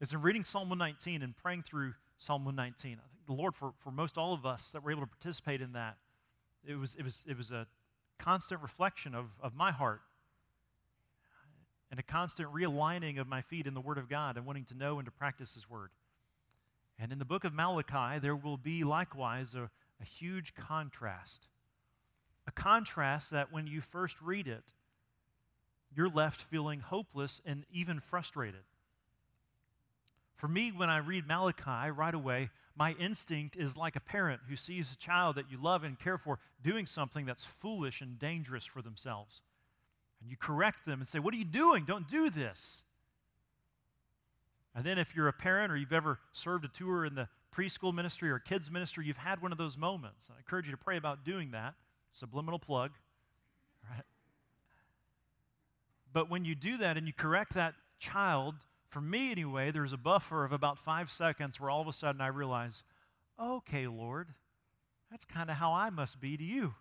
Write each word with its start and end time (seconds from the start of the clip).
is 0.00 0.12
in 0.12 0.22
reading 0.22 0.44
Psalm 0.44 0.68
119 0.70 1.22
and 1.22 1.36
praying 1.36 1.62
through 1.62 1.94
Psalm 2.16 2.44
119. 2.44 2.92
I 2.92 3.08
think 3.12 3.26
the 3.26 3.32
Lord, 3.34 3.54
for, 3.54 3.72
for 3.78 3.90
most 3.90 4.16
all 4.16 4.32
of 4.32 4.46
us 4.46 4.70
that 4.70 4.82
were 4.82 4.90
able 4.90 5.02
to 5.02 5.06
participate 5.06 5.60
in 5.60 5.72
that, 5.72 5.96
it 6.66 6.74
was, 6.74 6.94
it 6.96 7.04
was, 7.04 7.24
it 7.28 7.36
was 7.36 7.50
a 7.50 7.66
constant 8.18 8.62
reflection 8.62 9.14
of, 9.14 9.26
of 9.42 9.54
my 9.54 9.72
heart 9.72 10.00
and 11.90 11.98
a 11.98 12.02
constant 12.02 12.52
realigning 12.52 13.18
of 13.18 13.26
my 13.26 13.42
feet 13.42 13.66
in 13.66 13.74
the 13.74 13.80
Word 13.80 13.98
of 13.98 14.08
God 14.08 14.36
and 14.36 14.46
wanting 14.46 14.64
to 14.66 14.74
know 14.74 14.98
and 14.98 15.06
to 15.06 15.10
practice 15.10 15.54
His 15.54 15.68
Word. 15.68 15.90
And 16.98 17.12
in 17.12 17.18
the 17.18 17.24
book 17.24 17.44
of 17.44 17.52
Malachi, 17.52 18.18
there 18.20 18.36
will 18.36 18.56
be 18.56 18.84
likewise 18.84 19.54
a, 19.54 19.70
a 20.00 20.04
huge 20.04 20.54
contrast. 20.54 21.48
A 22.46 22.52
contrast 22.52 23.30
that 23.32 23.52
when 23.52 23.66
you 23.66 23.80
first 23.80 24.20
read 24.22 24.46
it, 24.46 24.64
you're 25.94 26.08
left 26.08 26.40
feeling 26.40 26.80
hopeless 26.80 27.40
and 27.44 27.64
even 27.72 28.00
frustrated. 28.00 28.60
For 30.40 30.48
me, 30.48 30.72
when 30.74 30.88
I 30.88 30.96
read 30.96 31.28
Malachi 31.28 31.90
right 31.90 32.14
away, 32.14 32.48
my 32.74 32.92
instinct 32.92 33.56
is 33.56 33.76
like 33.76 33.94
a 33.94 34.00
parent 34.00 34.40
who 34.48 34.56
sees 34.56 34.90
a 34.90 34.96
child 34.96 35.36
that 35.36 35.50
you 35.50 35.58
love 35.62 35.84
and 35.84 35.98
care 35.98 36.16
for 36.16 36.38
doing 36.62 36.86
something 36.86 37.26
that's 37.26 37.44
foolish 37.44 38.00
and 38.00 38.18
dangerous 38.18 38.64
for 38.64 38.80
themselves. 38.80 39.42
And 40.18 40.30
you 40.30 40.38
correct 40.38 40.86
them 40.86 41.00
and 41.00 41.06
say, 41.06 41.18
What 41.18 41.34
are 41.34 41.36
you 41.36 41.44
doing? 41.44 41.84
Don't 41.84 42.08
do 42.08 42.30
this. 42.30 42.80
And 44.74 44.82
then, 44.82 44.96
if 44.96 45.14
you're 45.14 45.28
a 45.28 45.32
parent 45.32 45.70
or 45.70 45.76
you've 45.76 45.92
ever 45.92 46.18
served 46.32 46.64
a 46.64 46.68
tour 46.68 47.04
in 47.04 47.14
the 47.14 47.28
preschool 47.54 47.92
ministry 47.92 48.30
or 48.30 48.38
kids 48.38 48.70
ministry, 48.70 49.04
you've 49.04 49.18
had 49.18 49.42
one 49.42 49.52
of 49.52 49.58
those 49.58 49.76
moments. 49.76 50.30
I 50.34 50.38
encourage 50.38 50.64
you 50.64 50.72
to 50.72 50.78
pray 50.78 50.96
about 50.96 51.22
doing 51.22 51.50
that. 51.50 51.74
Subliminal 52.12 52.58
plug. 52.58 52.92
Right? 53.90 54.04
But 56.14 56.30
when 56.30 56.46
you 56.46 56.54
do 56.54 56.78
that 56.78 56.96
and 56.96 57.06
you 57.06 57.12
correct 57.12 57.52
that 57.54 57.74
child, 57.98 58.54
for 58.90 59.00
me 59.00 59.30
anyway, 59.30 59.70
there's 59.70 59.92
a 59.92 59.98
buffer 59.98 60.44
of 60.44 60.52
about 60.52 60.78
five 60.78 61.10
seconds 61.10 61.60
where 61.60 61.70
all 61.70 61.80
of 61.80 61.88
a 61.88 61.92
sudden 61.92 62.20
I 62.20 62.26
realize, 62.26 62.82
okay, 63.40 63.86
Lord, 63.86 64.28
that's 65.10 65.24
kind 65.24 65.48
of 65.48 65.56
how 65.56 65.72
I 65.72 65.90
must 65.90 66.20
be 66.20 66.36
to 66.36 66.44
you. 66.44 66.74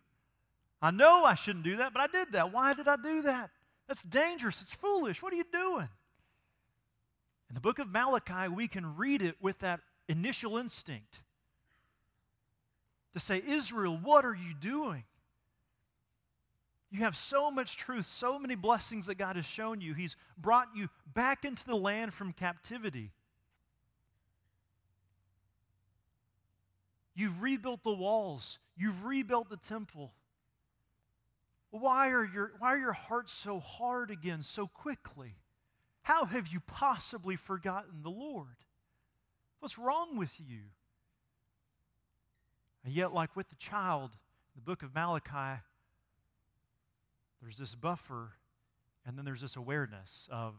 I 0.82 0.92
know 0.92 1.24
I 1.24 1.36
shouldn't 1.36 1.64
do 1.64 1.78
that, 1.78 1.94
but 1.94 2.02
I 2.02 2.08
did 2.08 2.34
that. 2.34 2.52
Why 2.52 2.74
did 2.74 2.88
I 2.88 2.96
do 2.96 3.22
that? 3.24 3.52
That's 3.88 4.04
dangerous. 4.04 4.62
It's 4.62 4.74
foolish. 4.74 5.22
What 5.22 5.34
are 5.34 5.38
you 5.38 5.46
doing? 5.52 5.90
In 7.50 7.56
the 7.56 7.62
book 7.62 7.80
of 7.80 7.90
Malachi, 7.90 8.48
we 8.48 8.68
can 8.68 8.96
read 8.96 9.22
it 9.22 9.36
with 9.42 9.60
that 9.60 9.82
initial 10.08 10.58
instinct 10.58 11.22
to 13.14 13.20
say, 13.20 13.42
Israel, 13.46 14.00
what 14.02 14.26
are 14.26 14.36
you 14.36 14.54
doing? 14.54 15.04
You 16.92 17.02
have 17.02 17.16
so 17.16 17.52
much 17.52 17.78
truth, 17.78 18.08
so 18.08 18.40
many 18.40 18.56
blessings 18.56 19.06
that 19.06 19.16
God 19.16 19.36
has 19.36 19.46
shown 19.46 19.80
you. 19.80 19.94
He's 19.94 20.16
brought 20.38 20.70
you 20.76 20.90
back 21.14 21.46
into 21.46 21.66
the 21.66 21.76
land 21.76 22.14
from 22.14 22.34
captivity. 22.34 23.12
You've 27.14 27.42
rebuilt 27.42 27.84
the 27.84 27.94
walls, 27.94 28.60
you've 28.76 29.06
rebuilt 29.06 29.50
the 29.50 29.58
temple. 29.58 30.14
Why 31.72 32.10
are 32.12 32.26
your, 32.26 32.54
why 32.58 32.74
are 32.74 32.80
your 32.80 32.94
hearts 32.94 33.32
so 33.32 33.60
hard 33.60 34.10
again 34.10 34.42
so 34.42 34.66
quickly? 34.66 35.36
How 36.02 36.26
have 36.26 36.48
you 36.48 36.60
possibly 36.62 37.36
forgotten 37.36 38.02
the 38.02 38.10
Lord? 38.10 38.56
What's 39.60 39.78
wrong 39.78 40.18
with 40.18 40.32
you? 40.40 40.62
And 42.84 42.94
yet, 42.94 43.14
like 43.14 43.36
with 43.36 43.50
the 43.50 43.56
child, 43.56 44.12
the 44.56 44.62
book 44.62 44.82
of 44.82 44.96
Malachi, 44.96 45.62
there's 47.42 47.58
this 47.58 47.76
buffer, 47.76 48.34
and 49.06 49.18
then 49.18 49.26
there's 49.26 49.42
this 49.42 49.56
awareness 49.56 50.28
of, 50.32 50.56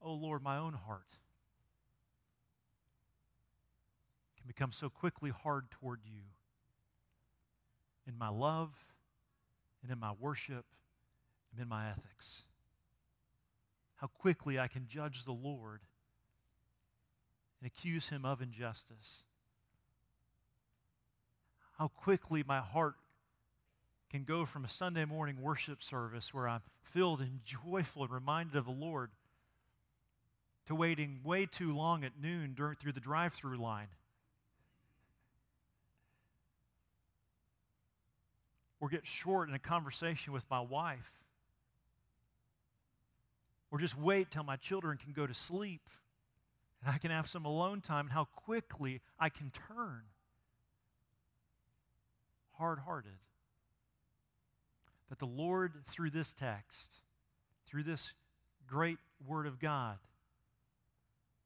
oh 0.00 0.12
Lord, 0.12 0.42
my 0.42 0.56
own 0.56 0.72
heart 0.72 1.10
can 4.36 4.46
become 4.46 4.72
so 4.72 4.88
quickly 4.88 5.30
hard 5.30 5.70
toward 5.70 6.00
you 6.04 6.20
in 8.06 8.16
my 8.16 8.28
love 8.28 8.70
and 9.82 9.90
in 9.90 9.98
my 9.98 10.12
worship 10.18 10.64
and 11.52 11.60
in 11.60 11.68
my 11.68 11.88
ethics. 11.90 12.42
How 13.96 14.06
quickly 14.06 14.58
I 14.58 14.68
can 14.68 14.86
judge 14.86 15.24
the 15.24 15.32
Lord 15.32 15.80
and 17.60 17.66
accuse 17.66 18.08
him 18.08 18.24
of 18.24 18.40
injustice. 18.40 19.24
How 21.76 21.88
quickly 21.88 22.44
my 22.46 22.60
heart 22.60 22.94
can 24.10 24.24
go 24.24 24.44
from 24.44 24.64
a 24.64 24.68
Sunday 24.68 25.04
morning 25.04 25.40
worship 25.40 25.82
service 25.82 26.32
where 26.32 26.48
I'm 26.48 26.62
filled 26.82 27.20
and 27.20 27.40
joyful 27.64 28.02
and 28.02 28.12
reminded 28.12 28.56
of 28.56 28.64
the 28.64 28.70
Lord 28.70 29.10
to 30.66 30.74
waiting 30.74 31.20
way 31.24 31.46
too 31.46 31.74
long 31.74 32.04
at 32.04 32.12
noon 32.20 32.54
during, 32.54 32.74
through 32.74 32.92
the 32.92 33.00
drive 33.00 33.32
through 33.32 33.56
line. 33.56 33.88
Or 38.80 38.88
get 38.88 39.06
short 39.06 39.48
in 39.48 39.54
a 39.54 39.58
conversation 39.58 40.32
with 40.32 40.44
my 40.50 40.60
wife. 40.60 41.10
Or 43.70 43.78
just 43.78 43.98
wait 43.98 44.30
till 44.30 44.44
my 44.44 44.56
children 44.56 44.98
can 44.98 45.12
go 45.12 45.26
to 45.26 45.34
sleep 45.34 45.82
and 46.82 46.94
I 46.94 46.98
can 46.98 47.10
have 47.10 47.28
some 47.28 47.44
alone 47.44 47.80
time 47.80 48.06
and 48.06 48.12
how 48.12 48.24
quickly 48.24 49.00
I 49.18 49.28
can 49.28 49.50
turn 49.50 50.02
hard 52.52 52.80
hearted 52.80 53.12
that 55.08 55.18
the 55.18 55.26
Lord, 55.26 55.72
through 55.86 56.10
this 56.10 56.32
text, 56.32 56.94
through 57.66 57.84
this 57.84 58.12
great 58.66 58.98
Word 59.26 59.46
of 59.46 59.58
God, 59.58 59.98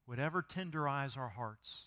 would 0.06 0.18
ever 0.18 0.42
tenderize 0.42 1.16
our 1.16 1.28
hearts 1.28 1.84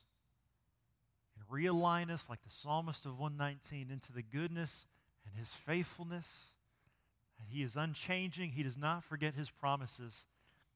and 1.36 1.48
realign 1.50 2.10
us, 2.10 2.30
like 2.30 2.44
the 2.44 2.50
psalmist 2.50 3.06
of 3.06 3.20
119, 3.20 3.92
into 3.92 4.14
the 4.14 4.24
goodness 4.24 4.86
and 5.26 5.36
His 5.36 5.54
faithfulness. 5.54 6.52
He 7.48 7.62
is 7.62 7.76
unchanging, 7.76 8.52
He 8.52 8.64
does 8.64 8.78
not 8.78 9.04
forget 9.04 9.36
His 9.36 9.50
promises, 9.50 10.26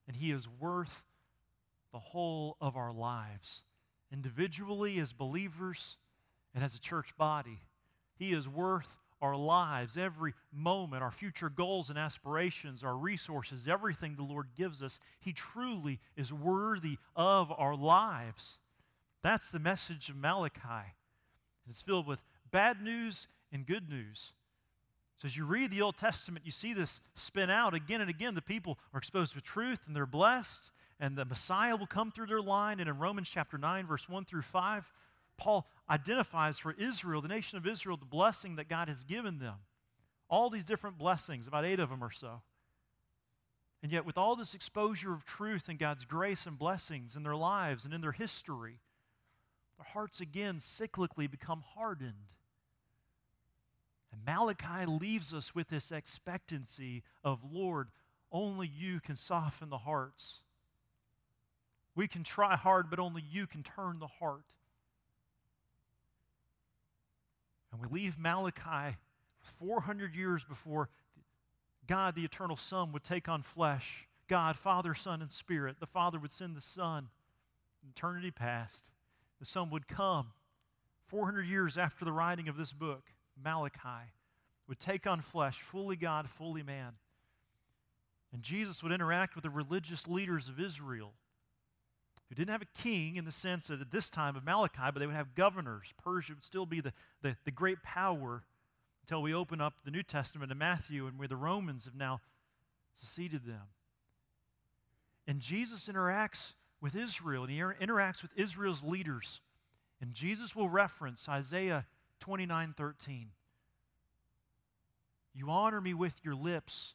and 0.07 0.15
He 0.15 0.31
is 0.31 0.47
worth 0.59 1.03
the 1.91 1.99
whole 1.99 2.57
of 2.61 2.77
our 2.77 2.93
lives, 2.93 3.63
individually 4.11 4.99
as 4.99 5.13
believers 5.13 5.97
and 6.53 6.63
as 6.63 6.75
a 6.75 6.79
church 6.79 7.17
body. 7.17 7.61
He 8.15 8.31
is 8.31 8.47
worth 8.47 8.97
our 9.21 9.35
lives, 9.35 9.97
every 9.97 10.33
moment, 10.51 11.03
our 11.03 11.11
future 11.11 11.49
goals 11.49 11.89
and 11.89 11.99
aspirations, 11.99 12.83
our 12.83 12.95
resources, 12.95 13.67
everything 13.67 14.15
the 14.15 14.23
Lord 14.23 14.47
gives 14.57 14.81
us, 14.81 14.99
He 15.19 15.33
truly 15.33 15.99
is 16.15 16.31
worthy 16.31 16.97
of 17.15 17.51
our 17.57 17.75
lives. 17.75 18.57
That's 19.21 19.51
the 19.51 19.59
message 19.59 20.09
of 20.09 20.15
Malachi. 20.15 20.93
It's 21.69 21.81
filled 21.81 22.07
with 22.07 22.23
bad 22.51 22.81
news 22.81 23.27
and 23.51 23.65
good 23.65 23.89
news. 23.89 24.33
So 25.17 25.25
as 25.25 25.35
you 25.35 25.45
read 25.45 25.71
the 25.71 25.81
Old 25.81 25.97
Testament, 25.97 26.45
you 26.45 26.51
see 26.51 26.73
this 26.73 27.01
spin 27.15 27.49
out 27.49 27.73
again 27.73 27.99
and 27.99 28.09
again. 28.09 28.35
The 28.35 28.41
people 28.41 28.79
are 28.93 28.97
exposed 28.97 29.33
to 29.33 29.41
truth 29.41 29.79
and 29.85 29.95
they're 29.95 30.05
blessed, 30.05 30.71
and 30.99 31.17
the 31.17 31.25
Messiah 31.25 31.75
will 31.75 31.87
come 31.87 32.09
through 32.09 32.27
their 32.27 32.41
line. 32.41 32.79
And 32.79 32.87
in 32.87 32.97
Romans 32.97 33.29
chapter 33.29 33.57
9, 33.57 33.85
verse 33.85 34.07
1 34.07 34.25
through 34.25 34.43
5, 34.43 34.89
Paul 35.39 35.67
identifies 35.89 36.59
for 36.59 36.73
Israel, 36.73 37.21
the 37.21 37.27
nation 37.27 37.57
of 37.57 37.65
Israel, 37.65 37.97
the 37.97 38.05
blessing 38.05 38.57
that 38.57 38.69
God 38.69 38.89
has 38.89 39.03
given 39.03 39.39
them. 39.39 39.55
All 40.29 40.49
these 40.49 40.65
different 40.65 40.97
blessings, 40.97 41.47
about 41.47 41.65
eight 41.65 41.79
of 41.79 41.89
them 41.89 42.03
or 42.03 42.11
so. 42.11 42.41
And 43.81 43.91
yet, 43.91 44.05
with 44.05 44.17
all 44.17 44.35
this 44.35 44.53
exposure 44.53 45.13
of 45.13 45.25
truth 45.25 45.69
and 45.69 45.79
God's 45.79 46.03
grace 46.05 46.45
and 46.45 46.59
blessings 46.59 47.15
in 47.15 47.23
their 47.23 47.35
lives 47.35 47.85
and 47.85 47.93
in 47.93 48.01
their 48.01 48.11
history, 48.11 48.79
their 49.77 49.85
hearts 49.85 50.19
again 50.19 50.57
cyclically 50.57 51.31
become 51.31 51.63
hardened. 51.75 52.33
And 54.11 54.21
Malachi 54.25 54.85
leaves 54.85 55.33
us 55.33 55.55
with 55.55 55.69
this 55.69 55.91
expectancy 55.91 57.03
of, 57.23 57.39
Lord, 57.49 57.87
only 58.31 58.67
you 58.67 58.99
can 58.99 59.15
soften 59.15 59.69
the 59.69 59.77
hearts. 59.77 60.41
We 61.95 62.07
can 62.07 62.23
try 62.23 62.55
hard, 62.55 62.89
but 62.89 62.99
only 62.99 63.23
you 63.31 63.47
can 63.47 63.63
turn 63.63 63.99
the 63.99 64.07
heart. 64.07 64.45
And 67.71 67.81
we 67.81 68.01
leave 68.01 68.17
Malachi 68.17 68.97
400 69.59 70.15
years 70.15 70.43
before 70.43 70.89
God, 71.87 72.15
the 72.15 72.25
eternal 72.25 72.57
Son, 72.57 72.91
would 72.91 73.03
take 73.03 73.27
on 73.27 73.41
flesh. 73.41 74.07
God, 74.27 74.55
Father, 74.55 74.93
Son, 74.93 75.21
and 75.21 75.31
Spirit. 75.31 75.77
The 75.79 75.87
Father 75.87 76.19
would 76.19 76.31
send 76.31 76.55
the 76.55 76.61
Son. 76.61 77.09
Eternity 77.89 78.31
past. 78.31 78.89
The 79.39 79.45
Son 79.45 79.69
would 79.71 79.87
come 79.87 80.31
400 81.07 81.47
years 81.47 81.77
after 81.77 82.05
the 82.05 82.11
writing 82.11 82.47
of 82.47 82.57
this 82.57 82.71
book, 82.71 83.11
Malachi, 83.41 84.11
would 84.67 84.79
take 84.79 85.07
on 85.07 85.21
flesh, 85.21 85.61
fully 85.61 85.95
God, 85.95 86.29
fully 86.29 86.61
man. 86.61 86.93
And 88.31 88.43
Jesus 88.43 88.83
would 88.83 88.91
interact 88.91 89.33
with 89.33 89.43
the 89.43 89.49
religious 89.49 90.07
leaders 90.07 90.49
of 90.49 90.59
Israel 90.59 91.13
who 92.29 92.35
didn't 92.35 92.51
have 92.51 92.61
a 92.61 92.81
king 92.81 93.15
in 93.15 93.25
the 93.25 93.31
sense 93.31 93.67
that 93.67 93.81
at 93.81 93.91
this 93.91 94.09
time 94.09 94.35
of 94.35 94.45
Malachi, 94.45 94.91
but 94.93 94.99
they 94.99 95.07
would 95.07 95.15
have 95.15 95.33
governors. 95.33 95.93
Persia 96.03 96.33
would 96.33 96.43
still 96.43 96.67
be 96.67 96.79
the, 96.79 96.93
the, 97.23 97.35
the 97.43 97.51
great 97.51 97.81
power 97.81 98.43
until 99.03 99.23
we 99.23 99.33
open 99.33 99.59
up 99.59 99.73
the 99.83 99.91
New 99.91 100.03
Testament 100.03 100.49
to 100.49 100.55
Matthew 100.55 101.07
and 101.07 101.17
where 101.17 101.27
the 101.27 101.35
Romans 101.35 101.85
have 101.85 101.95
now 101.95 102.21
succeeded 102.93 103.45
them. 103.45 103.67
And 105.27 105.39
Jesus 105.39 105.87
interacts 105.87 106.53
with 106.81 106.95
Israel 106.95 107.43
and 107.43 107.51
he 107.51 107.59
interacts 107.59 108.21
with 108.21 108.31
Israel's 108.35 108.83
leaders. 108.83 109.41
And 109.99 110.13
Jesus 110.13 110.55
will 110.55 110.69
reference 110.69 111.27
Isaiah 111.27 111.85
29 112.19 112.73
13. 112.77 113.29
You 115.33 115.49
honor 115.49 115.81
me 115.81 115.93
with 115.93 116.13
your 116.23 116.35
lips, 116.35 116.93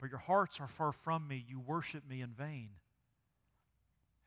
but 0.00 0.10
your 0.10 0.18
hearts 0.18 0.60
are 0.60 0.68
far 0.68 0.92
from 0.92 1.26
me. 1.28 1.44
You 1.48 1.60
worship 1.60 2.08
me 2.08 2.22
in 2.22 2.30
vain. 2.30 2.70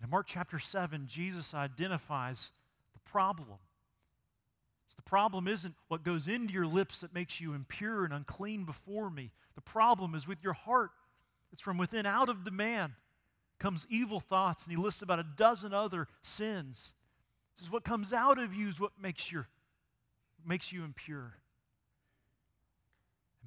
In 0.03 0.09
Mark 0.09 0.25
chapter 0.27 0.59
7, 0.59 1.06
Jesus 1.07 1.53
identifies 1.53 2.51
the 2.94 3.00
problem. 3.12 3.59
So 4.88 4.95
the 4.95 5.09
problem 5.09 5.48
isn't 5.48 5.75
what 5.88 6.03
goes 6.03 6.27
into 6.27 6.53
your 6.53 6.65
lips 6.65 7.01
that 7.01 7.13
makes 7.13 7.39
you 7.39 7.53
impure 7.53 8.03
and 8.03 8.13
unclean 8.13 8.65
before 8.65 9.09
me. 9.09 9.31
The 9.56 9.62
problem 9.62 10.15
is 10.15 10.27
with 10.27 10.44
your 10.44 10.53
heart. 10.53 10.89
It's 11.53 11.62
from 11.62 11.77
within 11.77 12.06
out 12.06 12.30
of 12.30 12.44
the 12.44 12.51
man 12.51 12.95
comes 13.59 13.86
evil 13.89 14.19
thoughts, 14.19 14.65
and 14.65 14.75
he 14.75 14.81
lists 14.81 15.03
about 15.03 15.19
a 15.19 15.25
dozen 15.38 15.71
other 15.71 16.07
sins. 16.24 16.94
This 17.56 17.68
is 17.68 17.71
what 17.71 17.83
comes 17.83 18.12
out 18.12 18.39
of 18.39 18.56
you 18.56 18.68
is 18.68 18.80
what 18.80 18.92
makes, 19.00 19.31
your, 19.31 19.48
makes 20.44 20.74
you 20.74 20.83
impure. 20.83 21.36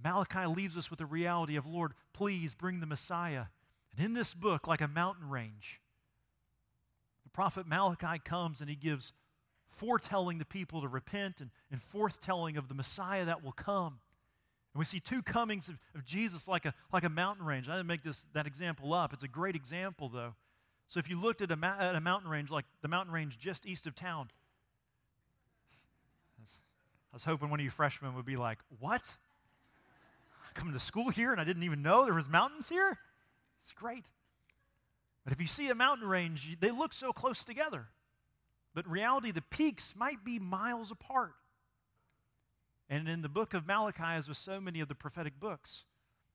Malachi 0.03 0.47
leaves 0.47 0.79
us 0.79 0.89
with 0.89 1.01
the 1.01 1.07
reality 1.07 1.57
of, 1.57 1.67
Lord, 1.67 1.95
please 2.13 2.55
bring 2.55 2.79
the 2.79 2.87
Messiah. 2.87 3.47
And 3.97 4.07
in 4.07 4.15
this 4.15 4.35
book, 4.35 4.69
like 4.69 4.81
a 4.81 4.89
mountain 4.89 5.29
range, 5.29 5.81
prophet 7.35 7.67
Malachi 7.67 8.19
comes 8.25 8.61
and 8.61 8.71
he 8.71 8.77
gives 8.77 9.13
foretelling 9.69 10.39
the 10.39 10.45
people 10.45 10.81
to 10.81 10.89
repent 10.89 11.41
and, 11.41 11.51
and 11.71 11.81
forthtelling 11.93 12.57
of 12.57 12.69
the 12.69 12.75
Messiah 12.75 13.27
that 13.27 13.45
will 13.45 13.53
come. 13.53 13.99
And 14.73 14.79
we 14.79 14.85
see 14.85 15.01
two 15.01 15.23
comings 15.23 15.69
of, 15.69 15.77
of 15.95 16.05
Jesus 16.05 16.49
like 16.49 16.65
a, 16.65 16.73
like 16.93 17.05
a 17.05 17.09
mountain 17.09 17.45
range. 17.45 17.69
I 17.69 17.73
didn't 17.73 17.89
make 17.89 18.03
this, 18.03 18.27
that 18.33 18.47
example 18.47 18.95
up. 18.95 19.13
It's 19.13 19.25
a 19.25 19.29
great 19.29 19.57
example, 19.57 20.09
though. 20.09 20.35
So 20.89 21.01
if 21.01 21.11
you 21.11 21.21
looked 21.21 21.43
at 21.43 21.51
a, 21.51 21.57
ma- 21.57 21.77
at 21.79 21.95
a 21.95 22.01
mountain 22.01 22.31
range 22.31 22.51
like 22.51 22.65
the 22.83 22.89
mountain 22.89 23.13
range 23.13 23.39
just 23.39 23.67
east 23.67 23.87
of 23.87 23.95
town, 23.95 24.31
I 26.41 27.15
was 27.15 27.25
hoping 27.25 27.51
one 27.51 27.61
of 27.61 27.65
you 27.65 27.71
freshmen 27.71 28.15
would 28.17 28.25
be 28.25 28.37
like, 28.37 28.59
What? 28.81 29.17
Coming 30.55 30.73
to 30.75 30.81
school 30.81 31.11
here 31.11 31.33
and 31.33 31.41
I 31.41 31.45
didn't 31.45 31.65
even 31.65 31.83
know 31.83 32.05
there 32.05 32.15
was 32.15 32.29
mountains 32.29 32.69
here? 32.69 32.99
It's 33.63 33.73
great. 33.73 34.05
But 35.25 35.33
if 35.33 35.41
you 35.41 35.47
see 35.47 35.69
a 35.71 35.75
mountain 35.75 36.07
range, 36.07 36.59
they 36.61 36.71
look 36.71 36.93
so 36.93 37.13
close 37.13 37.45
together. 37.45 37.87
But 38.75 38.87
in 38.87 38.91
reality, 38.91 39.31
the 39.31 39.43
peaks 39.43 39.95
might 39.97 40.25
be 40.25 40.39
miles 40.39 40.91
apart. 40.91 41.33
And 42.91 43.09
in 43.09 43.23
the 43.23 43.29
book 43.29 43.55
of 43.55 43.67
Malachi, 43.67 44.03
as 44.03 44.29
with 44.29 44.37
so 44.37 44.61
many 44.61 44.81
of 44.81 44.89
the 44.89 44.95
prophetic 44.95 45.41
books, 45.41 45.85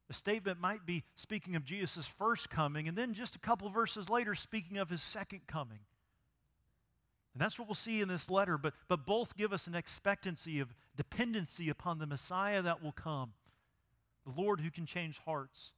the 0.08 0.14
statement 0.16 0.60
might 0.60 0.86
be 0.88 1.04
speaking 1.16 1.56
of 1.56 1.64
Jesus' 1.64 2.08
first 2.08 2.50
coming, 2.50 2.88
and 2.88 2.98
then 2.98 3.14
just 3.14 3.36
a 3.36 3.40
couple 3.40 3.70
verses 3.70 4.10
later, 4.10 4.34
speaking 4.34 4.78
of 4.78 4.90
his 4.90 5.04
second 5.04 5.42
coming. 5.46 5.80
And 7.34 7.42
that's 7.42 7.60
what 7.60 7.68
we'll 7.68 7.76
see 7.76 8.02
in 8.02 8.08
this 8.08 8.32
letter, 8.32 8.58
but, 8.58 8.74
but 8.88 9.06
both 9.06 9.38
give 9.38 9.54
us 9.54 9.68
an 9.68 9.76
expectancy 9.76 10.60
of 10.60 10.74
dependency 10.96 11.70
upon 11.70 12.00
the 12.00 12.08
Messiah 12.08 12.64
that 12.64 12.82
will 12.82 12.92
come, 12.92 13.34
the 14.26 14.42
Lord 14.42 14.60
who 14.62 14.72
can 14.72 14.88
change 14.88 15.20
hearts. 15.20 15.74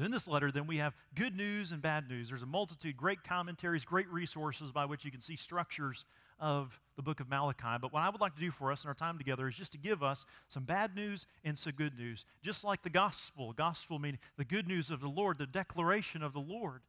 In 0.00 0.10
this 0.10 0.26
letter, 0.26 0.50
then, 0.50 0.66
we 0.66 0.78
have 0.78 0.94
good 1.14 1.36
news 1.36 1.72
and 1.72 1.82
bad 1.82 2.08
news. 2.08 2.30
There's 2.30 2.42
a 2.42 2.46
multitude, 2.46 2.96
great 2.96 3.22
commentaries, 3.22 3.84
great 3.84 4.08
resources 4.08 4.72
by 4.72 4.86
which 4.86 5.04
you 5.04 5.10
can 5.10 5.20
see 5.20 5.36
structures 5.36 6.06
of 6.38 6.80
the 6.96 7.02
book 7.02 7.20
of 7.20 7.28
Malachi. 7.28 7.76
But 7.80 7.92
what 7.92 8.02
I 8.02 8.08
would 8.08 8.20
like 8.20 8.34
to 8.34 8.40
do 8.40 8.50
for 8.50 8.72
us 8.72 8.84
in 8.84 8.88
our 8.88 8.94
time 8.94 9.18
together 9.18 9.46
is 9.46 9.56
just 9.56 9.72
to 9.72 9.78
give 9.78 10.02
us 10.02 10.24
some 10.48 10.64
bad 10.64 10.94
news 10.94 11.26
and 11.44 11.56
some 11.56 11.74
good 11.74 11.98
news. 11.98 12.24
Just 12.42 12.64
like 12.64 12.82
the 12.82 12.90
gospel. 12.90 13.52
Gospel 13.52 13.98
meaning 13.98 14.18
the 14.38 14.44
good 14.44 14.66
news 14.66 14.90
of 14.90 15.00
the 15.00 15.08
Lord, 15.08 15.36
the 15.36 15.46
declaration 15.46 16.22
of 16.22 16.32
the 16.32 16.40
Lord. 16.40 16.80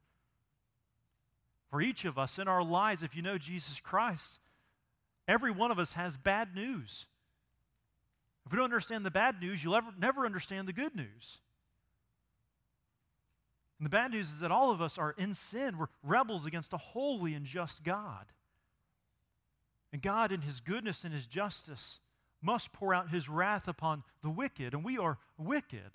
For 1.70 1.82
each 1.82 2.06
of 2.06 2.18
us 2.18 2.40
in 2.40 2.48
our 2.48 2.64
lives, 2.64 3.04
if 3.04 3.16
you 3.16 3.22
know 3.22 3.38
Jesus 3.38 3.80
Christ, 3.80 4.40
every 5.28 5.52
one 5.52 5.72
of 5.72 5.80
us 5.80 5.94
has 5.94 6.16
bad 6.16 6.56
news. 6.56 7.08
If 8.46 8.52
we 8.52 8.58
don't 8.58 8.66
understand 8.66 9.06
the 9.06 9.12
bad 9.12 9.42
news, 9.42 9.64
you'll 9.64 9.76
ever, 9.76 9.92
never 10.00 10.26
understand 10.26 10.68
the 10.68 10.74
good 10.74 10.96
news. 10.96 11.40
And 13.82 13.88
the 13.88 13.98
bad 13.98 14.12
news 14.12 14.32
is 14.32 14.42
that 14.42 14.52
all 14.52 14.70
of 14.70 14.80
us 14.80 15.00
are 15.00 15.16
in 15.18 15.34
sin. 15.34 15.76
We're 15.76 15.88
rebels 16.04 16.46
against 16.46 16.72
a 16.72 16.78
holy 16.78 17.34
and 17.34 17.44
just 17.44 17.84
God. 17.84 18.28
And 19.92 20.04
God, 20.04 20.32
in 20.32 20.42
His 20.42 20.60
goodness 20.60 21.04
and 21.04 21.12
His 21.12 21.26
justice, 21.26 21.98
must 22.44 22.72
pour 22.74 22.94
out 22.94 23.10
His 23.10 23.28
wrath 23.28 23.68
upon 23.68 24.04
the 24.22 24.30
wicked, 24.30 24.76
and 24.76 24.84
we 24.84 25.00
are 25.00 25.18
wicked. 25.36 25.90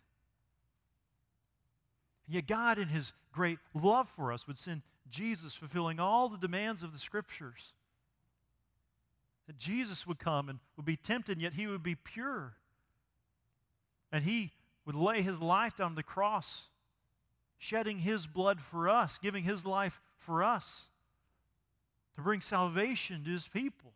Yet 2.27 2.49
God, 2.49 2.79
in 2.79 2.89
His 2.89 3.13
great 3.31 3.61
love 3.73 4.09
for 4.09 4.33
us, 4.33 4.49
would 4.49 4.59
send 4.59 4.83
Jesus, 5.09 5.55
fulfilling 5.55 6.01
all 6.01 6.29
the 6.29 6.39
demands 6.39 6.83
of 6.83 6.93
the 6.93 6.99
Scriptures. 6.99 7.73
That 9.47 9.59
Jesus 9.59 10.09
would 10.09 10.19
come 10.19 10.49
and 10.49 10.59
would 10.77 10.87
be 10.87 10.97
tempted, 10.97 11.41
yet 11.41 11.53
He 11.53 11.69
would 11.69 11.85
be 11.85 11.95
pure. 11.95 12.57
And 14.11 14.25
He 14.25 14.55
would 14.85 14.97
lay 14.97 15.23
His 15.23 15.41
life 15.41 15.77
down 15.77 15.91
on 15.91 15.95
the 15.95 16.03
cross 16.03 16.65
shedding 17.59 17.99
his 17.99 18.27
blood 18.27 18.61
for 18.61 18.89
us, 18.89 19.19
giving 19.19 19.45
his 19.45 19.65
life 19.67 20.01
for 20.19 20.43
us 20.43 20.85
to 22.15 22.21
bring 22.21 22.41
salvation 22.41 23.25
to 23.25 23.31
his 23.31 23.49
people. 23.49 23.93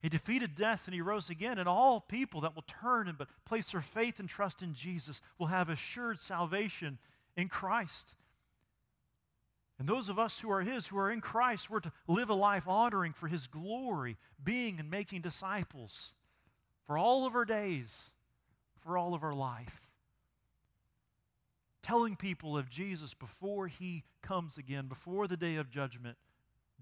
He 0.00 0.08
defeated 0.08 0.54
death 0.54 0.86
and 0.86 0.94
he 0.94 1.00
rose 1.00 1.30
again, 1.30 1.58
and 1.58 1.68
all 1.68 2.00
people 2.00 2.42
that 2.42 2.54
will 2.54 2.64
turn 2.66 3.08
and 3.08 3.18
place 3.44 3.72
their 3.72 3.80
faith 3.80 4.20
and 4.20 4.28
trust 4.28 4.62
in 4.62 4.74
Jesus 4.74 5.20
will 5.38 5.46
have 5.46 5.68
assured 5.68 6.20
salvation 6.20 6.98
in 7.36 7.48
Christ. 7.48 8.14
And 9.78 9.88
those 9.88 10.08
of 10.08 10.18
us 10.18 10.38
who 10.38 10.50
are 10.50 10.62
His, 10.62 10.86
who 10.86 10.98
are 10.98 11.10
in 11.10 11.20
Christ, 11.20 11.68
we're 11.68 11.80
to 11.80 11.92
live 12.06 12.30
a 12.30 12.34
life 12.34 12.66
honoring 12.66 13.12
for 13.12 13.28
His 13.28 13.46
glory, 13.46 14.16
being 14.42 14.80
and 14.80 14.90
making 14.90 15.20
disciples 15.20 16.14
for 16.86 16.96
all 16.96 17.26
of 17.26 17.34
our 17.34 17.44
days, 17.44 18.10
for 18.80 18.96
all 18.96 19.12
of 19.12 19.22
our 19.22 19.34
life 19.34 19.85
telling 21.86 22.16
people 22.16 22.58
of 22.58 22.68
Jesus 22.68 23.14
before 23.14 23.68
he 23.68 24.02
comes 24.20 24.58
again, 24.58 24.88
before 24.88 25.28
the 25.28 25.36
day 25.36 25.54
of 25.54 25.70
judgment 25.70 26.16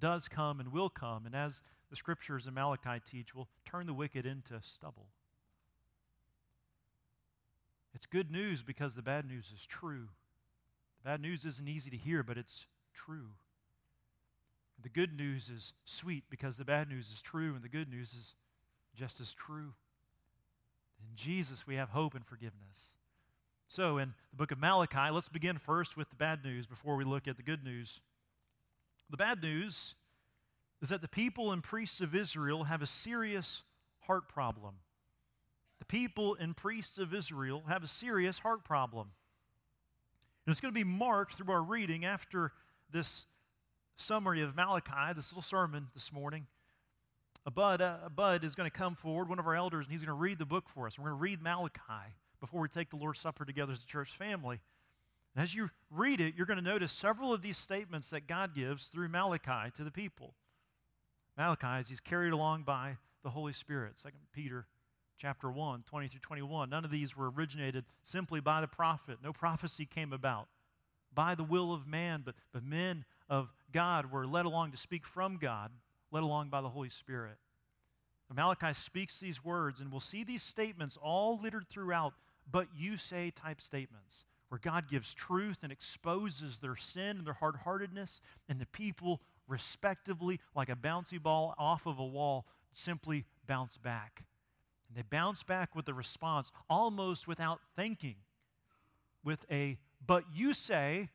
does 0.01 0.29
come 0.29 0.61
and 0.61 0.73
will 0.73 0.89
come. 0.89 1.27
And 1.27 1.35
as 1.35 1.61
the 1.91 1.97
scriptures 1.97 2.47
in 2.47 2.55
Malachi 2.55 3.03
teach, 3.05 3.35
will 3.35 3.49
turn 3.67 3.87
the 3.87 3.93
wicked 3.93 4.25
into 4.25 4.55
stubble. 4.63 5.09
It's 7.95 8.07
good 8.07 8.31
news 8.31 8.63
because 8.63 8.95
the 8.95 9.03
bad 9.03 9.27
news 9.29 9.53
is 9.55 9.67
true. 9.67 10.09
The 11.03 11.11
bad 11.11 11.21
news 11.21 11.45
isn't 11.45 11.69
easy 11.69 11.91
to 11.91 11.99
hear, 11.99 12.23
but 12.23 12.39
it's 12.39 12.67
true. 12.95 13.29
The 14.83 14.89
good 14.89 15.15
news 15.15 15.51
is 15.51 15.75
sweet 15.85 16.25
because 16.31 16.57
the 16.57 16.65
bad 16.65 16.89
news 16.89 17.13
is 17.13 17.21
true, 17.21 17.55
and 17.55 17.63
the 17.63 17.69
good 17.69 17.91
news 17.91 18.15
is 18.15 18.35
just 18.97 19.21
as 19.21 19.35
true. 19.35 19.75
In 20.99 21.15
Jesus, 21.15 21.67
we 21.67 21.75
have 21.75 21.91
hope 21.91 22.15
and 22.15 22.25
forgiveness. 22.25 22.87
So, 23.67 23.99
in 23.99 24.15
the 24.31 24.37
book 24.37 24.53
of 24.53 24.59
Malachi, 24.59 25.11
let's 25.11 25.29
begin 25.29 25.59
first 25.59 25.97
with 25.97 26.11
the 26.11 26.17
bad 26.17 26.45
news 26.45 26.67
before 26.67 26.97
we 26.97 27.05
look 27.05 27.27
at 27.27 27.37
the 27.37 27.43
good 27.43 27.65
news. 27.65 28.01
The 29.11 29.17
bad 29.17 29.43
news 29.43 29.95
is 30.83 30.91
that 30.91 31.01
the 31.01 31.09
people 31.09 31.53
and 31.53 31.63
priests 31.63 32.01
of 32.01 32.15
Israel 32.15 32.65
have 32.65 32.83
a 32.83 32.87
serious 32.87 33.63
heart 34.01 34.29
problem. 34.29 34.75
The 35.79 35.87
people 35.87 36.37
and 36.39 36.57
priests 36.57 36.99
of 36.99 37.15
Israel 37.15 37.63
have 37.67 37.83
a 37.83 37.89
serious 37.89 38.39
heart 38.39 38.65
problem. 38.65 39.11
And 40.47 40.53
it's 40.53 40.61
going 40.61 40.73
to 40.73 40.79
be 40.79 40.85
marked 40.85 41.35
through 41.35 41.53
our 41.53 41.63
reading 41.63 42.05
after 42.05 42.53
this 42.91 43.27
summary 43.97 44.43
of 44.43 44.55
Malachi, 44.55 45.15
this 45.17 45.33
little 45.33 45.43
sermon 45.43 45.89
this 45.95 46.13
morning. 46.13 46.47
A 47.47 47.51
Bud, 47.51 47.81
a 47.81 48.11
Bud 48.15 48.45
is 48.45 48.55
going 48.55 48.71
to 48.71 48.77
come 48.77 48.95
forward, 48.95 49.29
one 49.29 49.39
of 49.39 49.47
our 49.47 49.55
elders, 49.55 49.87
and 49.87 49.93
he's 49.93 50.03
going 50.03 50.15
to 50.17 50.21
read 50.21 50.39
the 50.39 50.47
book 50.47 50.69
for 50.69 50.87
us. 50.87 50.99
We're 50.99 51.11
going 51.11 51.19
to 51.19 51.23
read 51.23 51.43
Malachi 51.43 52.15
before 52.45 52.61
we 52.61 52.69
take 52.69 52.91
the 52.91 52.97
Lord's 52.97 53.21
Supper 53.21 53.47
together 53.47 53.73
as 53.73 53.83
a 53.83 53.87
church 53.87 54.11
family. 54.11 54.61
And 55.35 55.43
as 55.43 55.55
you 55.55 55.71
read 55.91 56.21
it, 56.21 56.35
you're 56.37 56.45
going 56.45 56.59
to 56.59 56.65
notice 56.65 56.93
several 56.93 57.33
of 57.33 57.41
these 57.41 57.57
statements 57.57 58.11
that 58.11 58.27
God 58.27 58.55
gives 58.55 58.89
through 58.89 59.09
Malachi 59.09 59.71
to 59.79 59.83
the 59.83 59.91
people. 59.91 60.35
Malachi, 61.39 61.67
as 61.67 61.89
he's 61.89 62.01
carried 62.01 62.35
along 62.35 62.65
by 62.65 62.99
the 63.23 63.31
Holy 63.31 63.55
Spirit. 63.55 63.95
2 64.03 64.11
Peter 64.35 64.67
chapter 65.17 65.51
1, 65.51 65.85
20 65.87 66.07
through 66.07 66.21
21. 66.21 66.69
None 66.69 66.85
of 66.85 66.91
these 66.91 67.17
were 67.17 67.31
originated 67.31 67.87
simply 68.03 68.41
by 68.41 68.61
the 68.61 68.67
prophet. 68.67 69.17
No 69.25 69.33
prophecy 69.33 69.87
came 69.87 70.13
about 70.13 70.47
by 71.15 71.35
the 71.35 71.45
will 71.45 71.73
of 71.73 71.87
man, 71.87 72.21
but, 72.27 72.35
but 72.53 72.63
men 72.63 73.07
of 73.31 73.51
God 73.73 74.13
were 74.13 74.27
led 74.27 74.45
along 74.45 74.73
to 74.73 74.77
speak 74.77 75.07
from 75.07 75.39
God, 75.39 75.71
led 76.11 76.23
along 76.23 76.51
by 76.51 76.61
the 76.61 76.69
Holy 76.69 76.91
Spirit. 76.91 77.39
Malachi 78.35 78.75
speaks 78.75 79.19
these 79.19 79.43
words, 79.43 79.81
and 79.81 79.91
we'll 79.91 80.01
see 80.01 80.25
these 80.25 80.43
statements 80.43 80.99
all 81.01 81.41
littered 81.41 81.67
throughout 81.69 82.13
but 82.51 82.69
you 82.77 82.97
say 82.97 83.31
type 83.31 83.61
statements 83.61 84.25
where 84.49 84.59
God 84.59 84.89
gives 84.89 85.13
truth 85.15 85.59
and 85.63 85.73
exposes 85.73 86.59
their 86.59 86.77
sin 86.77 87.19
and 87.19 87.27
their 87.27 87.35
hard 87.35 87.57
heartedness, 87.57 88.21
and 88.49 88.61
the 88.61 88.67
people, 88.67 89.21
respectively, 89.49 90.39
like 90.55 90.69
a 90.69 90.77
bouncy 90.77 91.21
ball 91.21 91.55
off 91.59 91.87
of 91.87 91.99
a 91.99 92.05
wall, 92.05 92.47
simply 92.73 93.25
bounce 93.49 93.77
back. 93.79 94.25
And 94.89 94.97
they 94.97 95.03
bounce 95.03 95.43
back 95.43 95.75
with 95.75 95.89
a 95.89 95.95
response 95.95 96.53
almost 96.71 97.27
without 97.27 97.61
thinking, 97.75 98.17
with 99.25 99.45
a, 99.51 99.79
but 100.07 100.25
you 100.33 100.53
say, 100.53 101.09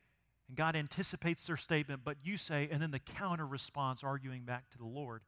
And 0.48 0.56
God 0.56 0.76
anticipates 0.76 1.46
their 1.46 1.56
statement, 1.56 2.02
but 2.04 2.18
you 2.22 2.36
say, 2.36 2.68
and 2.70 2.82
then 2.82 2.90
the 2.90 2.98
counter 2.98 3.46
response 3.46 4.04
arguing 4.04 4.42
back 4.42 4.68
to 4.72 4.78
the 4.78 4.84
Lord. 4.84 5.22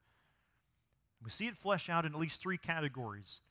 We 1.23 1.29
see 1.29 1.47
it 1.47 1.57
flesh 1.57 1.89
out 1.89 2.05
in 2.05 2.13
at 2.13 2.19
least 2.19 2.41
three 2.41 2.57
categories 2.57 3.41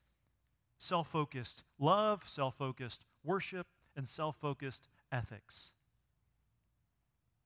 self 0.82 1.08
focused 1.08 1.62
love, 1.78 2.22
self 2.26 2.56
focused 2.56 3.04
worship, 3.24 3.66
and 3.96 4.06
self 4.06 4.36
focused 4.36 4.88
ethics. 5.12 5.72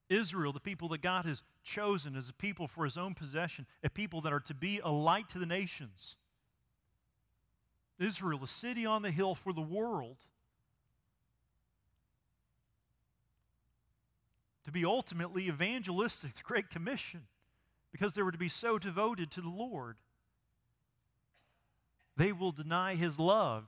Israel, 0.08 0.52
the 0.52 0.60
people 0.60 0.88
that 0.88 1.02
God 1.02 1.26
has 1.26 1.42
chosen 1.62 2.16
as 2.16 2.30
a 2.30 2.32
people 2.32 2.68
for 2.68 2.84
his 2.84 2.96
own 2.96 3.14
possession, 3.14 3.66
a 3.82 3.90
people 3.90 4.20
that 4.22 4.32
are 4.32 4.40
to 4.40 4.54
be 4.54 4.80
a 4.82 4.90
light 4.90 5.28
to 5.30 5.38
the 5.38 5.46
nations. 5.46 6.16
Israel, 7.98 8.40
a 8.42 8.48
city 8.48 8.86
on 8.86 9.02
the 9.02 9.10
hill 9.10 9.34
for 9.34 9.52
the 9.52 9.60
world. 9.60 10.18
To 14.64 14.72
be 14.72 14.84
ultimately 14.84 15.48
evangelistic, 15.48 16.34
the 16.34 16.42
Great 16.42 16.70
Commission, 16.70 17.22
because 17.92 18.14
they 18.14 18.22
were 18.22 18.32
to 18.32 18.38
be 18.38 18.48
so 18.48 18.78
devoted 18.78 19.30
to 19.32 19.40
the 19.40 19.48
Lord. 19.48 19.96
They 22.16 22.32
will 22.32 22.52
deny 22.52 22.94
his 22.94 23.18
love. 23.18 23.64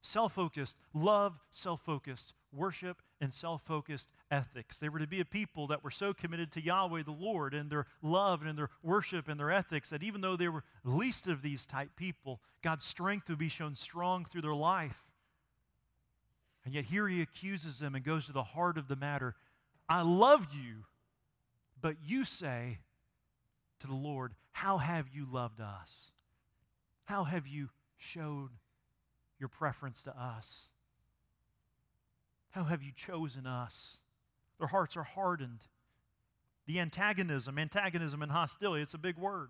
Self 0.00 0.32
focused, 0.32 0.76
love, 0.94 1.38
self 1.50 1.82
focused, 1.82 2.34
worship, 2.52 3.02
and 3.20 3.32
self 3.32 3.62
focused 3.62 4.10
ethics. 4.30 4.78
They 4.78 4.88
were 4.88 4.98
to 4.98 5.06
be 5.06 5.20
a 5.20 5.24
people 5.24 5.68
that 5.68 5.84
were 5.84 5.90
so 5.90 6.12
committed 6.12 6.50
to 6.52 6.62
Yahweh 6.62 7.04
the 7.04 7.12
Lord 7.12 7.54
and 7.54 7.70
their 7.70 7.86
love 8.02 8.40
and 8.40 8.50
in 8.50 8.56
their 8.56 8.70
worship 8.82 9.28
and 9.28 9.38
their 9.38 9.52
ethics 9.52 9.90
that 9.90 10.02
even 10.02 10.20
though 10.20 10.36
they 10.36 10.48
were 10.48 10.64
least 10.84 11.28
of 11.28 11.40
these 11.40 11.66
type 11.66 11.90
people, 11.96 12.40
God's 12.62 12.84
strength 12.84 13.28
would 13.28 13.38
be 13.38 13.48
shown 13.48 13.74
strong 13.74 14.24
through 14.24 14.42
their 14.42 14.54
life. 14.54 15.04
And 16.64 16.74
yet 16.74 16.84
here 16.84 17.06
he 17.08 17.22
accuses 17.22 17.78
them 17.78 17.94
and 17.94 18.04
goes 18.04 18.26
to 18.26 18.32
the 18.32 18.42
heart 18.42 18.78
of 18.78 18.88
the 18.88 18.96
matter. 18.96 19.34
I 19.88 20.02
love 20.02 20.48
you, 20.52 20.84
but 21.80 21.96
you 22.04 22.24
say 22.24 22.78
to 23.80 23.86
the 23.86 23.94
Lord, 23.94 24.32
How 24.52 24.78
have 24.78 25.08
you 25.12 25.26
loved 25.30 25.60
us? 25.60 26.10
How 27.04 27.24
have 27.24 27.46
you 27.46 27.68
showed 28.02 28.50
your 29.38 29.48
preference 29.48 30.02
to 30.02 30.10
us? 30.10 30.68
How 32.50 32.64
have 32.64 32.82
you 32.82 32.92
chosen 32.94 33.46
us? 33.46 33.98
Their 34.58 34.68
hearts 34.68 34.96
are 34.96 35.02
hardened. 35.02 35.60
The 36.66 36.78
antagonism, 36.78 37.58
antagonism 37.58 38.22
and 38.22 38.30
hostility, 38.30 38.82
it's 38.82 38.94
a 38.94 38.98
big 38.98 39.16
word. 39.16 39.48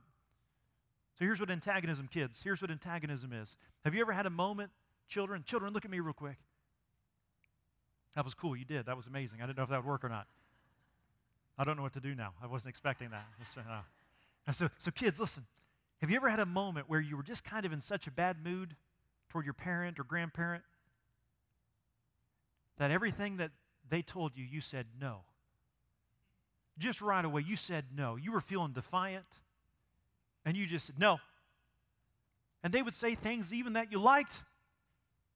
So 1.19 1.25
here's 1.25 1.41
what 1.41 1.51
antagonism, 1.51 2.09
kids, 2.09 2.43
here's 2.43 2.63
what 2.63 2.71
antagonism 2.71 3.33
is. 3.33 3.57
Have 3.85 3.95
you 3.95 4.01
ever 4.01 4.13
had 4.13 4.27
a 4.27 4.31
moment, 4.31 4.71
children? 5.09 5.43
Children, 5.45 5.73
look 5.73 5.85
at 5.85 5.91
me 5.91 6.01
real 6.01 6.15
quick. 6.15 6.39
That 8.15 8.25
was 8.25 8.35
cool. 8.35 8.57
You 8.57 8.65
did. 8.65 8.87
That 8.87 8.97
was 8.97 9.07
amazing. 9.07 9.41
I 9.43 9.47
didn't 9.47 9.59
know 9.59 9.65
if 9.65 9.71
that 9.71 9.85
would 9.85 9.91
work 9.91 10.05
or 10.05 10.09
not. 10.09 10.27
I 11.59 11.65
don't 11.65 11.77
know 11.77 11.83
what 11.83 11.93
to 11.95 12.01
do 12.01 12.15
now. 12.15 12.33
I 12.43 12.47
wasn't 12.47 12.71
expecting 12.71 13.11
that. 13.11 13.27
Uh, 14.49 14.53
so, 14.53 14.69
so, 14.79 14.91
kids, 14.91 15.21
listen. 15.21 15.45
Have 16.03 16.11
you 16.11 16.17
ever 16.17 16.29
had 16.29 16.41
a 16.41 16.47
moment 16.47 16.89
where 16.89 17.01
you 17.01 17.17
were 17.17 17.23
just 17.23 17.45
kind 17.45 17.65
of 17.65 17.73
in 17.73 17.81
such 17.81 18.09
a 18.09 18.11
bad 18.11 18.45
mood 18.45 18.75
toward 19.29 19.45
your 19.45 19.55
parent 19.55 20.01
or 20.01 20.05
grandparent 20.05 20.65
that 22.79 22.91
everything 22.91 23.37
that 23.37 23.53
they 23.89 24.03
told 24.03 24.33
you, 24.35 24.45
you 24.45 24.61
said 24.61 24.87
no? 25.01 25.21
Just 26.77 27.01
right 27.03 27.25
away, 27.25 27.45
you 27.47 27.55
said 27.55 27.85
no. 27.97 28.17
You 28.17 28.33
were 28.33 28.41
feeling 28.41 28.73
defiant, 28.73 29.29
and 30.45 30.57
you 30.57 30.67
just 30.67 30.87
said 30.87 30.99
no. 30.99 31.21
And 32.65 32.73
they 32.73 32.83
would 32.83 32.95
say 32.95 33.15
things 33.15 33.55
even 33.55 33.75
that 33.75 33.93
you 33.93 34.01
liked. 34.01 34.41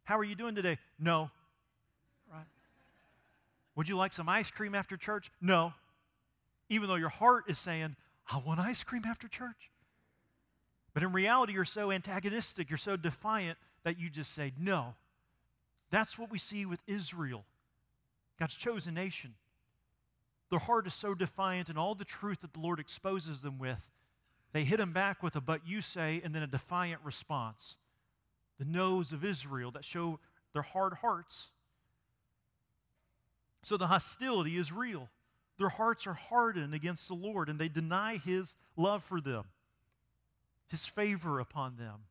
How 0.03 0.19
are 0.19 0.25
you 0.25 0.35
doing 0.35 0.57
today? 0.57 0.79
No. 0.99 1.31
Right? 2.29 2.47
Would 3.77 3.89
you 3.89 3.97
like 3.97 4.13
some 4.13 4.29
ice 4.29 4.51
cream 4.51 4.75
after 4.75 4.97
church? 4.97 5.31
No. 5.41 5.75
Even 6.69 6.89
though 6.89 6.97
your 6.97 7.09
heart 7.09 7.45
is 7.47 7.57
saying, 7.57 7.95
I 8.29 8.39
want 8.39 8.59
ice 8.59 8.83
cream 8.83 9.05
after 9.07 9.29
church. 9.29 9.71
But 10.97 11.03
in 11.03 11.13
reality, 11.13 11.53
you're 11.53 11.67
so 11.67 11.93
antagonistic, 11.93 12.71
you're 12.71 12.79
so 12.79 12.97
defiant 12.97 13.59
that 13.83 13.99
you 14.01 14.09
just 14.09 14.33
say 14.33 14.55
no. 14.59 14.95
That's 15.91 16.19
what 16.19 16.31
we 16.31 16.39
see 16.39 16.65
with 16.65 16.81
Israel, 16.87 17.45
God's 18.41 18.57
chosen 18.57 18.95
nation. 18.95 19.35
Their 20.49 20.59
heart 20.59 20.87
is 20.87 20.95
so 20.95 21.15
defiant, 21.15 21.69
and 21.69 21.77
all 21.77 21.95
the 21.95 22.07
truth 22.07 22.41
that 22.41 22.55
the 22.55 22.61
Lord 22.61 22.81
exposes 22.81 23.43
them 23.43 23.59
with, 23.59 23.91
they 24.55 24.65
hit 24.65 24.81
him 24.81 24.95
back 24.95 25.23
with 25.23 25.37
a 25.37 25.41
but 25.43 25.69
you 25.69 25.83
say, 25.83 26.23
and 26.25 26.35
then 26.35 26.43
a 26.43 26.47
defiant 26.47 27.03
response. 27.05 27.77
The 28.59 28.65
no's 28.65 29.13
of 29.13 29.23
Israel 29.23 29.73
that 29.73 29.85
show 29.85 30.19
their 30.55 30.63
hard 30.63 30.95
hearts. 30.95 31.49
So 33.63 33.77
the 33.77 33.89
hostility 33.89 34.57
is 34.57 34.73
real. 34.73 35.11
Their 35.59 35.69
hearts 35.69 36.07
are 36.07 36.15
hardened 36.15 36.73
against 36.73 37.07
the 37.07 37.15
Lord, 37.15 37.51
and 37.51 37.59
they 37.59 37.69
deny 37.69 38.17
his 38.17 38.55
love 38.79 39.05
for 39.05 39.21
them 39.21 39.45
his 40.69 40.87
favor 40.87 41.41
upon 41.41 41.77
them. 41.77 42.07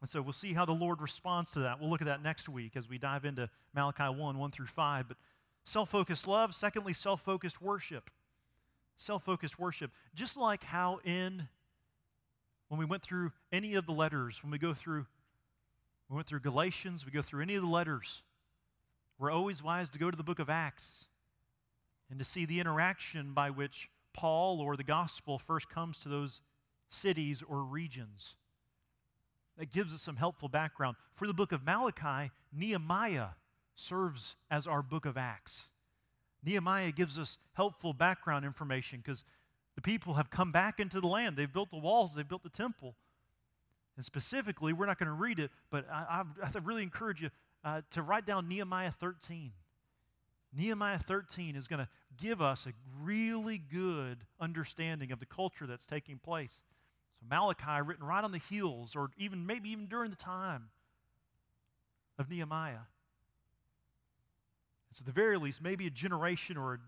And 0.00 0.08
so 0.08 0.22
we'll 0.22 0.32
see 0.32 0.52
how 0.52 0.64
the 0.64 0.72
Lord 0.72 1.00
responds 1.00 1.50
to 1.52 1.60
that. 1.60 1.80
We'll 1.80 1.90
look 1.90 2.00
at 2.00 2.06
that 2.06 2.22
next 2.22 2.48
week 2.48 2.76
as 2.76 2.88
we 2.88 2.98
dive 2.98 3.24
into 3.24 3.50
Malachi 3.74 4.04
1 4.04 4.38
1 4.38 4.50
through 4.50 4.66
5. 4.66 5.08
But 5.08 5.16
self 5.64 5.90
focused 5.90 6.28
love, 6.28 6.54
secondly, 6.54 6.92
self 6.92 7.20
focused 7.22 7.60
worship. 7.60 8.10
Self 8.96 9.24
focused 9.24 9.58
worship. 9.58 9.90
Just 10.14 10.36
like 10.36 10.62
how 10.62 11.00
in, 11.04 11.48
when 12.68 12.78
we 12.78 12.84
went 12.84 13.02
through 13.02 13.32
any 13.52 13.74
of 13.74 13.86
the 13.86 13.92
letters, 13.92 14.42
when 14.42 14.52
we 14.52 14.58
go 14.58 14.72
through, 14.74 15.06
we 16.08 16.16
went 16.16 16.26
through 16.26 16.40
Galatians, 16.40 17.04
we 17.04 17.12
go 17.12 17.22
through 17.22 17.42
any 17.42 17.54
of 17.54 17.62
the 17.62 17.68
letters, 17.68 18.22
we're 19.18 19.30
always 19.32 19.62
wise 19.62 19.90
to 19.90 19.98
go 19.98 20.10
to 20.10 20.16
the 20.16 20.22
book 20.22 20.38
of 20.38 20.48
Acts 20.48 21.06
and 22.08 22.18
to 22.18 22.24
see 22.24 22.44
the 22.44 22.60
interaction 22.60 23.34
by 23.34 23.50
which 23.50 23.90
Paul 24.12 24.60
or 24.60 24.76
the 24.76 24.84
gospel 24.84 25.38
first 25.38 25.68
comes 25.68 25.98
to 26.00 26.08
those 26.08 26.40
cities, 26.88 27.42
or 27.46 27.62
regions. 27.62 28.36
That 29.58 29.72
gives 29.72 29.92
us 29.92 30.02
some 30.02 30.16
helpful 30.16 30.48
background. 30.48 30.96
For 31.14 31.26
the 31.26 31.34
book 31.34 31.52
of 31.52 31.64
Malachi, 31.64 32.30
Nehemiah 32.52 33.28
serves 33.74 34.36
as 34.50 34.66
our 34.66 34.82
book 34.82 35.04
of 35.06 35.16
Acts. 35.16 35.64
Nehemiah 36.44 36.92
gives 36.92 37.18
us 37.18 37.38
helpful 37.54 37.92
background 37.92 38.44
information 38.44 39.00
because 39.04 39.24
the 39.74 39.82
people 39.82 40.14
have 40.14 40.30
come 40.30 40.52
back 40.52 40.80
into 40.80 41.00
the 41.00 41.06
land. 41.06 41.36
They've 41.36 41.52
built 41.52 41.70
the 41.70 41.78
walls, 41.78 42.14
they've 42.14 42.28
built 42.28 42.42
the 42.42 42.48
temple. 42.48 42.94
And 43.96 44.04
specifically, 44.04 44.72
we're 44.72 44.86
not 44.86 44.98
going 44.98 45.08
to 45.08 45.12
read 45.12 45.40
it, 45.40 45.50
but 45.70 45.84
I, 45.90 46.22
I, 46.42 46.46
I 46.54 46.58
really 46.62 46.84
encourage 46.84 47.20
you 47.20 47.30
uh, 47.64 47.82
to 47.90 48.02
write 48.02 48.24
down 48.24 48.48
Nehemiah 48.48 48.92
13. 48.92 49.50
Nehemiah 50.56 50.98
13 50.98 51.56
is 51.56 51.66
going 51.66 51.80
to 51.80 51.88
give 52.16 52.40
us 52.40 52.66
a 52.66 52.72
really 53.02 53.58
good 53.58 54.18
understanding 54.40 55.12
of 55.12 55.20
the 55.20 55.26
culture 55.26 55.66
that's 55.66 55.86
taking 55.86 56.18
place. 56.18 56.60
So 57.20 57.26
Malachi, 57.28 57.82
written 57.84 58.04
right 58.06 58.22
on 58.22 58.32
the 58.32 58.38
heels, 58.38 58.94
or 58.94 59.10
even 59.16 59.46
maybe 59.46 59.70
even 59.70 59.86
during 59.86 60.10
the 60.10 60.16
time 60.16 60.68
of 62.18 62.30
Nehemiah. 62.30 62.74
And 64.88 64.96
so, 64.96 65.02
at 65.02 65.06
the 65.06 65.12
very 65.12 65.36
least, 65.36 65.62
maybe 65.62 65.86
a 65.86 65.90
generation 65.90 66.56
or 66.56 66.80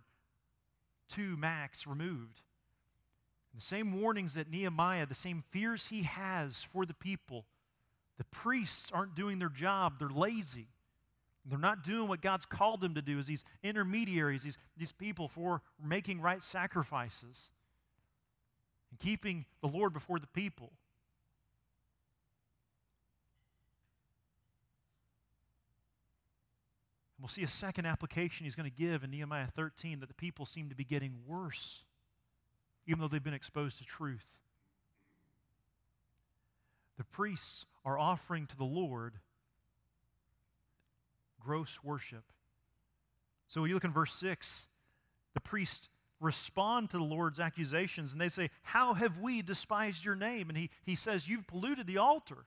two 1.08 1.36
max 1.36 1.86
removed. 1.86 2.40
The 3.54 3.60
same 3.60 4.00
warnings 4.00 4.34
that 4.34 4.50
Nehemiah, 4.50 5.06
the 5.06 5.14
same 5.14 5.42
fears 5.50 5.88
he 5.88 6.02
has 6.02 6.62
for 6.62 6.86
the 6.86 6.94
people, 6.94 7.44
the 8.18 8.24
priests 8.24 8.90
aren't 8.92 9.16
doing 9.16 9.38
their 9.38 9.48
job, 9.48 9.98
they're 9.98 10.08
lazy. 10.08 10.68
They're 11.46 11.58
not 11.58 11.82
doing 11.82 12.06
what 12.06 12.20
God's 12.20 12.44
called 12.44 12.82
them 12.82 12.94
to 12.94 13.02
do 13.02 13.18
as 13.18 13.26
these 13.26 13.44
intermediaries, 13.62 14.42
these, 14.42 14.58
these 14.76 14.92
people 14.92 15.26
for 15.26 15.62
making 15.82 16.20
right 16.20 16.42
sacrifices 16.42 17.50
and 18.90 18.98
keeping 18.98 19.44
the 19.60 19.68
Lord 19.68 19.92
before 19.92 20.18
the 20.18 20.26
people. 20.26 20.72
And 27.16 27.22
we'll 27.22 27.28
see 27.28 27.42
a 27.42 27.48
second 27.48 27.86
application 27.86 28.44
he's 28.44 28.56
going 28.56 28.70
to 28.70 28.76
give 28.76 29.04
in 29.04 29.10
Nehemiah 29.10 29.48
13 29.54 30.00
that 30.00 30.08
the 30.08 30.14
people 30.14 30.46
seem 30.46 30.70
to 30.70 30.74
be 30.74 30.84
getting 30.84 31.18
worse, 31.26 31.82
even 32.86 33.00
though 33.00 33.08
they've 33.08 33.22
been 33.22 33.34
exposed 33.34 33.78
to 33.78 33.84
truth. 33.84 34.38
The 36.96 37.04
priests 37.04 37.66
are 37.84 37.98
offering 37.98 38.46
to 38.46 38.56
the 38.56 38.64
Lord 38.64 39.14
gross 41.40 41.78
worship. 41.82 42.24
So 43.48 43.64
you 43.64 43.74
look 43.74 43.84
in 43.84 43.92
verse 43.92 44.14
6, 44.14 44.66
the 45.34 45.40
priest 45.40 45.88
respond 46.20 46.90
to 46.90 46.98
the 46.98 47.04
Lord's 47.04 47.40
accusations 47.40 48.12
and 48.12 48.20
they 48.20 48.28
say, 48.28 48.50
How 48.62 48.94
have 48.94 49.18
we 49.18 49.42
despised 49.42 50.04
your 50.04 50.14
name? 50.14 50.48
And 50.48 50.56
he, 50.56 50.70
he 50.84 50.94
says, 50.94 51.28
You've 51.28 51.46
polluted 51.46 51.86
the 51.86 51.98
altar. 51.98 52.44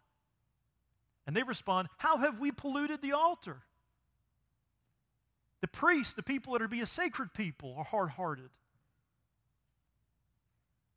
And 1.25 1.35
they 1.35 1.43
respond, 1.43 1.89
How 1.97 2.17
have 2.17 2.39
we 2.39 2.51
polluted 2.51 3.01
the 3.01 3.13
altar? 3.13 3.63
The 5.61 5.67
priests, 5.67 6.13
the 6.13 6.23
people 6.23 6.53
that 6.53 6.61
are 6.61 6.67
be 6.67 6.81
a 6.81 6.85
sacred 6.85 7.33
people, 7.33 7.75
are 7.77 7.83
hard 7.83 8.11
hearted. 8.11 8.49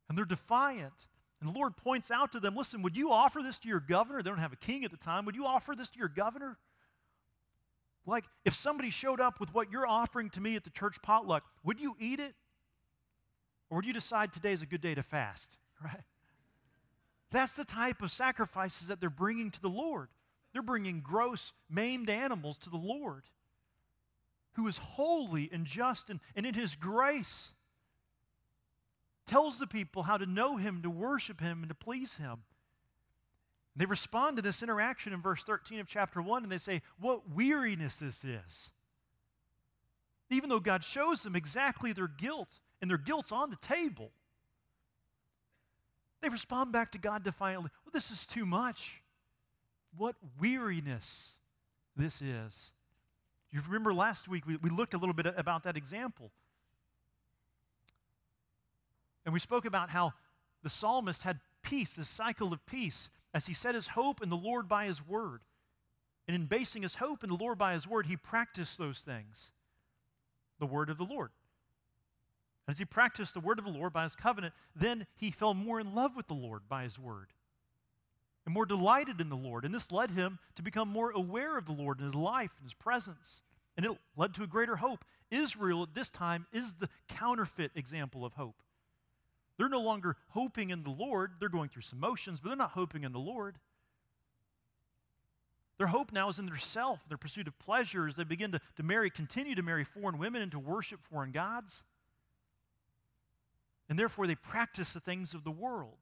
And 0.09 0.17
they're 0.17 0.25
defiant. 0.25 1.07
And 1.39 1.49
the 1.49 1.53
Lord 1.53 1.77
points 1.77 2.11
out 2.11 2.31
to 2.31 2.39
them 2.39 2.55
listen, 2.55 2.81
would 2.81 2.97
you 2.97 3.11
offer 3.11 3.41
this 3.41 3.59
to 3.59 3.67
your 3.67 3.79
governor? 3.79 4.21
They 4.21 4.29
don't 4.29 4.39
have 4.39 4.53
a 4.53 4.57
king 4.57 4.83
at 4.85 4.91
the 4.91 4.97
time. 4.97 5.25
Would 5.25 5.35
you 5.35 5.45
offer 5.45 5.75
this 5.75 5.89
to 5.91 5.99
your 5.99 6.09
governor? 6.09 6.57
Like, 8.05 8.23
if 8.45 8.55
somebody 8.55 8.89
showed 8.89 9.19
up 9.19 9.39
with 9.39 9.53
what 9.53 9.69
you're 9.69 9.85
offering 9.85 10.29
to 10.31 10.41
me 10.41 10.55
at 10.55 10.63
the 10.63 10.69
church 10.69 10.97
potluck, 11.01 11.43
would 11.63 11.79
you 11.79 11.95
eat 11.99 12.19
it? 12.19 12.33
Or 13.69 13.77
would 13.77 13.85
you 13.85 13.93
decide 13.93 14.31
today 14.31 14.51
is 14.51 14.61
a 14.61 14.67
good 14.67 14.81
day 14.81 14.95
to 14.95 15.03
fast? 15.03 15.57
Right? 15.83 16.03
That's 17.29 17.55
the 17.55 17.65
type 17.65 18.01
of 18.01 18.09
sacrifices 18.09 18.87
that 18.87 18.99
they're 18.99 19.11
bringing 19.11 19.51
to 19.51 19.61
the 19.61 19.69
Lord. 19.69 20.07
They're 20.53 20.63
bringing 20.63 21.01
gross, 21.01 21.53
maimed 21.69 22.09
animals 22.09 22.57
to 22.59 22.71
the 22.71 22.77
Lord, 22.77 23.23
who 24.53 24.67
is 24.67 24.77
holy 24.77 25.49
and 25.51 25.65
just 25.65 26.09
and, 26.09 26.19
and 26.35 26.47
in 26.47 26.55
His 26.55 26.75
grace 26.75 27.51
tells 29.27 29.59
the 29.59 29.67
people 29.67 30.03
how 30.03 30.17
to 30.17 30.25
know 30.25 30.55
Him, 30.55 30.81
to 30.81 30.89
worship 30.89 31.41
Him, 31.41 31.59
and 31.61 31.69
to 31.69 31.75
please 31.75 32.15
Him. 32.15 32.39
They 33.75 33.85
respond 33.85 34.37
to 34.37 34.41
this 34.41 34.63
interaction 34.63 35.13
in 35.13 35.21
verse 35.21 35.43
13 35.43 35.79
of 35.79 35.87
chapter 35.87 36.21
1 36.21 36.43
and 36.43 36.51
they 36.51 36.57
say, 36.57 36.81
What 36.99 37.29
weariness 37.29 37.97
this 37.97 38.23
is. 38.23 38.71
Even 40.31 40.49
though 40.49 40.59
God 40.59 40.83
shows 40.83 41.21
them 41.21 41.35
exactly 41.35 41.93
their 41.93 42.07
guilt, 42.07 42.49
and 42.81 42.89
their 42.89 42.97
guilt's 42.97 43.31
on 43.31 43.49
the 43.49 43.55
table, 43.57 44.11
they 46.21 46.29
respond 46.29 46.71
back 46.71 46.91
to 46.93 46.97
God 46.97 47.23
defiantly, 47.23 47.69
Well, 47.85 47.91
this 47.93 48.11
is 48.11 48.25
too 48.25 48.45
much. 48.45 49.01
What 49.95 50.15
weariness 50.39 51.33
this 51.95 52.21
is. 52.21 52.71
You 53.51 53.61
remember 53.65 53.93
last 53.93 54.27
week 54.27 54.45
we, 54.45 54.57
we 54.57 54.69
looked 54.69 54.93
a 54.93 54.97
little 54.97 55.13
bit 55.13 55.25
about 55.37 55.63
that 55.63 55.77
example. 55.77 56.31
And 59.25 59.33
we 59.33 59.39
spoke 59.39 59.65
about 59.65 59.89
how 59.89 60.13
the 60.63 60.69
psalmist 60.69 61.23
had 61.23 61.39
peace, 61.63 61.95
this 61.95 62.07
cycle 62.07 62.53
of 62.53 62.65
peace, 62.65 63.09
as 63.33 63.45
he 63.45 63.53
set 63.53 63.75
his 63.75 63.87
hope 63.87 64.21
in 64.21 64.29
the 64.29 64.37
Lord 64.37 64.67
by 64.67 64.85
his 64.85 65.05
word. 65.05 65.41
And 66.27 66.35
in 66.35 66.45
basing 66.45 66.81
his 66.81 66.95
hope 66.95 67.23
in 67.23 67.29
the 67.29 67.35
Lord 67.35 67.57
by 67.57 67.73
his 67.73 67.87
word, 67.87 68.05
he 68.05 68.17
practiced 68.17 68.77
those 68.77 69.01
things 69.01 69.51
the 70.59 70.65
word 70.65 70.89
of 70.89 70.97
the 70.97 71.03
Lord. 71.03 71.29
As 72.67 72.79
he 72.79 72.85
practiced 72.85 73.33
the 73.33 73.39
word 73.39 73.59
of 73.59 73.65
the 73.65 73.71
Lord 73.71 73.93
by 73.93 74.03
his 74.03 74.15
covenant, 74.15 74.53
then 74.75 75.07
he 75.15 75.31
fell 75.31 75.53
more 75.53 75.79
in 75.79 75.95
love 75.95 76.15
with 76.15 76.27
the 76.27 76.33
Lord 76.33 76.63
by 76.67 76.83
his 76.83 76.99
word 76.99 77.27
and 78.47 78.53
more 78.53 78.65
delighted 78.65 79.19
in 79.19 79.27
the 79.27 79.35
Lord. 79.35 79.65
And 79.65 79.75
this 79.75 79.91
led 79.91 80.09
him 80.09 80.39
to 80.55 80.61
become 80.61 80.87
more 80.87 81.11
aware 81.11 81.57
of 81.57 81.65
the 81.65 81.73
Lord 81.73 81.99
in 81.99 82.05
his 82.05 82.15
life 82.15 82.51
and 82.57 82.63
his 82.65 82.73
presence. 82.73 83.41
And 83.75 83.85
it 83.85 83.91
led 84.15 84.33
to 84.35 84.43
a 84.43 84.47
greater 84.47 84.77
hope. 84.77 85.03
Israel 85.29 85.83
at 85.83 85.93
this 85.93 86.09
time 86.09 86.47
is 86.53 86.73
the 86.73 86.87
counterfeit 87.09 87.71
example 87.75 88.23
of 88.23 88.31
hope. 88.35 88.55
They're 89.57 89.67
no 89.67 89.81
longer 89.81 90.15
hoping 90.29 90.69
in 90.69 90.83
the 90.83 90.89
Lord. 90.89 91.33
They're 91.41 91.49
going 91.49 91.67
through 91.67 91.81
some 91.81 91.99
motions, 91.99 92.39
but 92.39 92.47
they're 92.47 92.57
not 92.57 92.71
hoping 92.71 93.03
in 93.03 93.11
the 93.11 93.19
Lord. 93.19 93.57
Their 95.77 95.87
hope 95.87 96.13
now 96.13 96.29
is 96.29 96.39
in 96.39 96.45
their 96.45 96.55
self, 96.55 97.01
their 97.09 97.17
pursuit 97.17 97.49
of 97.49 97.59
pleasure 97.59 98.07
as 98.07 98.15
they 98.15 98.23
begin 98.23 98.53
to, 98.53 98.61
to 98.77 98.83
marry, 98.83 99.09
continue 99.09 99.55
to 99.55 99.61
marry 99.61 99.83
foreign 99.83 100.19
women 100.19 100.41
and 100.41 100.51
to 100.53 100.59
worship 100.59 101.01
foreign 101.03 101.33
gods. 101.33 101.83
And 103.89 103.97
therefore, 103.97 104.27
they 104.27 104.35
practice 104.35 104.93
the 104.93 104.99
things 104.99 105.33
of 105.33 105.43
the 105.43 105.51
world. 105.51 105.97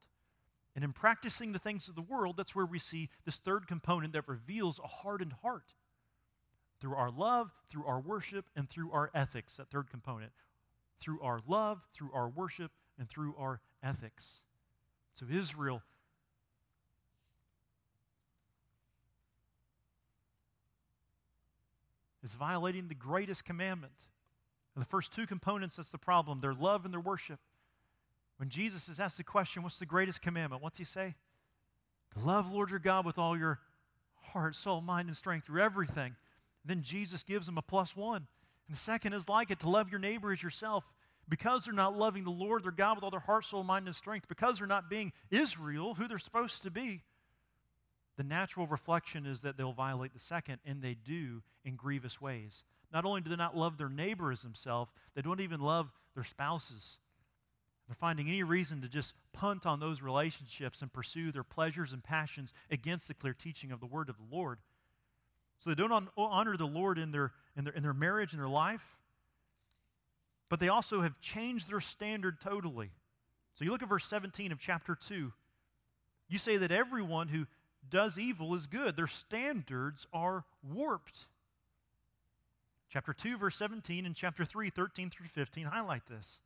And 0.74 0.84
in 0.84 0.92
practicing 0.92 1.52
the 1.52 1.58
things 1.58 1.88
of 1.88 1.94
the 1.94 2.02
world, 2.02 2.36
that's 2.36 2.54
where 2.54 2.66
we 2.66 2.78
see 2.78 3.08
this 3.24 3.38
third 3.38 3.66
component 3.66 4.12
that 4.12 4.28
reveals 4.28 4.78
a 4.78 4.86
hardened 4.86 5.32
heart. 5.42 5.72
Through 6.80 6.94
our 6.96 7.10
love, 7.10 7.50
through 7.70 7.86
our 7.86 8.00
worship, 8.00 8.44
and 8.54 8.68
through 8.68 8.92
our 8.92 9.10
ethics, 9.14 9.56
that 9.56 9.70
third 9.70 9.88
component. 9.88 10.32
Through 11.00 11.22
our 11.22 11.40
love, 11.46 11.80
through 11.94 12.10
our 12.12 12.28
worship, 12.28 12.72
and 12.98 13.08
through 13.08 13.34
our 13.38 13.60
ethics. 13.82 14.42
So 15.14 15.26
Israel 15.30 15.82
is 22.22 22.34
violating 22.34 22.88
the 22.88 22.94
greatest 22.94 23.44
commandment. 23.44 23.94
And 24.74 24.82
the 24.82 24.88
first 24.88 25.14
two 25.14 25.26
components, 25.26 25.76
that's 25.76 25.90
the 25.90 25.96
problem 25.96 26.40
their 26.40 26.52
love 26.52 26.84
and 26.84 26.92
their 26.92 27.00
worship. 27.00 27.40
When 28.38 28.48
Jesus 28.48 28.88
is 28.88 29.00
asked 29.00 29.16
the 29.16 29.24
question, 29.24 29.62
What's 29.62 29.78
the 29.78 29.86
greatest 29.86 30.20
commandment? 30.22 30.62
What's 30.62 30.78
he 30.78 30.84
say? 30.84 31.14
Love 32.16 32.50
Lord 32.50 32.70
your 32.70 32.78
God 32.78 33.04
with 33.04 33.18
all 33.18 33.36
your 33.36 33.60
heart, 34.20 34.54
soul, 34.54 34.80
mind, 34.80 35.08
and 35.08 35.16
strength 35.16 35.46
through 35.46 35.62
everything. 35.62 36.16
Then 36.64 36.82
Jesus 36.82 37.22
gives 37.22 37.46
them 37.46 37.58
a 37.58 37.62
plus 37.62 37.94
one. 37.94 38.26
And 38.66 38.76
the 38.76 38.80
second 38.80 39.12
is 39.12 39.28
like 39.28 39.50
it 39.50 39.60
to 39.60 39.68
love 39.68 39.90
your 39.90 40.00
neighbor 40.00 40.32
as 40.32 40.42
yourself 40.42 40.84
because 41.28 41.64
they're 41.64 41.74
not 41.74 41.96
loving 41.96 42.24
the 42.24 42.30
Lord, 42.30 42.64
their 42.64 42.72
God, 42.72 42.96
with 42.96 43.04
all 43.04 43.10
their 43.10 43.20
heart, 43.20 43.44
soul, 43.44 43.62
mind, 43.62 43.86
and 43.86 43.96
strength, 43.96 44.28
because 44.28 44.58
they're 44.58 44.66
not 44.66 44.90
being 44.90 45.12
Israel, 45.30 45.94
who 45.94 46.08
they're 46.08 46.18
supposed 46.18 46.62
to 46.62 46.70
be, 46.70 47.02
the 48.16 48.24
natural 48.24 48.66
reflection 48.66 49.26
is 49.26 49.42
that 49.42 49.56
they'll 49.56 49.72
violate 49.72 50.12
the 50.12 50.18
second, 50.18 50.58
and 50.64 50.80
they 50.80 50.94
do 50.94 51.42
in 51.64 51.76
grievous 51.76 52.20
ways. 52.20 52.64
Not 52.92 53.04
only 53.04 53.20
do 53.20 53.30
they 53.30 53.36
not 53.36 53.56
love 53.56 53.76
their 53.76 53.88
neighbor 53.88 54.32
as 54.32 54.42
themselves, 54.42 54.90
they 55.14 55.22
don't 55.22 55.40
even 55.40 55.60
love 55.60 55.92
their 56.14 56.24
spouses. 56.24 56.98
They're 57.86 57.94
finding 57.94 58.28
any 58.28 58.42
reason 58.42 58.80
to 58.82 58.88
just 58.88 59.12
punt 59.32 59.64
on 59.64 59.78
those 59.78 60.02
relationships 60.02 60.82
and 60.82 60.92
pursue 60.92 61.30
their 61.30 61.44
pleasures 61.44 61.92
and 61.92 62.02
passions 62.02 62.52
against 62.70 63.06
the 63.06 63.14
clear 63.14 63.34
teaching 63.34 63.70
of 63.70 63.80
the 63.80 63.86
word 63.86 64.08
of 64.08 64.16
the 64.16 64.36
Lord. 64.36 64.58
So 65.58 65.70
they 65.70 65.76
don't 65.76 66.08
honor 66.16 66.56
the 66.56 66.66
Lord 66.66 66.98
in 66.98 67.12
their, 67.12 67.32
in 67.56 67.64
their, 67.64 67.72
in 67.72 67.82
their 67.82 67.94
marriage 67.94 68.32
and 68.32 68.40
their 68.40 68.48
life 68.48 68.96
but 70.48 70.60
they 70.60 70.68
also 70.68 71.02
have 71.02 71.18
changed 71.20 71.68
their 71.68 71.80
standard 71.80 72.40
totally. 72.40 72.90
So 73.54 73.64
you 73.64 73.70
look 73.70 73.82
at 73.82 73.88
verse 73.88 74.06
17 74.06 74.52
of 74.52 74.58
chapter 74.58 74.94
2. 74.94 75.32
You 76.28 76.38
say 76.38 76.56
that 76.58 76.70
everyone 76.70 77.28
who 77.28 77.46
does 77.88 78.18
evil 78.18 78.54
is 78.54 78.66
good. 78.66 78.96
Their 78.96 79.06
standards 79.06 80.06
are 80.12 80.44
warped. 80.62 81.26
Chapter 82.90 83.12
2, 83.12 83.38
verse 83.38 83.56
17, 83.56 84.06
and 84.06 84.14
chapter 84.14 84.44
3, 84.44 84.70
13 84.70 85.10
through 85.10 85.28
15 85.28 85.66
highlight 85.66 86.06
this. 86.06 86.40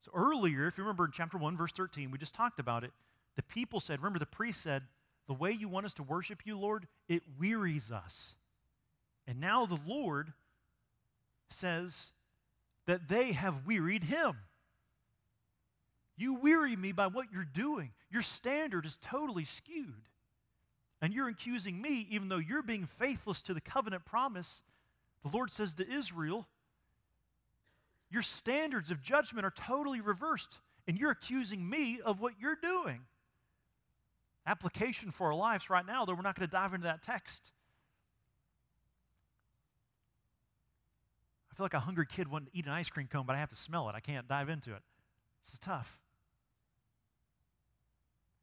So 0.00 0.10
earlier, 0.14 0.66
if 0.66 0.78
you 0.78 0.84
remember 0.84 1.04
in 1.04 1.12
chapter 1.12 1.36
1, 1.36 1.56
verse 1.56 1.72
13, 1.72 2.10
we 2.10 2.18
just 2.18 2.34
talked 2.34 2.58
about 2.58 2.84
it. 2.84 2.92
The 3.36 3.42
people 3.42 3.80
said, 3.80 4.00
remember, 4.00 4.18
the 4.18 4.26
priest 4.26 4.62
said, 4.62 4.82
The 5.28 5.34
way 5.34 5.52
you 5.52 5.68
want 5.68 5.86
us 5.86 5.94
to 5.94 6.02
worship 6.02 6.42
you, 6.44 6.58
Lord, 6.58 6.86
it 7.08 7.22
wearies 7.38 7.90
us. 7.90 8.34
And 9.26 9.40
now 9.40 9.66
the 9.66 9.78
Lord 9.86 10.32
says 11.50 12.10
that 12.86 13.08
they 13.08 13.32
have 13.32 13.66
wearied 13.66 14.04
him. 14.04 14.36
You 16.16 16.34
weary 16.34 16.76
me 16.76 16.92
by 16.92 17.06
what 17.06 17.26
you're 17.32 17.44
doing. 17.44 17.92
Your 18.10 18.22
standard 18.22 18.84
is 18.84 18.98
totally 19.00 19.44
skewed. 19.44 20.08
And 21.00 21.14
you're 21.14 21.28
accusing 21.28 21.80
me, 21.80 22.06
even 22.10 22.28
though 22.28 22.38
you're 22.38 22.62
being 22.62 22.86
faithless 22.86 23.40
to 23.42 23.54
the 23.54 23.60
covenant 23.60 24.04
promise. 24.04 24.62
The 25.22 25.30
Lord 25.30 25.50
says 25.50 25.74
to 25.74 25.90
Israel, 25.90 26.46
Your 28.10 28.22
standards 28.22 28.90
of 28.90 29.00
judgment 29.00 29.46
are 29.46 29.52
totally 29.52 30.00
reversed, 30.00 30.58
and 30.88 30.98
you're 30.98 31.12
accusing 31.12 31.68
me 31.68 32.00
of 32.04 32.20
what 32.20 32.34
you're 32.40 32.58
doing. 32.60 33.00
Application 34.46 35.10
for 35.10 35.28
our 35.28 35.34
lives 35.34 35.70
right 35.70 35.86
now, 35.86 36.04
though 36.04 36.14
we're 36.14 36.22
not 36.22 36.34
going 36.34 36.48
to 36.48 36.52
dive 36.52 36.74
into 36.74 36.84
that 36.84 37.02
text. 37.02 37.52
I 41.52 41.54
feel 41.54 41.64
like 41.64 41.74
a 41.74 41.80
hungry 41.80 42.06
kid 42.06 42.26
wanting 42.28 42.48
to 42.48 42.58
eat 42.58 42.66
an 42.66 42.72
ice 42.72 42.88
cream 42.88 43.06
cone, 43.06 43.26
but 43.26 43.36
I 43.36 43.38
have 43.38 43.50
to 43.50 43.56
smell 43.56 43.88
it. 43.88 43.94
I 43.94 44.00
can't 44.00 44.26
dive 44.26 44.48
into 44.48 44.70
it. 44.70 44.82
This 45.42 45.54
is 45.54 45.60
tough. 45.60 46.00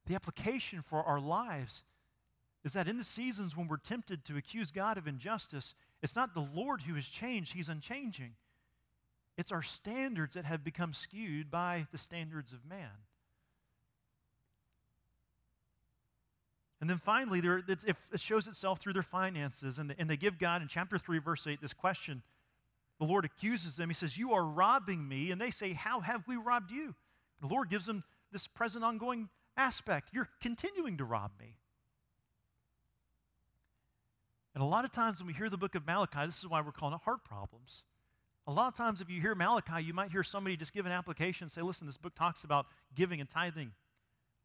The 0.06 0.16
application 0.16 0.82
for 0.82 1.04
our 1.04 1.20
lives 1.20 1.84
is 2.64 2.74
that 2.74 2.88
in 2.88 2.98
the 2.98 3.04
seasons 3.04 3.56
when 3.56 3.68
we're 3.68 3.78
tempted 3.78 4.24
to 4.26 4.38
accuse 4.38 4.72
God 4.72 4.98
of 4.98 5.08
injustice, 5.08 5.74
it's 6.02 6.16
not 6.16 6.34
the 6.34 6.48
Lord 6.54 6.82
who 6.82 6.96
has 6.96 7.06
changed, 7.06 7.54
He's 7.54 7.70
unchanging. 7.70 8.34
It's 9.38 9.52
our 9.52 9.62
standards 9.62 10.36
that 10.36 10.46
have 10.46 10.64
become 10.64 10.94
skewed 10.94 11.52
by 11.52 11.86
the 11.92 11.98
standards 11.98 12.54
of 12.54 12.66
man. 12.66 12.90
And 16.80 16.90
then 16.90 16.98
finally, 16.98 17.42
it 17.68 18.20
shows 18.20 18.48
itself 18.48 18.80
through 18.80 18.94
their 18.94 19.04
finances. 19.04 19.80
And, 19.80 19.96
and 19.98 20.10
they 20.10 20.18
give 20.18 20.38
God, 20.38 20.62
in 20.62 20.68
chapter 20.68 20.98
3, 20.98 21.20
verse 21.20 21.46
8, 21.48 21.60
this 21.62 21.74
question 21.74 22.22
the 23.00 23.06
Lord 23.06 23.26
accuses 23.26 23.76
them. 23.76 23.90
He 23.90 23.96
says, 23.96 24.18
You 24.18 24.34
are 24.34 24.44
robbing 24.44 25.08
me. 25.08 25.32
And 25.32 25.40
they 25.40 25.52
say, 25.52 25.74
How 25.74 26.00
have 26.00 26.28
we 26.28 26.36
robbed 26.36 26.72
you? 26.72 26.96
The 27.42 27.48
Lord 27.48 27.70
gives 27.70 27.86
them 27.86 28.04
this 28.32 28.48
present 28.48 28.84
ongoing 28.84 29.30
aspect. 29.56 30.10
You're 30.14 30.30
continuing 30.42 30.98
to 30.98 31.06
rob 31.06 31.32
me. 31.40 31.58
And 34.56 34.64
a 34.64 34.68
lot 34.68 34.86
of 34.86 34.92
times 34.92 35.20
when 35.20 35.28
we 35.28 35.34
hear 35.34 35.50
the 35.50 35.58
book 35.58 35.76
of 35.76 35.86
Malachi, 35.86 36.26
this 36.26 36.40
is 36.40 36.48
why 36.48 36.62
we're 36.62 36.72
calling 36.72 36.96
it 36.96 37.02
heart 37.04 37.24
problems. 37.24 37.84
A 38.48 38.52
lot 38.52 38.70
of 38.70 38.76
times, 38.76 39.02
if 39.02 39.10
you 39.10 39.20
hear 39.20 39.36
Malachi, 39.36 39.84
you 39.84 39.94
might 39.94 40.12
hear 40.12 40.24
somebody 40.24 40.56
just 40.56 40.74
give 40.74 40.86
an 40.86 40.92
application 40.92 41.50
say, 41.50 41.62
Listen, 41.62 41.86
this 41.86 41.98
book 41.98 42.16
talks 42.16 42.44
about 42.44 42.66
giving 42.96 43.20
and 43.20 43.30
tithing. 43.30 43.74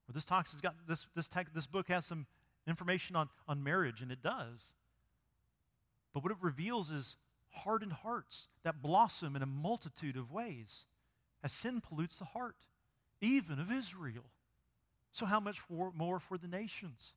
Or 0.09 0.13
this 0.13 0.25
talks 0.25 0.51
has 0.53 0.61
got 0.61 0.75
this 0.89 1.07
this, 1.15 1.29
text, 1.29 1.55
this 1.55 1.67
book 1.67 1.89
has 1.89 2.05
some 2.05 2.27
information 2.67 3.15
on, 3.15 3.29
on 3.47 3.63
marriage, 3.63 4.03
and 4.03 4.11
it 4.11 4.23
does. 4.23 4.73
But 6.13 6.25
what 6.25 6.33
it 6.33 6.39
reveals 6.41 6.91
is 6.91 7.17
hardened 7.51 7.93
hearts 7.93 8.49
that 8.65 8.83
blossom 8.83 9.37
in 9.37 9.43
a 9.43 9.47
multitude 9.47 10.17
of 10.17 10.33
ways 10.33 10.87
as 11.45 11.53
sin 11.53 11.81
pollutes 11.81 12.19
the 12.19 12.25
heart, 12.25 12.57
even 13.21 13.59
of 13.59 13.71
Israel. 13.71 14.25
So, 15.13 15.27
how 15.27 15.41
much 15.41 15.61
for, 15.61 15.93
more 15.95 16.19
for 16.19 16.39
the 16.39 16.49
nations? 16.49 17.13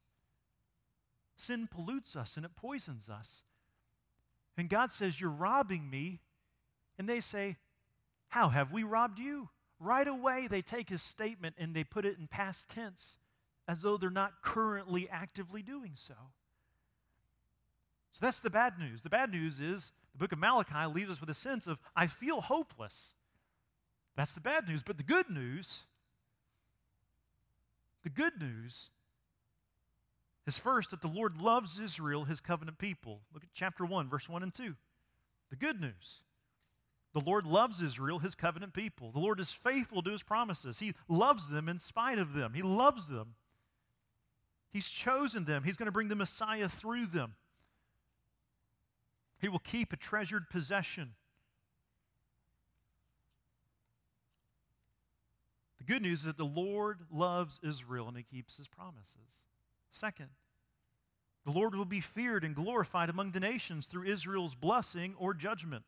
Sin 1.38 1.68
pollutes 1.70 2.16
us 2.16 2.38
and 2.38 2.46
it 2.46 2.56
poisons 2.56 3.10
us. 3.10 3.44
And 4.58 4.70
God 4.70 4.92
says, 4.92 5.20
You're 5.20 5.30
robbing 5.30 5.90
me. 5.90 6.22
And 6.98 7.08
they 7.08 7.20
say, 7.20 7.58
How 8.30 8.50
have 8.50 8.72
we 8.72 8.84
robbed 8.84 9.20
you? 9.20 9.50
Right 9.80 10.08
away, 10.08 10.48
they 10.48 10.62
take 10.62 10.90
his 10.90 11.02
statement 11.02 11.56
and 11.58 11.76
they 11.76 11.84
put 11.84 12.06
it 12.06 12.18
in 12.18 12.28
past 12.28 12.70
tense 12.70 13.18
as 13.68 13.82
though 13.82 13.98
they're 13.98 14.10
not 14.10 14.42
currently 14.42 15.10
actively 15.10 15.62
doing 15.62 15.92
so. 15.96 16.14
So 18.12 18.26
that's 18.26 18.40
the 18.40 18.50
bad 18.50 18.80
news. 18.80 19.02
The 19.02 19.10
bad 19.10 19.32
news 19.32 19.60
is 19.60 19.92
the 20.14 20.20
book 20.20 20.32
of 20.32 20.40
Malachi 20.40 20.86
leaves 20.94 21.12
us 21.12 21.20
with 21.20 21.30
a 21.30 21.34
sense 21.34 21.68
of, 21.68 21.78
I 21.96 22.08
feel 22.08 22.40
hopeless. 22.40 23.16
That's 24.16 24.32
the 24.32 24.40
bad 24.40 24.70
news. 24.70 24.84
But 24.84 24.98
the 24.98 25.04
good 25.04 25.30
news, 25.30 25.82
the 28.04 28.10
good 28.10 28.40
news 28.40 28.90
is 30.48 30.58
first 30.58 30.92
that 30.92 31.02
the 31.02 31.08
Lord 31.08 31.42
loves 31.42 31.80
Israel, 31.80 32.24
his 32.24 32.40
covenant 32.40 32.78
people. 32.78 33.20
Look 33.34 33.44
at 33.44 33.50
chapter 33.54 33.84
1, 33.84 34.08
verse 34.08 34.30
1 34.30 34.44
and 34.44 34.54
2. 34.54 34.76
The 35.50 35.56
good 35.56 35.82
news. 35.82 36.22
The 37.16 37.22
Lord 37.22 37.46
loves 37.46 37.82
Israel, 37.82 38.20
his 38.20 38.36
covenant 38.36 38.74
people. 38.74 39.10
The 39.14 39.20
Lord 39.20 39.40
is 39.40 39.50
faithful 39.50 40.04
to 40.04 40.12
his 40.12 40.22
promises. 40.22 40.80
He 40.80 40.94
loves 41.08 41.48
them 41.48 41.70
in 41.70 41.80
spite 41.80 42.20
of 42.20 42.34
them. 42.34 42.54
He 42.54 42.62
loves 42.62 43.08
them. 43.08 43.36
He's 44.74 44.90
chosen 44.90 45.46
them. 45.46 45.64
He's 45.64 45.78
going 45.78 45.86
to 45.86 45.94
bring 45.94 46.10
the 46.10 46.16
Messiah 46.16 46.68
through 46.68 47.06
them. 47.06 47.36
He 49.40 49.48
will 49.48 49.60
keep 49.60 49.94
a 49.94 49.96
treasured 49.96 50.50
possession. 50.50 51.14
The 55.78 55.86
good 55.86 56.02
news 56.02 56.20
is 56.20 56.26
that 56.26 56.38
the 56.38 56.44
Lord 56.44 57.00
loves 57.10 57.62
Israel 57.64 58.10
and 58.10 58.18
he 58.18 58.24
keeps 58.24 58.58
his 58.58 58.68
promises. 58.68 59.46
Second, 59.94 60.32
the 61.46 61.52
Lord 61.52 61.76
will 61.76 61.86
be 61.86 62.02
feared 62.02 62.44
and 62.44 62.54
glorified 62.54 63.10
among 63.10 63.32
the 63.32 63.40
nations 63.40 63.86
through 63.86 64.04
Israel's 64.04 64.54
blessing 64.54 65.16
or 65.18 65.34
judgment. 65.34 65.86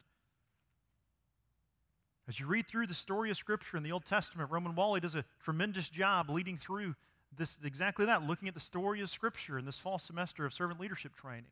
As 2.27 2.39
you 2.39 2.45
read 2.45 2.67
through 2.67 2.87
the 2.87 2.93
story 2.93 3.31
of 3.31 3.37
Scripture 3.37 3.77
in 3.77 3.83
the 3.83 3.91
Old 3.91 4.05
Testament, 4.05 4.51
Roman 4.51 4.75
Wally 4.75 4.99
does 4.99 5.15
a 5.15 5.23
tremendous 5.41 5.89
job 5.89 6.29
leading 6.29 6.57
through 6.57 6.95
this 7.37 7.57
exactly 7.63 8.05
that, 8.05 8.23
looking 8.23 8.47
at 8.47 8.53
the 8.53 8.59
story 8.59 9.01
of 9.01 9.09
Scripture 9.09 9.57
in 9.57 9.65
this 9.65 9.79
fall 9.79 9.97
semester 9.97 10.45
of 10.45 10.53
servant 10.53 10.79
leadership 10.79 11.15
training. 11.15 11.45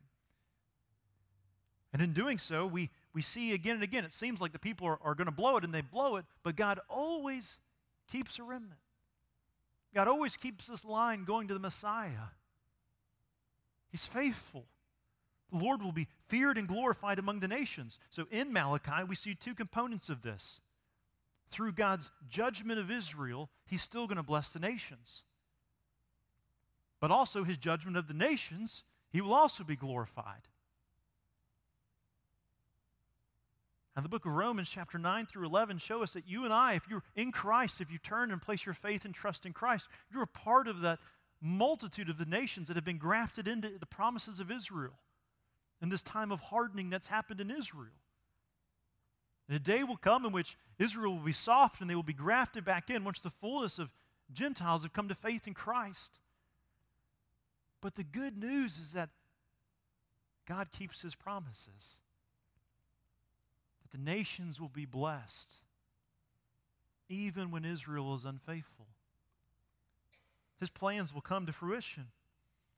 And 1.92 2.02
in 2.02 2.12
doing 2.12 2.36
so, 2.36 2.66
we, 2.66 2.90
we 3.14 3.22
see 3.22 3.52
again 3.52 3.76
and 3.76 3.82
again, 3.82 4.04
it 4.04 4.12
seems 4.12 4.40
like 4.40 4.52
the 4.52 4.58
people 4.58 4.86
are, 4.86 4.98
are 5.02 5.14
going 5.14 5.26
to 5.26 5.32
blow 5.32 5.56
it, 5.56 5.64
and 5.64 5.72
they 5.72 5.80
blow 5.80 6.16
it, 6.16 6.26
but 6.42 6.56
God 6.56 6.78
always 6.90 7.58
keeps 8.10 8.38
a 8.38 8.42
remnant. 8.42 8.80
God 9.94 10.08
always 10.08 10.36
keeps 10.36 10.66
this 10.66 10.84
line 10.84 11.24
going 11.24 11.48
to 11.48 11.54
the 11.54 11.60
Messiah. 11.60 12.28
He's 13.88 14.04
faithful. 14.04 14.66
The 15.50 15.58
Lord 15.58 15.80
will 15.80 15.92
be 15.92 16.08
feared 16.28 16.58
and 16.58 16.68
glorified 16.68 17.18
among 17.18 17.40
the 17.40 17.48
nations. 17.48 17.98
So 18.10 18.26
in 18.30 18.52
Malachi, 18.52 19.04
we 19.08 19.14
see 19.14 19.34
two 19.34 19.54
components 19.54 20.10
of 20.10 20.20
this. 20.20 20.60
Through 21.50 21.72
God's 21.72 22.10
judgment 22.28 22.78
of 22.78 22.90
Israel, 22.90 23.48
He's 23.66 23.82
still 23.82 24.06
going 24.06 24.16
to 24.16 24.22
bless 24.22 24.50
the 24.50 24.60
nations 24.60 25.24
but 27.00 27.10
also 27.10 27.44
his 27.44 27.58
judgment 27.58 27.96
of 27.96 28.08
the 28.08 28.14
nations, 28.14 28.84
he 29.10 29.20
will 29.20 29.34
also 29.34 29.64
be 29.64 29.76
glorified. 29.76 30.48
And 33.94 34.04
the 34.04 34.08
book 34.08 34.26
of 34.26 34.32
Romans, 34.32 34.68
chapter 34.68 34.98
9 34.98 35.26
through 35.26 35.46
11, 35.46 35.78
show 35.78 36.02
us 36.02 36.12
that 36.12 36.28
you 36.28 36.44
and 36.44 36.52
I, 36.52 36.74
if 36.74 36.82
you're 36.88 37.02
in 37.14 37.32
Christ, 37.32 37.80
if 37.80 37.90
you 37.90 37.98
turn 37.98 38.30
and 38.30 38.42
place 38.42 38.66
your 38.66 38.74
faith 38.74 39.06
and 39.06 39.14
trust 39.14 39.46
in 39.46 39.54
Christ, 39.54 39.88
you're 40.12 40.22
a 40.22 40.26
part 40.26 40.68
of 40.68 40.82
that 40.82 40.98
multitude 41.40 42.10
of 42.10 42.18
the 42.18 42.26
nations 42.26 42.68
that 42.68 42.76
have 42.76 42.84
been 42.84 42.98
grafted 42.98 43.48
into 43.48 43.70
the 43.78 43.86
promises 43.86 44.38
of 44.40 44.50
Israel 44.50 44.98
in 45.80 45.88
this 45.88 46.02
time 46.02 46.30
of 46.30 46.40
hardening 46.40 46.90
that's 46.90 47.06
happened 47.06 47.40
in 47.40 47.50
Israel. 47.50 47.92
A 49.48 49.58
day 49.58 49.84
will 49.84 49.96
come 49.96 50.26
in 50.26 50.32
which 50.32 50.56
Israel 50.78 51.14
will 51.14 51.24
be 51.24 51.32
soft 51.32 51.80
and 51.80 51.88
they 51.88 51.94
will 51.94 52.02
be 52.02 52.12
grafted 52.12 52.64
back 52.64 52.90
in 52.90 53.04
once 53.04 53.20
the 53.20 53.30
fullness 53.30 53.78
of 53.78 53.90
Gentiles 54.32 54.82
have 54.82 54.92
come 54.92 55.08
to 55.08 55.14
faith 55.14 55.46
in 55.46 55.54
Christ. 55.54 56.18
But 57.80 57.94
the 57.94 58.02
good 58.02 58.36
news 58.36 58.78
is 58.78 58.92
that 58.94 59.10
God 60.48 60.70
keeps 60.72 61.02
his 61.02 61.14
promises, 61.14 62.00
that 63.82 63.96
the 63.96 64.04
nations 64.04 64.60
will 64.60 64.68
be 64.68 64.84
blessed, 64.84 65.52
even 67.08 67.52
when 67.52 67.64
Israel 67.64 68.14
is 68.14 68.24
unfaithful. 68.24 68.86
His 70.58 70.70
plans 70.70 71.14
will 71.14 71.20
come 71.20 71.46
to 71.46 71.52
fruition. 71.52 72.06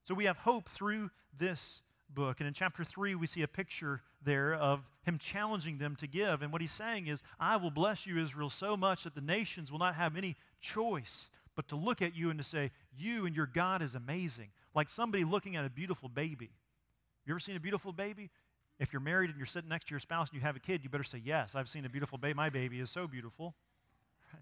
So 0.02 0.14
we 0.14 0.24
have 0.24 0.38
hope 0.38 0.68
through 0.68 1.10
this 1.38 1.80
book. 2.10 2.40
And 2.40 2.46
in 2.46 2.54
chapter 2.54 2.84
3, 2.84 3.14
we 3.14 3.26
see 3.26 3.42
a 3.42 3.48
picture 3.48 4.02
there 4.22 4.54
of 4.54 4.80
him 5.02 5.18
challenging 5.18 5.78
them 5.78 5.96
to 5.96 6.06
give. 6.06 6.42
And 6.42 6.52
what 6.52 6.60
he's 6.60 6.72
saying 6.72 7.06
is, 7.06 7.22
I 7.38 7.56
will 7.56 7.70
bless 7.70 8.06
you, 8.06 8.18
Israel, 8.18 8.50
so 8.50 8.76
much 8.76 9.04
that 9.04 9.14
the 9.14 9.20
nations 9.20 9.70
will 9.72 9.78
not 9.78 9.94
have 9.94 10.16
any 10.16 10.36
choice 10.60 11.30
but 11.56 11.66
to 11.68 11.76
look 11.76 12.02
at 12.02 12.14
you 12.14 12.30
and 12.30 12.38
to 12.38 12.44
say, 12.44 12.70
You 12.96 13.26
and 13.26 13.34
your 13.34 13.46
God 13.46 13.82
is 13.82 13.94
amazing 13.94 14.50
like 14.74 14.88
somebody 14.88 15.24
looking 15.24 15.56
at 15.56 15.64
a 15.64 15.70
beautiful 15.70 16.08
baby. 16.08 16.50
You 17.26 17.32
ever 17.32 17.40
seen 17.40 17.56
a 17.56 17.60
beautiful 17.60 17.92
baby? 17.92 18.30
If 18.78 18.92
you're 18.92 19.00
married 19.00 19.30
and 19.30 19.38
you're 19.38 19.46
sitting 19.46 19.68
next 19.68 19.88
to 19.88 19.90
your 19.90 19.98
spouse 19.98 20.28
and 20.28 20.36
you 20.36 20.40
have 20.42 20.54
a 20.54 20.60
kid, 20.60 20.84
you 20.84 20.88
better 20.90 21.02
say, 21.02 21.20
Yes, 21.24 21.56
I've 21.56 21.68
seen 21.68 21.84
a 21.84 21.88
beautiful 21.88 22.16
baby. 22.16 22.34
My 22.34 22.48
baby 22.48 22.80
is 22.80 22.90
so 22.90 23.06
beautiful. 23.06 23.54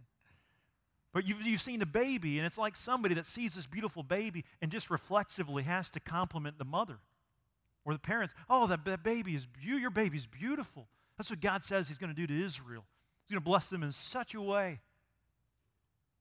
But 1.14 1.26
you've, 1.26 1.40
you've 1.40 1.62
seen 1.62 1.80
a 1.80 1.86
baby, 1.86 2.36
and 2.36 2.46
it's 2.46 2.58
like 2.58 2.76
somebody 2.76 3.14
that 3.14 3.24
sees 3.24 3.54
this 3.54 3.66
beautiful 3.66 4.02
baby 4.02 4.44
and 4.60 4.70
just 4.70 4.90
reflexively 4.90 5.62
has 5.62 5.88
to 5.92 6.00
compliment 6.00 6.58
the 6.58 6.66
mother 6.66 6.98
or 7.86 7.94
the 7.94 7.98
parents. 7.98 8.34
Oh, 8.50 8.66
that, 8.66 8.84
that 8.84 9.02
baby 9.02 9.34
is 9.34 9.46
beautiful. 9.46 9.80
Your 9.80 9.90
baby's 9.90 10.26
beautiful. 10.26 10.88
That's 11.16 11.30
what 11.30 11.40
God 11.40 11.64
says 11.64 11.88
He's 11.88 11.96
going 11.96 12.14
to 12.14 12.16
do 12.16 12.26
to 12.26 12.44
Israel. 12.44 12.84
He's 13.24 13.34
going 13.34 13.42
to 13.42 13.48
bless 13.48 13.70
them 13.70 13.82
in 13.82 13.92
such 13.92 14.34
a 14.34 14.42
way 14.42 14.80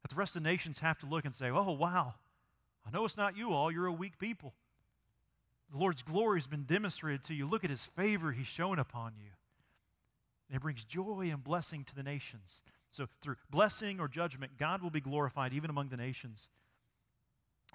that 0.02 0.10
the 0.10 0.16
rest 0.16 0.36
of 0.36 0.44
the 0.44 0.50
nations 0.50 0.80
have 0.80 1.00
to 1.00 1.08
look 1.08 1.26
and 1.26 1.34
say, 1.34 1.50
Oh, 1.50 1.72
wow, 1.72 2.14
I 2.88 2.92
know 2.92 3.04
it's 3.04 3.18
not 3.18 3.36
you 3.36 3.52
all, 3.52 3.72
you're 3.72 3.88
a 3.88 3.92
weak 3.92 4.18
people. 4.18 4.54
The 5.72 5.78
Lord's 5.80 6.04
glory 6.04 6.38
has 6.38 6.48
been 6.48 6.64
demonstrated 6.64 7.24
to 7.26 7.34
you. 7.34 7.48
Look 7.48 7.64
at 7.64 7.72
his 7.72 7.84
favor 7.84 8.32
he's 8.32 8.48
shown 8.48 8.78
upon 8.78 9.14
you. 9.18 9.32
And 10.48 10.56
it 10.56 10.62
brings 10.62 10.84
joy 10.84 11.30
and 11.32 11.44
blessing 11.44 11.84
to 11.86 11.96
the 11.96 12.04
nations. 12.04 12.62
So, 12.92 13.08
through 13.22 13.38
blessing 13.50 14.00
or 14.00 14.08
judgment, 14.08 14.54
God 14.60 14.84
will 14.84 14.92
be 14.92 15.02
glorified 15.02 15.54
even 15.54 15.72
among 15.72 15.90
the 15.90 15.98
nations. 15.98 16.48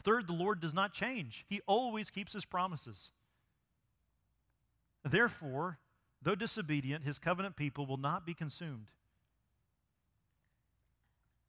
Third, 0.05 0.29
the 0.29 0.33
Lord 0.33 0.61
does 0.61 0.73
not 0.73 0.93
change, 0.93 1.45
He 1.49 1.61
always 1.67 2.11
keeps 2.11 2.33
His 2.33 2.45
promises. 2.45 3.11
Therefore, 5.05 5.79
though 6.23 6.35
disobedient, 6.35 7.05
His 7.05 7.19
covenant 7.19 7.57
people 7.57 7.87
will 7.87 7.97
not 7.97 8.27
be 8.27 8.35
consumed. 8.35 8.91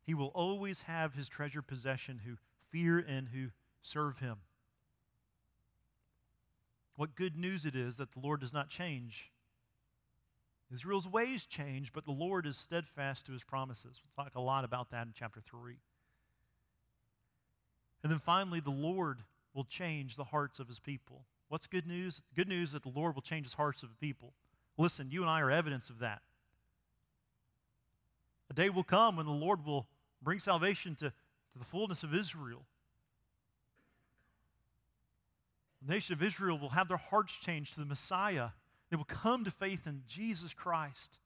He 0.03 0.13
will 0.13 0.27
always 0.27 0.81
have 0.81 1.13
His 1.13 1.29
treasured 1.29 1.67
possession 1.67 2.21
who 2.25 2.37
fear 2.71 2.99
and 2.99 3.27
who 3.27 3.49
serve 3.81 4.19
him. 4.19 4.37
What 6.95 7.15
good 7.15 7.37
news 7.37 7.65
it 7.65 7.75
is 7.75 7.97
that 7.97 8.11
the 8.13 8.19
Lord 8.19 8.41
does 8.41 8.53
not 8.53 8.69
change. 8.69 9.31
Israel's 10.73 11.07
ways 11.07 11.45
change, 11.45 11.91
but 11.93 12.05
the 12.05 12.11
Lord 12.11 12.45
is 12.45 12.57
steadfast 12.57 13.25
to 13.25 13.33
his 13.33 13.43
promises. 13.43 13.99
We'll 14.03 14.25
talk 14.25 14.35
a 14.35 14.41
lot 14.41 14.63
about 14.63 14.91
that 14.91 15.07
in 15.07 15.13
chapter 15.13 15.41
3. 15.41 15.75
And 18.03 18.11
then 18.11 18.19
finally, 18.19 18.59
the 18.59 18.71
Lord 18.71 19.19
will 19.53 19.63
change 19.63 20.15
the 20.15 20.23
hearts 20.23 20.59
of 20.59 20.67
his 20.67 20.79
people. 20.79 21.25
What's 21.51 21.67
good 21.67 21.85
news? 21.85 22.21
Good 22.33 22.47
news 22.47 22.71
that 22.71 22.81
the 22.81 22.93
Lord 22.95 23.13
will 23.13 23.21
change 23.21 23.49
the 23.49 23.57
hearts 23.57 23.83
of 23.83 23.89
the 23.89 23.95
people. 23.95 24.31
Listen, 24.77 25.11
you 25.11 25.19
and 25.19 25.29
I 25.29 25.41
are 25.41 25.51
evidence 25.51 25.89
of 25.89 25.99
that. 25.99 26.21
A 28.49 28.53
day 28.53 28.69
will 28.69 28.85
come 28.85 29.17
when 29.17 29.25
the 29.25 29.33
Lord 29.33 29.65
will 29.65 29.85
bring 30.21 30.39
salvation 30.39 30.95
to 30.95 31.11
to 31.53 31.59
the 31.59 31.65
fullness 31.65 32.03
of 32.03 32.13
Israel. 32.13 32.65
The 35.85 35.93
nation 35.93 36.13
of 36.13 36.23
Israel 36.23 36.57
will 36.57 36.69
have 36.69 36.87
their 36.87 36.97
hearts 36.97 37.33
changed 37.33 37.73
to 37.73 37.79
the 37.79 37.85
Messiah. 37.85 38.49
They 38.89 38.97
will 38.97 39.03
come 39.03 39.43
to 39.45 39.51
faith 39.51 39.87
in 39.87 40.03
Jesus 40.07 40.53
Christ. 40.53 41.19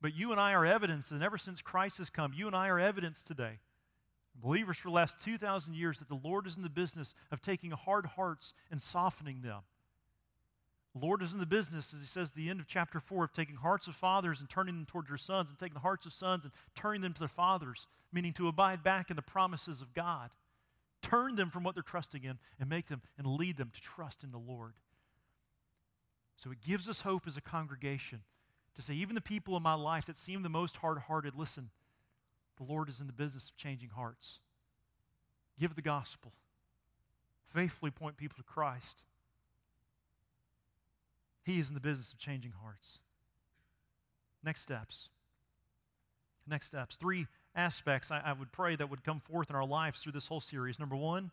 But 0.00 0.14
you 0.14 0.30
and 0.30 0.40
I 0.40 0.52
are 0.52 0.64
evidence, 0.64 1.10
and 1.10 1.22
ever 1.22 1.36
since 1.36 1.60
Christ 1.60 1.98
has 1.98 2.08
come, 2.08 2.32
you 2.32 2.46
and 2.46 2.54
I 2.54 2.68
are 2.68 2.78
evidence 2.78 3.22
today. 3.22 3.58
Believers 4.42 4.76
for 4.76 4.88
the 4.88 4.94
last 4.94 5.22
2,000 5.24 5.74
years 5.74 5.98
that 5.98 6.08
the 6.08 6.20
Lord 6.22 6.46
is 6.46 6.56
in 6.56 6.62
the 6.62 6.70
business 6.70 7.14
of 7.32 7.42
taking 7.42 7.72
hard 7.72 8.06
hearts 8.06 8.54
and 8.70 8.80
softening 8.80 9.40
them. 9.40 9.60
The 10.94 11.04
Lord 11.04 11.22
is 11.22 11.32
in 11.32 11.38
the 11.38 11.46
business, 11.46 11.92
as 11.92 12.00
he 12.00 12.06
says 12.06 12.30
at 12.30 12.36
the 12.36 12.48
end 12.48 12.60
of 12.60 12.66
chapter 12.66 13.00
4, 13.00 13.24
of 13.24 13.32
taking 13.32 13.56
hearts 13.56 13.88
of 13.88 13.94
fathers 13.94 14.40
and 14.40 14.48
turning 14.48 14.76
them 14.76 14.86
toward 14.86 15.08
their 15.08 15.16
sons, 15.16 15.50
and 15.50 15.58
taking 15.58 15.74
the 15.74 15.80
hearts 15.80 16.06
of 16.06 16.12
sons 16.12 16.44
and 16.44 16.52
turning 16.74 17.00
them 17.00 17.12
to 17.12 17.18
their 17.18 17.28
fathers, 17.28 17.86
meaning 18.12 18.32
to 18.34 18.48
abide 18.48 18.82
back 18.82 19.10
in 19.10 19.16
the 19.16 19.22
promises 19.22 19.80
of 19.80 19.92
God. 19.92 20.30
Turn 21.02 21.36
them 21.36 21.50
from 21.50 21.62
what 21.62 21.74
they're 21.74 21.82
trusting 21.82 22.24
in 22.24 22.38
and 22.58 22.68
make 22.68 22.86
them 22.86 23.02
and 23.16 23.26
lead 23.26 23.56
them 23.56 23.70
to 23.72 23.80
trust 23.80 24.24
in 24.24 24.30
the 24.30 24.38
Lord. 24.38 24.72
So 26.36 26.50
it 26.50 26.60
gives 26.60 26.88
us 26.88 27.00
hope 27.00 27.26
as 27.26 27.36
a 27.36 27.40
congregation 27.40 28.22
to 28.76 28.82
say, 28.82 28.94
even 28.94 29.14
the 29.14 29.20
people 29.20 29.56
in 29.56 29.62
my 29.62 29.74
life 29.74 30.06
that 30.06 30.16
seem 30.16 30.42
the 30.42 30.48
most 30.48 30.76
hard 30.76 30.98
hearted, 30.98 31.34
listen, 31.36 31.70
the 32.58 32.64
Lord 32.64 32.88
is 32.88 33.00
in 33.00 33.06
the 33.06 33.12
business 33.12 33.48
of 33.48 33.56
changing 33.56 33.90
hearts. 33.90 34.40
Give 35.58 35.74
the 35.74 35.82
gospel, 35.82 36.32
faithfully 37.46 37.90
point 37.90 38.16
people 38.16 38.36
to 38.36 38.44
Christ. 38.44 39.02
He 41.42 41.58
is 41.58 41.68
in 41.68 41.74
the 41.74 41.80
business 41.80 42.12
of 42.12 42.18
changing 42.18 42.52
hearts. 42.62 42.98
Next 44.44 44.60
steps. 44.60 45.08
Next 46.46 46.66
steps. 46.66 46.96
Three 46.96 47.26
aspects 47.54 48.10
I, 48.10 48.20
I, 48.24 48.32
would 48.32 48.52
pray 48.52 48.76
that 48.76 48.90
would 48.90 49.02
come 49.02 49.20
forth 49.20 49.50
in 49.50 49.56
our 49.56 49.66
lives 49.66 50.00
through 50.00 50.12
this 50.12 50.26
whole 50.26 50.40
series. 50.40 50.78
Number 50.78 50.96
one, 50.96 51.30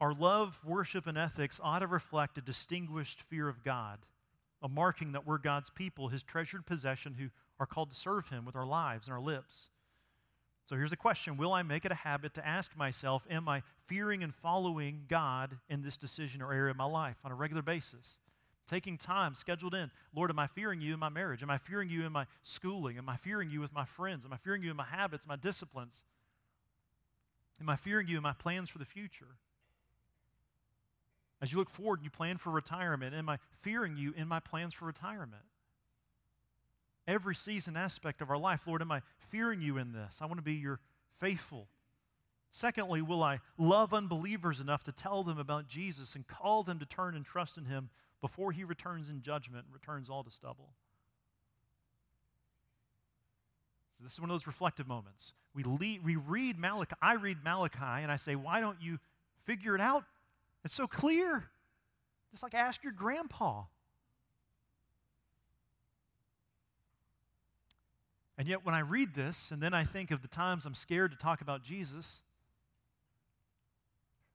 our 0.00 0.12
love, 0.12 0.58
worship, 0.64 1.06
and 1.06 1.16
ethics 1.16 1.60
ought 1.62 1.78
to 1.80 1.86
reflect 1.86 2.36
a 2.38 2.42
distinguished 2.42 3.20
fear 3.22 3.48
of 3.48 3.62
God, 3.62 3.98
a 4.62 4.68
marking 4.68 5.12
that 5.12 5.26
we're 5.26 5.38
God's 5.38 5.70
people, 5.70 6.08
His 6.08 6.22
treasured 6.22 6.66
possession, 6.66 7.14
who 7.14 7.28
are 7.60 7.66
called 7.66 7.90
to 7.90 7.96
serve 7.96 8.28
Him 8.28 8.44
with 8.44 8.56
our 8.56 8.66
lives 8.66 9.06
and 9.06 9.14
our 9.14 9.22
lips. 9.22 9.68
So 10.66 10.76
here's 10.76 10.92
a 10.92 10.96
question 10.96 11.36
Will 11.36 11.52
I 11.52 11.62
make 11.62 11.84
it 11.84 11.92
a 11.92 11.96
habit 11.96 12.34
to 12.34 12.46
ask 12.46 12.76
myself, 12.76 13.26
Am 13.30 13.48
I 13.48 13.62
fearing 13.86 14.22
and 14.22 14.34
following 14.34 15.04
God 15.08 15.58
in 15.68 15.82
this 15.82 15.96
decision 15.96 16.40
or 16.42 16.52
area 16.52 16.70
of 16.70 16.76
my 16.76 16.86
life 16.86 17.16
on 17.24 17.30
a 17.30 17.34
regular 17.34 17.62
basis? 17.62 18.18
Taking 18.66 18.96
time 18.96 19.34
scheduled 19.34 19.74
in. 19.74 19.90
Lord, 20.14 20.30
am 20.30 20.38
I 20.38 20.46
fearing 20.46 20.80
you 20.80 20.94
in 20.94 20.98
my 20.98 21.10
marriage? 21.10 21.42
Am 21.42 21.50
I 21.50 21.58
fearing 21.58 21.90
you 21.90 22.06
in 22.06 22.12
my 22.12 22.26
schooling? 22.44 22.96
Am 22.96 23.10
I 23.10 23.16
fearing 23.16 23.50
you 23.50 23.60
with 23.60 23.74
my 23.74 23.84
friends? 23.84 24.24
Am 24.24 24.32
I 24.32 24.38
fearing 24.38 24.62
you 24.62 24.70
in 24.70 24.76
my 24.76 24.86
habits, 24.86 25.26
my 25.28 25.36
disciplines? 25.36 26.02
Am 27.60 27.68
I 27.68 27.76
fearing 27.76 28.08
you 28.08 28.16
in 28.16 28.22
my 28.22 28.32
plans 28.32 28.70
for 28.70 28.78
the 28.78 28.86
future? 28.86 29.36
As 31.42 31.52
you 31.52 31.58
look 31.58 31.68
forward 31.68 31.98
and 31.98 32.04
you 32.04 32.10
plan 32.10 32.38
for 32.38 32.50
retirement, 32.50 33.14
am 33.14 33.28
I 33.28 33.38
fearing 33.60 33.98
you 33.98 34.14
in 34.16 34.26
my 34.26 34.40
plans 34.40 34.72
for 34.72 34.86
retirement? 34.86 35.42
Every 37.06 37.34
season 37.34 37.76
aspect 37.76 38.22
of 38.22 38.30
our 38.30 38.38
life, 38.38 38.66
Lord, 38.66 38.82
am 38.82 38.92
I 38.92 39.02
fearing 39.30 39.60
you 39.60 39.78
in 39.78 39.92
this? 39.92 40.20
I 40.20 40.26
want 40.26 40.38
to 40.38 40.42
be 40.42 40.54
your 40.54 40.80
faithful. 41.18 41.68
Secondly, 42.50 43.02
will 43.02 43.22
I 43.22 43.40
love 43.58 43.92
unbelievers 43.92 44.60
enough 44.60 44.84
to 44.84 44.92
tell 44.92 45.22
them 45.22 45.38
about 45.38 45.66
Jesus 45.66 46.14
and 46.14 46.26
call 46.26 46.62
them 46.62 46.78
to 46.78 46.86
turn 46.86 47.14
and 47.16 47.24
trust 47.24 47.58
in 47.58 47.64
him 47.64 47.90
before 48.20 48.52
he 48.52 48.64
returns 48.64 49.08
in 49.08 49.20
judgment 49.20 49.64
and 49.66 49.74
returns 49.74 50.08
all 50.08 50.24
to 50.24 50.30
stubble? 50.30 50.72
So 53.98 54.04
this 54.04 54.12
is 54.14 54.20
one 54.20 54.30
of 54.30 54.34
those 54.34 54.46
reflective 54.46 54.86
moments. 54.86 55.32
We, 55.54 55.62
lead, 55.62 56.04
we 56.04 56.16
read 56.16 56.58
Malachi, 56.58 56.94
I 57.02 57.14
read 57.14 57.38
Malachi, 57.44 58.02
and 58.02 58.10
I 58.10 58.16
say, 58.16 58.34
why 58.34 58.60
don't 58.60 58.80
you 58.80 58.98
figure 59.44 59.74
it 59.74 59.80
out 59.80 60.04
it's 60.64 60.74
so 60.74 60.86
clear. 60.86 61.44
Just 62.30 62.42
like 62.42 62.54
ask 62.54 62.82
your 62.82 62.92
grandpa. 62.92 63.64
And 68.36 68.48
yet, 68.48 68.64
when 68.64 68.74
I 68.74 68.80
read 68.80 69.14
this, 69.14 69.50
and 69.50 69.62
then 69.62 69.74
I 69.74 69.84
think 69.84 70.10
of 70.10 70.22
the 70.22 70.28
times 70.28 70.66
I'm 70.66 70.74
scared 70.74 71.12
to 71.12 71.16
talk 71.16 71.40
about 71.40 71.62
Jesus, 71.62 72.20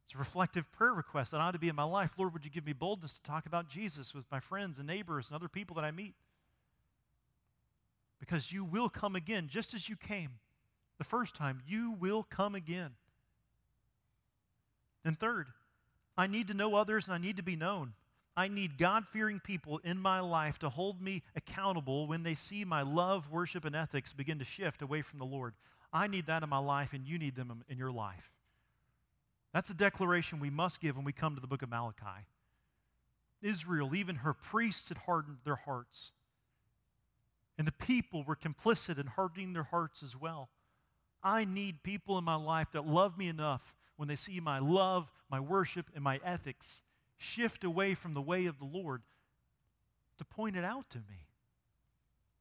it's 0.05 0.15
a 0.15 0.17
reflective 0.17 0.71
prayer 0.71 0.93
request 0.93 1.31
that 1.31 1.41
I 1.41 1.45
ought 1.45 1.51
to 1.51 1.59
be 1.59 1.69
in 1.69 1.75
my 1.75 1.83
life. 1.83 2.13
Lord, 2.17 2.33
would 2.33 2.45
you 2.45 2.49
give 2.49 2.65
me 2.65 2.73
boldness 2.73 3.15
to 3.15 3.23
talk 3.23 3.45
about 3.45 3.67
Jesus 3.67 4.13
with 4.13 4.25
my 4.31 4.39
friends 4.39 4.79
and 4.79 4.87
neighbors 4.87 5.27
and 5.27 5.35
other 5.35 5.49
people 5.49 5.75
that 5.75 5.85
I 5.85 5.91
meet? 5.91 6.15
Because 8.19 8.51
you 8.51 8.63
will 8.63 8.89
come 8.89 9.15
again, 9.15 9.47
just 9.49 9.73
as 9.73 9.87
you 9.87 9.95
came 9.95 10.31
the 10.97 11.03
first 11.03 11.35
time. 11.35 11.61
You 11.67 11.91
will 11.91 12.23
come 12.23 12.55
again. 12.55 12.91
And 15.03 15.17
third, 15.17 15.47
I 16.17 16.27
need 16.27 16.47
to 16.47 16.53
know 16.53 16.75
others 16.75 17.05
and 17.05 17.13
I 17.13 17.17
need 17.17 17.37
to 17.37 17.43
be 17.43 17.55
known. 17.55 17.93
I 18.39 18.47
need 18.47 18.77
God 18.77 19.05
fearing 19.05 19.41
people 19.41 19.81
in 19.83 19.99
my 19.99 20.21
life 20.21 20.59
to 20.59 20.69
hold 20.69 21.01
me 21.01 21.23
accountable 21.35 22.07
when 22.07 22.23
they 22.23 22.35
see 22.35 22.63
my 22.63 22.83
love, 22.83 23.29
worship, 23.29 23.65
and 23.65 23.75
ethics 23.75 24.13
begin 24.13 24.39
to 24.39 24.45
shift 24.45 24.81
away 24.81 25.01
from 25.01 25.19
the 25.19 25.25
Lord. 25.25 25.55
I 25.91 26.07
need 26.07 26.27
that 26.27 26.41
in 26.41 26.47
my 26.47 26.59
life, 26.59 26.93
and 26.93 27.05
you 27.05 27.19
need 27.19 27.35
them 27.35 27.65
in 27.67 27.77
your 27.77 27.91
life. 27.91 28.31
That's 29.53 29.71
a 29.71 29.73
declaration 29.73 30.39
we 30.39 30.49
must 30.49 30.79
give 30.79 30.95
when 30.95 31.03
we 31.03 31.11
come 31.11 31.35
to 31.35 31.41
the 31.41 31.47
book 31.47 31.63
of 31.63 31.69
Malachi. 31.69 32.27
Israel, 33.41 33.93
even 33.93 34.15
her 34.15 34.33
priests, 34.33 34.87
had 34.87 34.99
hardened 34.99 35.39
their 35.43 35.57
hearts. 35.57 36.13
And 37.57 37.67
the 37.67 37.73
people 37.73 38.23
were 38.23 38.37
complicit 38.37 38.97
in 38.97 39.07
hardening 39.07 39.51
their 39.51 39.63
hearts 39.63 40.01
as 40.01 40.15
well. 40.15 40.47
I 41.21 41.43
need 41.43 41.83
people 41.83 42.17
in 42.17 42.23
my 42.23 42.35
life 42.35 42.69
that 42.71 42.87
love 42.87 43.17
me 43.17 43.27
enough 43.27 43.75
when 43.97 44.07
they 44.07 44.15
see 44.15 44.39
my 44.39 44.59
love, 44.59 45.11
my 45.29 45.41
worship, 45.41 45.87
and 45.93 46.01
my 46.01 46.21
ethics 46.23 46.83
shift 47.19 47.63
away 47.63 47.93
from 47.93 48.13
the 48.13 48.21
way 48.21 48.47
of 48.47 48.57
the 48.57 48.65
Lord 48.65 49.03
to 50.17 50.25
point 50.25 50.55
it 50.55 50.63
out 50.63 50.89
to 50.89 50.97
me. 50.97 51.27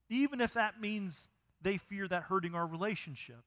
Even 0.09 0.41
if 0.41 0.55
that 0.55 0.81
means 0.81 1.29
they 1.61 1.77
fear 1.77 2.09
that 2.09 2.23
hurting 2.25 2.55
our 2.55 2.67
relationship. 2.67 3.43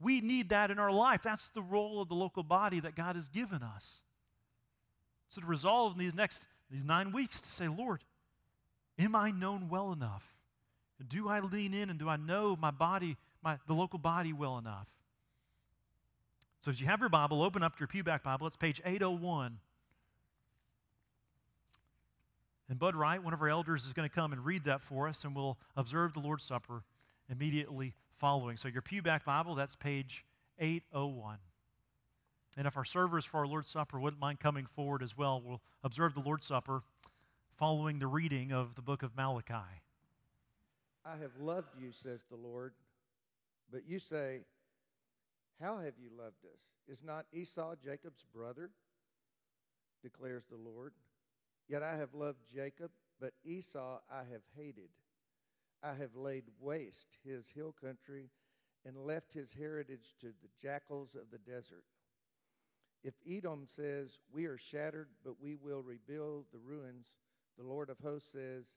We 0.00 0.20
need 0.20 0.50
that 0.50 0.70
in 0.70 0.78
our 0.78 0.92
life. 0.92 1.22
That's 1.22 1.48
the 1.50 1.62
role 1.62 2.00
of 2.00 2.08
the 2.08 2.14
local 2.14 2.42
body 2.42 2.80
that 2.80 2.94
God 2.94 3.16
has 3.16 3.28
given 3.28 3.62
us. 3.62 4.02
So 5.30 5.40
to 5.40 5.46
resolve 5.46 5.92
in 5.92 5.98
these 5.98 6.14
next 6.14 6.46
these 6.70 6.84
nine 6.84 7.12
weeks 7.12 7.40
to 7.40 7.50
say, 7.50 7.66
Lord, 7.66 8.04
am 8.98 9.16
I 9.16 9.30
known 9.30 9.68
well 9.68 9.92
enough? 9.92 10.22
Do 11.08 11.28
I 11.28 11.40
lean 11.40 11.72
in 11.72 11.90
and 11.90 11.98
do 11.98 12.08
I 12.08 12.16
know 12.16 12.56
my 12.60 12.70
body, 12.70 13.16
my 13.42 13.58
the 13.66 13.74
local 13.74 13.98
body 13.98 14.32
well 14.32 14.58
enough? 14.58 14.86
So 16.60 16.70
as 16.70 16.80
you 16.80 16.86
have 16.86 17.00
your 17.00 17.08
Bible, 17.08 17.42
open 17.42 17.62
up 17.62 17.78
your 17.80 17.86
Pewback 17.86 18.22
Bible. 18.22 18.46
It's 18.46 18.56
page 18.56 18.80
801. 18.84 19.58
And 22.68 22.78
Bud 22.78 22.94
Wright, 22.94 23.22
one 23.22 23.32
of 23.32 23.40
our 23.40 23.48
elders, 23.48 23.86
is 23.86 23.92
going 23.92 24.08
to 24.08 24.14
come 24.14 24.32
and 24.32 24.44
read 24.44 24.64
that 24.64 24.82
for 24.82 25.08
us, 25.08 25.24
and 25.24 25.34
we'll 25.34 25.58
observe 25.76 26.12
the 26.12 26.20
Lord's 26.20 26.44
Supper 26.44 26.82
immediately 27.30 27.94
following. 28.12 28.56
So 28.56 28.68
your 28.68 28.82
Pewback 28.82 29.24
Bible, 29.24 29.54
that's 29.54 29.74
page 29.74 30.24
801. 30.58 31.38
And 32.56 32.66
if 32.66 32.76
our 32.76 32.84
servers 32.84 33.24
for 33.24 33.38
our 33.38 33.46
Lord's 33.46 33.70
Supper 33.70 33.98
wouldn't 33.98 34.20
mind 34.20 34.40
coming 34.40 34.66
forward 34.66 35.02
as 35.02 35.16
well, 35.16 35.40
we'll 35.44 35.62
observe 35.84 36.14
the 36.14 36.20
Lord's 36.20 36.46
Supper 36.46 36.82
following 37.56 37.98
the 37.98 38.06
reading 38.06 38.52
of 38.52 38.74
the 38.74 38.82
book 38.82 39.02
of 39.02 39.16
Malachi. 39.16 39.54
I 41.04 41.16
have 41.16 41.36
loved 41.40 41.68
you, 41.80 41.90
says 41.92 42.20
the 42.30 42.36
Lord, 42.36 42.74
but 43.72 43.82
you 43.86 43.98
say, 43.98 44.40
how 45.60 45.78
have 45.78 45.94
you 45.98 46.10
loved 46.16 46.44
us? 46.44 46.60
Is 46.86 47.02
not 47.02 47.26
Esau 47.32 47.74
Jacob's 47.82 48.24
brother? 48.34 48.70
declares 50.02 50.44
the 50.48 50.56
Lord. 50.56 50.92
Yet 51.68 51.82
I 51.82 51.96
have 51.96 52.14
loved 52.14 52.38
Jacob, 52.52 52.90
but 53.20 53.34
Esau 53.44 53.98
I 54.10 54.24
have 54.30 54.42
hated. 54.56 54.90
I 55.82 55.94
have 55.94 56.16
laid 56.16 56.44
waste 56.60 57.18
his 57.24 57.50
hill 57.50 57.74
country 57.80 58.30
and 58.84 58.96
left 58.96 59.32
his 59.32 59.52
heritage 59.52 60.14
to 60.20 60.28
the 60.28 60.48
jackals 60.60 61.14
of 61.14 61.30
the 61.30 61.38
desert. 61.38 61.84
If 63.04 63.14
Edom 63.28 63.66
says, 63.66 64.18
We 64.32 64.46
are 64.46 64.58
shattered, 64.58 65.08
but 65.24 65.40
we 65.40 65.54
will 65.54 65.82
rebuild 65.82 66.46
the 66.52 66.58
ruins, 66.58 67.12
the 67.56 67.64
Lord 67.64 67.90
of 67.90 67.98
hosts 67.98 68.32
says, 68.32 68.74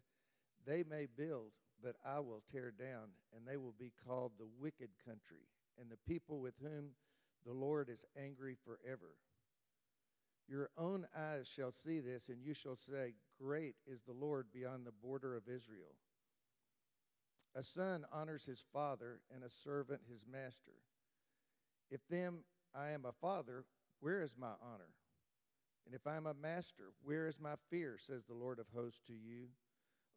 They 0.66 0.84
may 0.84 1.08
build, 1.18 1.52
but 1.84 1.96
I 2.06 2.20
will 2.20 2.44
tear 2.52 2.72
down, 2.72 3.10
and 3.36 3.48
they 3.48 3.58
will 3.58 3.74
be 3.80 3.94
called 4.06 4.34
the 4.38 4.50
wicked 4.60 4.90
country 5.06 5.48
and 5.80 5.90
the 5.90 5.98
people 6.08 6.40
with 6.40 6.54
whom 6.62 6.92
the 7.46 7.54
Lord 7.54 7.90
is 7.90 8.06
angry 8.22 8.56
forever. 8.64 9.16
Your 10.52 10.70
own 10.78 11.08
eyes 11.18 11.48
shall 11.48 11.72
see 11.72 12.02
this, 12.02 12.28
and 12.28 12.44
you 12.44 12.54
shall 12.54 12.76
say, 12.76 13.14
Great 13.42 13.76
is 13.88 14.02
the 14.02 14.12
Lord 14.12 14.48
beyond 14.54 14.86
the 14.86 14.92
border 14.92 15.34
of 15.38 15.48
Israel. 15.48 15.96
A 17.56 17.64
son 17.64 18.04
honors 18.12 18.44
his 18.44 18.66
father, 18.74 19.22
and 19.34 19.46
a 19.46 19.50
servant 19.50 20.02
his 20.12 20.26
master. 20.30 20.74
If 21.90 22.02
then 22.10 22.40
I 22.76 22.90
am 22.90 23.06
a 23.06 23.14
father, 23.14 23.64
where 24.02 24.22
is 24.22 24.36
my 24.38 24.52
honor? 24.62 24.92
And 25.86 25.96
if 25.96 26.06
I 26.06 26.18
am 26.18 26.28
a 26.28 26.34
master, 26.34 26.92
where 27.02 27.28
is 27.28 27.40
my 27.40 27.54
fear, 27.70 27.96
says 27.98 28.26
the 28.26 28.34
Lord 28.34 28.60
of 28.60 28.66
hosts 28.76 29.02
to 29.08 29.14
you, 29.14 29.48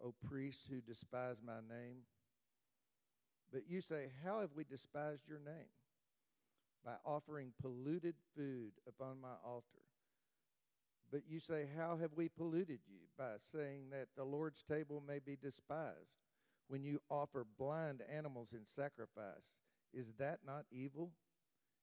O 0.05 0.15
priests 0.29 0.67
who 0.69 0.81
despise 0.81 1.37
my 1.47 1.61
name? 1.61 1.99
But 3.53 3.69
you 3.69 3.81
say, 3.81 4.11
How 4.25 4.41
have 4.41 4.51
we 4.57 4.65
despised 4.65 5.29
your 5.29 5.39
name? 5.39 5.71
By 6.85 6.95
offering 7.05 7.53
polluted 7.63 8.17
food 8.37 8.73
upon 8.89 9.21
my 9.21 9.37
altar. 9.45 9.84
But 11.11 11.23
you 11.29 11.41
say, 11.41 11.67
How 11.77 11.97
have 12.01 12.15
we 12.15 12.29
polluted 12.29 12.81
you? 12.87 13.01
By 13.17 13.35
saying 13.41 13.91
that 13.91 14.09
the 14.17 14.25
Lord's 14.25 14.63
table 14.63 15.03
may 15.07 15.19
be 15.19 15.37
despised. 15.37 16.19
When 16.69 16.83
you 16.83 17.01
offer 17.11 17.47
blind 17.59 18.03
animals 18.11 18.49
in 18.53 18.65
sacrifice, 18.65 19.59
is 19.93 20.15
that 20.19 20.41
not 20.47 20.65
evil? 20.73 21.11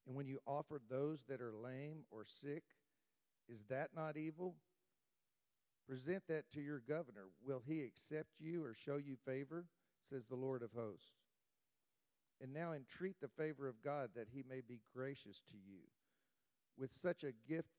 And 0.08 0.16
when 0.16 0.28
you 0.28 0.40
offer 0.48 0.82
those 0.90 1.20
that 1.30 1.42
are 1.42 1.54
lame 1.54 2.06
or 2.10 2.24
sick, 2.26 2.64
is 3.48 3.64
that 3.70 3.90
not 3.96 4.18
evil? 4.18 4.56
Present 5.88 6.24
that 6.28 6.52
to 6.54 6.62
your 6.62 6.80
governor. 6.80 7.26
Will 7.46 7.62
he 7.66 7.82
accept 7.82 8.30
you 8.40 8.64
or 8.64 8.74
show 8.74 8.98
you 8.98 9.16
favor? 9.26 9.66
Says 10.10 10.26
the 10.26 10.36
Lord 10.36 10.64
of 10.64 10.72
hosts. 10.76 11.14
And 12.42 12.54
now 12.54 12.74
entreat 12.74 13.18
the 13.22 13.28
favor 13.28 13.68
of 13.68 13.84
God 13.84 14.10
that 14.16 14.30
he 14.34 14.44
may 14.50 14.62
be 14.68 14.82
gracious 14.96 15.44
to 15.52 15.58
you. 15.58 15.82
With 16.78 16.92
such 16.94 17.24
a 17.24 17.34
gift 17.48 17.70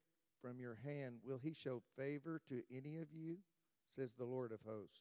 from 0.43 0.59
your 0.59 0.79
hand, 0.85 1.17
will 1.25 1.41
he 1.43 1.55
show 1.55 1.83
favor 1.97 2.41
to 2.49 2.63
any 2.77 2.99
of 2.99 3.09
you? 3.15 3.39
Says 3.95 4.11
the 4.19 4.25
Lord 4.25 4.53
of 4.53 4.61
hosts. 4.67 5.01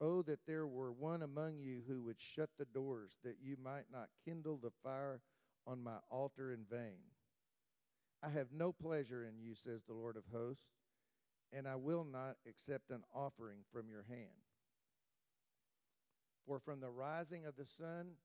Oh, 0.00 0.22
that 0.22 0.40
there 0.46 0.66
were 0.66 0.90
one 0.90 1.22
among 1.22 1.58
you 1.58 1.82
who 1.86 2.02
would 2.02 2.20
shut 2.20 2.50
the 2.58 2.64
doors, 2.64 3.18
that 3.22 3.36
you 3.42 3.56
might 3.62 3.86
not 3.92 4.08
kindle 4.24 4.58
the 4.60 4.72
fire 4.82 5.20
on 5.66 5.82
my 5.82 5.98
altar 6.10 6.52
in 6.52 6.64
vain. 6.68 7.12
I 8.22 8.30
have 8.30 8.48
no 8.52 8.72
pleasure 8.72 9.24
in 9.24 9.38
you, 9.38 9.54
says 9.54 9.82
the 9.84 9.94
Lord 9.94 10.16
of 10.16 10.24
hosts, 10.32 10.66
and 11.52 11.68
I 11.68 11.76
will 11.76 12.04
not 12.04 12.36
accept 12.48 12.90
an 12.90 13.02
offering 13.14 13.58
from 13.72 13.88
your 13.88 14.04
hand. 14.08 14.48
For 16.46 16.58
from 16.58 16.80
the 16.80 16.90
rising 16.90 17.46
of 17.46 17.56
the 17.56 17.66
sun 17.66 18.16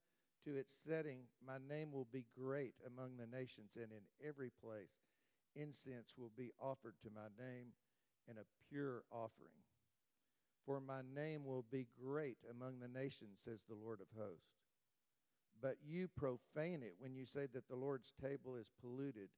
to 0.46 0.56
its 0.56 0.74
setting, 0.74 1.24
my 1.46 1.58
name 1.58 1.92
will 1.92 2.08
be 2.12 2.26
great 2.38 2.76
among 2.86 3.18
the 3.18 3.28
nations, 3.28 3.76
and 3.76 3.92
in 3.92 4.28
every 4.28 4.52
place 4.64 5.09
incense 5.60 6.16
will 6.18 6.32
be 6.38 6.52
offered 6.62 6.96
to 7.04 7.10
my 7.14 7.28
name 7.38 7.74
in 8.30 8.38
a 8.38 8.50
pure 8.70 9.04
offering. 9.12 9.66
For 10.66 10.80
my 10.80 11.02
name 11.16 11.46
will 11.46 11.66
be 11.72 11.88
great 12.00 12.38
among 12.50 12.80
the 12.80 12.88
nations, 12.88 13.42
says 13.44 13.62
the 13.68 13.76
Lord 13.76 14.00
of 14.02 14.08
hosts. 14.18 14.60
But 15.62 15.78
you 15.86 16.08
profane 16.08 16.84
it 16.84 16.96
when 17.00 17.16
you 17.16 17.26
say 17.26 17.48
that 17.54 17.68
the 17.68 17.76
Lord's 17.76 18.14
table 18.22 18.56
is 18.56 18.72
polluted, 18.80 19.30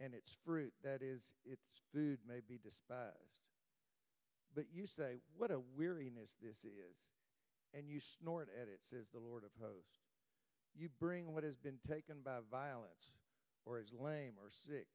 and 0.00 0.14
its 0.14 0.36
fruit, 0.44 0.72
that 0.84 1.02
is, 1.02 1.32
its 1.44 1.64
food, 1.92 2.18
may 2.26 2.40
be 2.46 2.58
despised. 2.62 3.48
But 4.54 4.66
you 4.72 4.86
say, 4.86 5.18
What 5.36 5.50
a 5.50 5.60
weariness 5.76 6.30
this 6.40 6.64
is! 6.64 6.96
And 7.74 7.88
you 7.88 8.00
snort 8.00 8.48
at 8.60 8.68
it, 8.68 8.80
says 8.82 9.08
the 9.12 9.20
Lord 9.20 9.42
of 9.44 9.50
hosts. 9.60 9.98
You 10.74 10.88
bring 11.00 11.34
what 11.34 11.44
has 11.44 11.56
been 11.56 11.78
taken 11.88 12.18
by 12.24 12.38
violence, 12.50 13.12
or 13.64 13.78
is 13.78 13.92
lame 13.92 14.34
or 14.40 14.50
sick, 14.50 14.86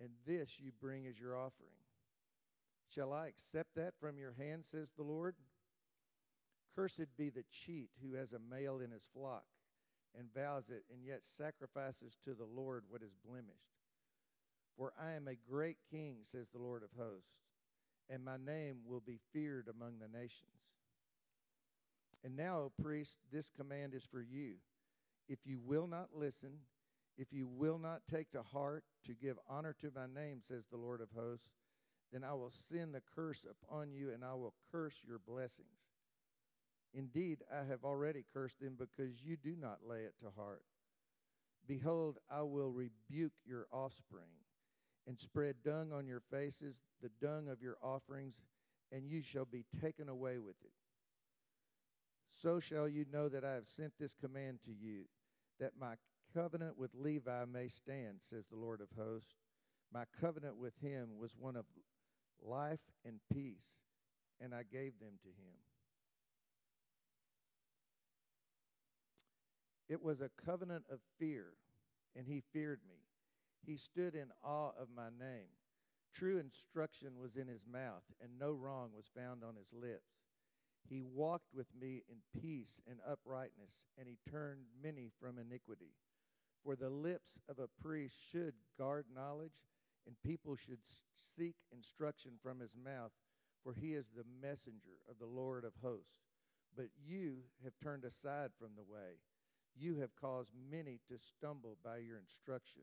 and 0.00 0.10
this 0.26 0.58
you 0.58 0.72
bring 0.80 1.06
as 1.06 1.18
your 1.18 1.36
offering. 1.36 1.70
Shall 2.88 3.12
I 3.12 3.26
accept 3.26 3.74
that 3.76 3.94
from 4.00 4.18
your 4.18 4.34
hand, 4.38 4.64
says 4.64 4.88
the 4.96 5.02
Lord? 5.02 5.34
Cursed 6.74 7.16
be 7.16 7.30
the 7.30 7.44
cheat 7.50 7.90
who 8.02 8.16
has 8.16 8.32
a 8.32 8.38
male 8.38 8.80
in 8.80 8.90
his 8.90 9.08
flock 9.12 9.44
and 10.18 10.32
vows 10.32 10.70
it, 10.70 10.84
and 10.92 11.04
yet 11.04 11.24
sacrifices 11.24 12.18
to 12.24 12.34
the 12.34 12.46
Lord 12.46 12.84
what 12.88 13.02
is 13.02 13.14
blemished. 13.26 13.74
For 14.76 14.92
I 15.00 15.12
am 15.12 15.28
a 15.28 15.50
great 15.50 15.78
king, 15.90 16.18
says 16.22 16.48
the 16.48 16.62
Lord 16.62 16.82
of 16.82 16.90
hosts, 16.98 17.30
and 18.08 18.24
my 18.24 18.36
name 18.36 18.78
will 18.86 19.00
be 19.00 19.18
feared 19.32 19.68
among 19.68 19.98
the 19.98 20.08
nations. 20.08 20.50
And 22.24 22.36
now, 22.36 22.58
O 22.58 22.72
priest, 22.82 23.18
this 23.32 23.50
command 23.50 23.94
is 23.94 24.04
for 24.04 24.22
you. 24.22 24.54
If 25.28 25.40
you 25.44 25.60
will 25.64 25.86
not 25.86 26.08
listen, 26.14 26.58
if 27.16 27.32
you 27.32 27.46
will 27.46 27.78
not 27.78 28.02
take 28.10 28.30
to 28.32 28.42
heart 28.42 28.84
to 29.06 29.14
give 29.14 29.38
honor 29.48 29.74
to 29.80 29.90
my 29.94 30.06
name, 30.06 30.40
says 30.42 30.64
the 30.70 30.76
Lord 30.76 31.00
of 31.00 31.08
hosts, 31.16 31.48
then 32.12 32.22
I 32.22 32.34
will 32.34 32.50
send 32.50 32.94
the 32.94 33.02
curse 33.14 33.44
upon 33.48 33.92
you 33.92 34.10
and 34.12 34.24
I 34.24 34.34
will 34.34 34.54
curse 34.70 35.00
your 35.06 35.18
blessings. 35.18 35.88
Indeed, 36.94 37.42
I 37.52 37.64
have 37.68 37.84
already 37.84 38.24
cursed 38.32 38.60
them 38.60 38.76
because 38.78 39.22
you 39.22 39.36
do 39.36 39.56
not 39.58 39.80
lay 39.86 40.00
it 40.00 40.14
to 40.20 40.30
heart. 40.36 40.62
Behold, 41.66 42.18
I 42.30 42.42
will 42.42 42.70
rebuke 42.70 43.32
your 43.44 43.66
offspring 43.72 44.30
and 45.06 45.18
spread 45.18 45.56
dung 45.64 45.92
on 45.92 46.06
your 46.06 46.22
faces, 46.30 46.82
the 47.02 47.10
dung 47.20 47.48
of 47.48 47.60
your 47.60 47.76
offerings, 47.82 48.40
and 48.92 49.08
you 49.08 49.22
shall 49.22 49.44
be 49.44 49.64
taken 49.80 50.08
away 50.08 50.38
with 50.38 50.56
it. 50.64 50.72
So 52.30 52.60
shall 52.60 52.88
you 52.88 53.04
know 53.12 53.28
that 53.28 53.44
I 53.44 53.54
have 53.54 53.66
sent 53.66 53.92
this 53.98 54.14
command 54.14 54.60
to 54.64 54.72
you, 54.72 55.04
that 55.58 55.72
my 55.78 55.94
covenant 56.36 56.76
with 56.76 56.90
Levi 56.94 57.44
may 57.50 57.66
stand, 57.66 58.18
says 58.20 58.44
the 58.46 58.58
Lord 58.58 58.82
of 58.82 58.88
hosts. 58.98 59.36
My 59.92 60.04
covenant 60.20 60.56
with 60.58 60.74
him 60.82 61.18
was 61.18 61.34
one 61.38 61.56
of 61.56 61.64
life 62.44 62.80
and 63.06 63.20
peace, 63.32 63.78
and 64.38 64.54
I 64.54 64.62
gave 64.70 64.98
them 65.00 65.14
to 65.22 65.28
him. 65.28 65.56
It 69.88 70.02
was 70.02 70.20
a 70.20 70.30
covenant 70.44 70.84
of 70.90 70.98
fear, 71.18 71.52
and 72.14 72.26
he 72.26 72.42
feared 72.52 72.80
me. 72.86 72.96
He 73.64 73.76
stood 73.76 74.14
in 74.14 74.26
awe 74.44 74.72
of 74.78 74.88
my 74.94 75.08
name. 75.08 75.48
True 76.14 76.38
instruction 76.38 77.18
was 77.18 77.36
in 77.36 77.48
his 77.48 77.64
mouth, 77.66 78.04
and 78.22 78.38
no 78.38 78.52
wrong 78.52 78.90
was 78.94 79.08
found 79.16 79.42
on 79.42 79.54
his 79.56 79.72
lips. 79.72 80.10
He 80.88 81.00
walked 81.00 81.54
with 81.54 81.68
me 81.80 82.02
in 82.10 82.40
peace 82.40 82.80
and 82.88 82.98
uprightness, 83.10 83.86
and 83.98 84.06
he 84.06 84.18
turned 84.30 84.66
many 84.82 85.10
from 85.18 85.38
iniquity. 85.38 85.94
For 86.66 86.74
the 86.74 86.90
lips 86.90 87.38
of 87.48 87.60
a 87.60 87.68
priest 87.80 88.16
should 88.32 88.54
guard 88.76 89.04
knowledge, 89.14 89.62
and 90.04 90.16
people 90.24 90.56
should 90.56 90.80
seek 91.36 91.54
instruction 91.72 92.32
from 92.42 92.58
his 92.58 92.74
mouth, 92.74 93.12
for 93.62 93.72
he 93.72 93.94
is 93.94 94.06
the 94.08 94.24
messenger 94.42 94.98
of 95.08 95.20
the 95.20 95.26
Lord 95.26 95.62
of 95.64 95.74
hosts. 95.80 96.24
But 96.76 96.86
you 97.06 97.36
have 97.62 97.74
turned 97.80 98.04
aside 98.04 98.50
from 98.58 98.70
the 98.74 98.82
way. 98.82 99.20
You 99.78 100.00
have 100.00 100.16
caused 100.20 100.50
many 100.68 100.98
to 101.08 101.18
stumble 101.18 101.78
by 101.84 101.98
your 101.98 102.18
instruction. 102.18 102.82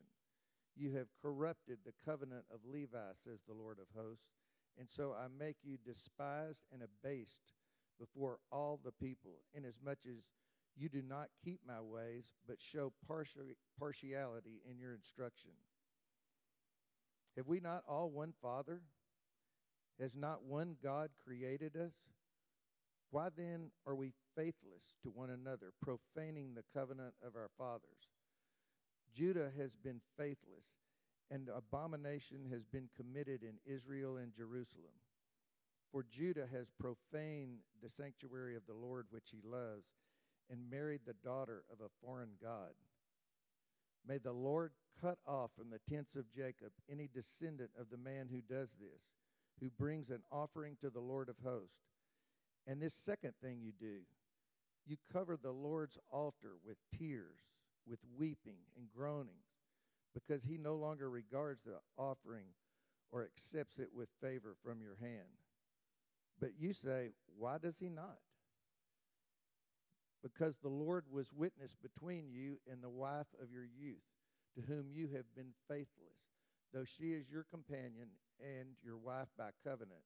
You 0.74 0.92
have 0.92 1.08
corrupted 1.20 1.80
the 1.84 1.92
covenant 2.10 2.46
of 2.50 2.60
Levi, 2.64 3.12
says 3.12 3.40
the 3.46 3.52
Lord 3.52 3.78
of 3.78 4.00
hosts. 4.00 4.30
And 4.78 4.88
so 4.88 5.12
I 5.12 5.26
make 5.28 5.56
you 5.62 5.76
despised 5.76 6.62
and 6.72 6.80
abased 6.82 7.52
before 8.00 8.38
all 8.50 8.80
the 8.82 8.92
people, 8.92 9.42
inasmuch 9.52 9.98
as 10.08 10.24
you 10.76 10.88
do 10.88 11.02
not 11.02 11.28
keep 11.44 11.60
my 11.66 11.80
ways, 11.80 12.32
but 12.46 12.60
show 12.60 12.92
partiality 13.06 14.60
in 14.68 14.78
your 14.78 14.92
instruction. 14.92 15.52
Have 17.36 17.46
we 17.46 17.60
not 17.60 17.82
all 17.88 18.10
one 18.10 18.32
Father? 18.42 18.80
Has 20.00 20.16
not 20.16 20.42
one 20.44 20.76
God 20.82 21.10
created 21.24 21.76
us? 21.76 21.92
Why 23.10 23.28
then 23.36 23.70
are 23.86 23.94
we 23.94 24.12
faithless 24.36 24.94
to 25.04 25.10
one 25.10 25.30
another, 25.30 25.72
profaning 25.80 26.54
the 26.54 26.64
covenant 26.76 27.14
of 27.24 27.36
our 27.36 27.50
fathers? 27.56 28.10
Judah 29.14 29.50
has 29.56 29.76
been 29.76 30.00
faithless, 30.18 30.66
and 31.30 31.48
abomination 31.48 32.46
has 32.50 32.64
been 32.64 32.88
committed 32.96 33.42
in 33.44 33.72
Israel 33.72 34.16
and 34.16 34.34
Jerusalem. 34.34 34.98
For 35.92 36.04
Judah 36.10 36.48
has 36.52 36.66
profaned 36.80 37.58
the 37.80 37.90
sanctuary 37.90 38.56
of 38.56 38.66
the 38.66 38.74
Lord 38.74 39.06
which 39.10 39.28
he 39.30 39.40
loves 39.44 39.86
and 40.50 40.70
married 40.70 41.00
the 41.06 41.14
daughter 41.24 41.64
of 41.72 41.80
a 41.80 41.90
foreign 42.04 42.32
God. 42.42 42.72
May 44.06 44.18
the 44.18 44.32
Lord 44.32 44.72
cut 45.00 45.18
off 45.26 45.50
from 45.56 45.70
the 45.70 45.80
tents 45.92 46.16
of 46.16 46.30
Jacob 46.30 46.72
any 46.90 47.08
descendant 47.12 47.70
of 47.78 47.90
the 47.90 47.96
man 47.96 48.28
who 48.30 48.40
does 48.40 48.70
this, 48.78 49.02
who 49.60 49.70
brings 49.70 50.10
an 50.10 50.22
offering 50.30 50.76
to 50.80 50.90
the 50.90 51.00
Lord 51.00 51.28
of 51.28 51.36
hosts. 51.44 51.78
And 52.66 52.80
this 52.80 52.94
second 52.94 53.34
thing 53.42 53.58
you 53.60 53.72
do, 53.78 54.00
you 54.86 54.96
cover 55.12 55.36
the 55.36 55.52
Lord's 55.52 55.98
altar 56.10 56.52
with 56.64 56.76
tears, 56.96 57.38
with 57.86 58.00
weeping 58.18 58.58
and 58.76 58.88
groaning, 58.94 59.42
because 60.14 60.44
he 60.44 60.58
no 60.58 60.74
longer 60.74 61.08
regards 61.10 61.62
the 61.62 61.78
offering 61.96 62.48
or 63.10 63.24
accepts 63.24 63.78
it 63.78 63.88
with 63.94 64.08
favor 64.20 64.54
from 64.62 64.80
your 64.80 64.96
hand. 65.00 65.38
But 66.40 66.50
you 66.58 66.72
say, 66.72 67.10
Why 67.38 67.58
does 67.58 67.78
he 67.78 67.88
not? 67.88 68.18
Because 70.24 70.56
the 70.56 70.70
Lord 70.70 71.04
was 71.12 71.28
witness 71.36 71.76
between 71.80 72.30
you 72.30 72.56
and 72.70 72.82
the 72.82 72.88
wife 72.88 73.26
of 73.42 73.52
your 73.52 73.66
youth, 73.78 74.02
to 74.56 74.62
whom 74.62 74.86
you 74.90 75.10
have 75.14 75.26
been 75.36 75.52
faithless, 75.68 76.16
though 76.72 76.84
she 76.84 77.12
is 77.12 77.30
your 77.30 77.44
companion 77.44 78.08
and 78.40 78.70
your 78.82 78.96
wife 78.96 79.28
by 79.36 79.50
covenant. 79.62 80.00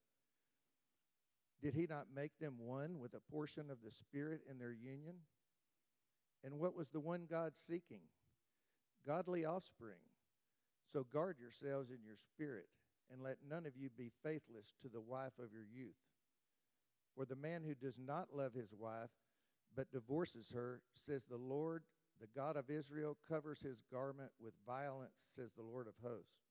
Did 1.63 1.73
he 1.73 1.87
not 1.89 2.07
make 2.13 2.37
them 2.39 2.55
one 2.59 2.99
with 2.99 3.13
a 3.13 3.31
portion 3.31 3.71
of 3.71 3.77
the 3.83 3.93
Spirit 3.93 4.41
in 4.49 4.59
their 4.59 4.73
union? 4.73 5.15
And 6.43 6.59
what 6.59 6.75
was 6.75 6.89
the 6.89 6.99
one 6.99 7.25
God 7.29 7.53
seeking? 7.55 8.01
Godly 9.07 9.45
offspring. 9.45 10.03
So 10.91 11.05
guard 11.13 11.37
yourselves 11.39 11.91
in 11.91 12.03
your 12.03 12.17
spirit, 12.17 12.67
and 13.11 13.21
let 13.21 13.37
none 13.47 13.65
of 13.65 13.77
you 13.77 13.89
be 13.95 14.11
faithless 14.23 14.75
to 14.81 14.89
the 14.89 15.01
wife 15.01 15.37
of 15.37 15.53
your 15.53 15.65
youth. 15.71 15.95
For 17.15 17.25
the 17.25 17.35
man 17.35 17.63
who 17.63 17.75
does 17.75 17.97
not 17.97 18.29
love 18.33 18.53
his 18.53 18.73
wife, 18.77 19.11
but 19.79 19.93
divorces 19.93 20.51
her, 20.53 20.81
says 20.93 21.23
the 21.23 21.37
Lord, 21.37 21.83
the 22.19 22.27
God 22.35 22.57
of 22.57 22.69
Israel, 22.69 23.15
covers 23.29 23.61
his 23.61 23.81
garment 23.89 24.31
with 24.37 24.51
violence, 24.67 25.13
says 25.15 25.51
the 25.55 25.63
Lord 25.63 25.87
of 25.87 25.93
hosts. 26.03 26.49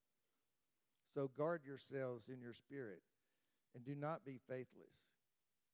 So 1.13 1.31
guard 1.37 1.61
yourselves 1.63 2.31
in 2.31 2.41
your 2.41 2.55
spirit, 2.55 3.03
and 3.75 3.85
do 3.85 3.95
not 3.95 4.25
be 4.25 4.41
faithless. 4.49 4.95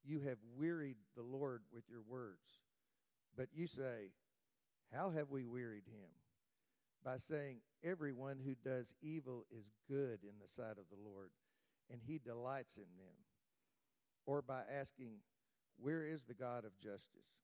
You 0.04 0.18
have 0.22 0.38
wearied 0.58 0.96
the 1.14 1.22
Lord 1.22 1.62
with 1.72 1.84
your 1.88 2.02
words. 2.08 2.58
But 3.36 3.50
you 3.54 3.68
say, 3.68 4.10
How 4.92 5.10
have 5.10 5.30
we 5.30 5.44
wearied 5.44 5.86
him? 5.86 6.10
By 7.04 7.18
saying, 7.18 7.58
Everyone 7.84 8.40
who 8.44 8.56
does 8.68 8.94
evil 9.00 9.46
is 9.56 9.70
good 9.88 10.24
in 10.24 10.40
the 10.42 10.48
sight 10.48 10.72
of 10.76 10.90
the 10.90 11.08
Lord, 11.08 11.30
and 11.88 12.00
he 12.04 12.18
delights 12.18 12.78
in 12.78 12.98
them. 12.98 13.14
Or 14.26 14.42
by 14.42 14.62
asking, 14.76 15.18
where 15.78 16.04
is 16.04 16.22
the 16.22 16.34
God 16.34 16.64
of 16.64 16.78
justice? 16.78 17.43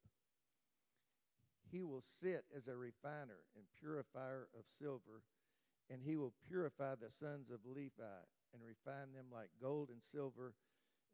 He 1.71 1.83
will 1.83 2.01
sit 2.01 2.43
as 2.55 2.67
a 2.67 2.75
refiner 2.75 3.47
and 3.55 3.63
purifier 3.79 4.49
of 4.57 4.65
silver, 4.67 5.23
and 5.89 6.01
he 6.03 6.17
will 6.17 6.33
purify 6.47 6.95
the 6.95 7.09
sons 7.09 7.49
of 7.49 7.65
Levi 7.65 8.21
and 8.53 8.61
refine 8.61 9.13
them 9.13 9.31
like 9.31 9.49
gold 9.61 9.89
and 9.89 10.03
silver, 10.03 10.53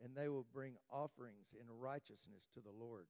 and 0.03 0.15
they 0.15 0.27
will 0.27 0.45
bring 0.51 0.73
offerings 0.91 1.53
in 1.53 1.67
righteousness 1.79 2.49
to 2.53 2.59
the 2.59 2.73
Lord. 2.73 3.05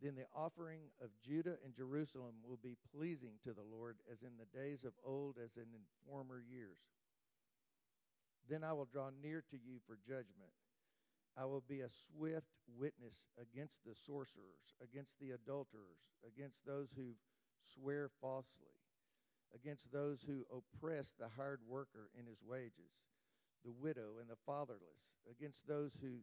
Then 0.00 0.14
the 0.14 0.30
offering 0.34 0.80
of 1.02 1.10
Judah 1.20 1.58
and 1.64 1.74
Jerusalem 1.74 2.34
will 2.46 2.58
be 2.62 2.76
pleasing 2.94 3.34
to 3.44 3.52
the 3.52 3.66
Lord 3.66 3.96
as 4.10 4.22
in 4.22 4.38
the 4.38 4.58
days 4.58 4.84
of 4.84 4.92
old, 5.04 5.36
as 5.36 5.56
in 5.56 5.66
former 6.08 6.40
years. 6.40 6.78
Then 8.48 8.64
I 8.64 8.72
will 8.72 8.88
draw 8.90 9.10
near 9.22 9.44
to 9.50 9.56
you 9.56 9.78
for 9.86 9.98
judgment. 10.06 10.54
I 11.36 11.44
will 11.44 11.62
be 11.66 11.80
a 11.80 11.88
swift 11.88 12.52
witness 12.78 13.28
against 13.40 13.80
the 13.84 13.94
sorcerers, 13.94 14.74
against 14.82 15.14
the 15.20 15.30
adulterers, 15.30 16.10
against 16.26 16.66
those 16.66 16.90
who 16.96 17.14
swear 17.74 18.10
falsely, 18.20 18.74
against 19.54 19.92
those 19.92 20.22
who 20.26 20.44
oppress 20.50 21.14
the 21.18 21.28
hard 21.36 21.60
worker 21.66 22.10
in 22.18 22.26
his 22.26 22.42
wages, 22.42 22.92
the 23.64 23.72
widow 23.72 24.18
and 24.20 24.28
the 24.28 24.40
fatherless, 24.46 25.12
against 25.30 25.66
those 25.66 25.92
who 26.00 26.20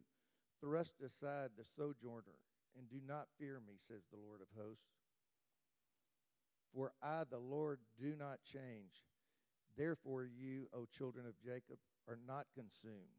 thrust 0.60 1.00
aside 1.00 1.50
the 1.56 1.64
sojourner 1.64 2.38
and 2.76 2.88
do 2.88 3.00
not 3.06 3.26
fear 3.38 3.60
me, 3.66 3.74
says 3.76 4.02
the 4.10 4.18
Lord 4.18 4.40
of 4.40 4.48
hosts. 4.56 4.92
For 6.74 6.92
I, 7.02 7.24
the 7.28 7.38
Lord, 7.38 7.80
do 7.98 8.14
not 8.18 8.38
change. 8.44 9.02
Therefore, 9.76 10.24
you, 10.24 10.68
O 10.74 10.84
children 10.84 11.26
of 11.26 11.38
Jacob, 11.38 11.78
are 12.06 12.18
not 12.26 12.46
consumed. 12.54 13.18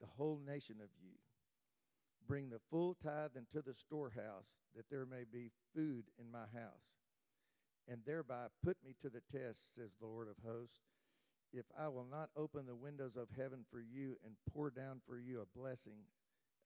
the 0.00 0.08
whole 0.16 0.40
nation 0.46 0.76
of 0.82 0.88
you. 1.02 1.16
Bring 2.26 2.48
the 2.48 2.60
full 2.70 2.96
tithe 3.02 3.36
into 3.36 3.60
the 3.64 3.74
storehouse, 3.74 4.46
that 4.76 4.88
there 4.90 5.06
may 5.06 5.24
be 5.30 5.50
food 5.74 6.04
in 6.18 6.30
my 6.30 6.46
house. 6.54 6.94
And 7.88 8.00
thereby 8.06 8.46
put 8.64 8.76
me 8.84 8.94
to 9.02 9.08
the 9.08 9.22
test, 9.32 9.74
says 9.74 9.90
the 10.00 10.06
Lord 10.06 10.28
of 10.28 10.36
hosts, 10.46 10.80
if 11.52 11.64
I 11.76 11.88
will 11.88 12.06
not 12.08 12.30
open 12.36 12.66
the 12.66 12.76
windows 12.76 13.16
of 13.16 13.26
heaven 13.36 13.64
for 13.70 13.80
you 13.80 14.16
and 14.24 14.34
pour 14.54 14.70
down 14.70 15.00
for 15.06 15.18
you 15.18 15.40
a 15.40 15.58
blessing 15.58 16.06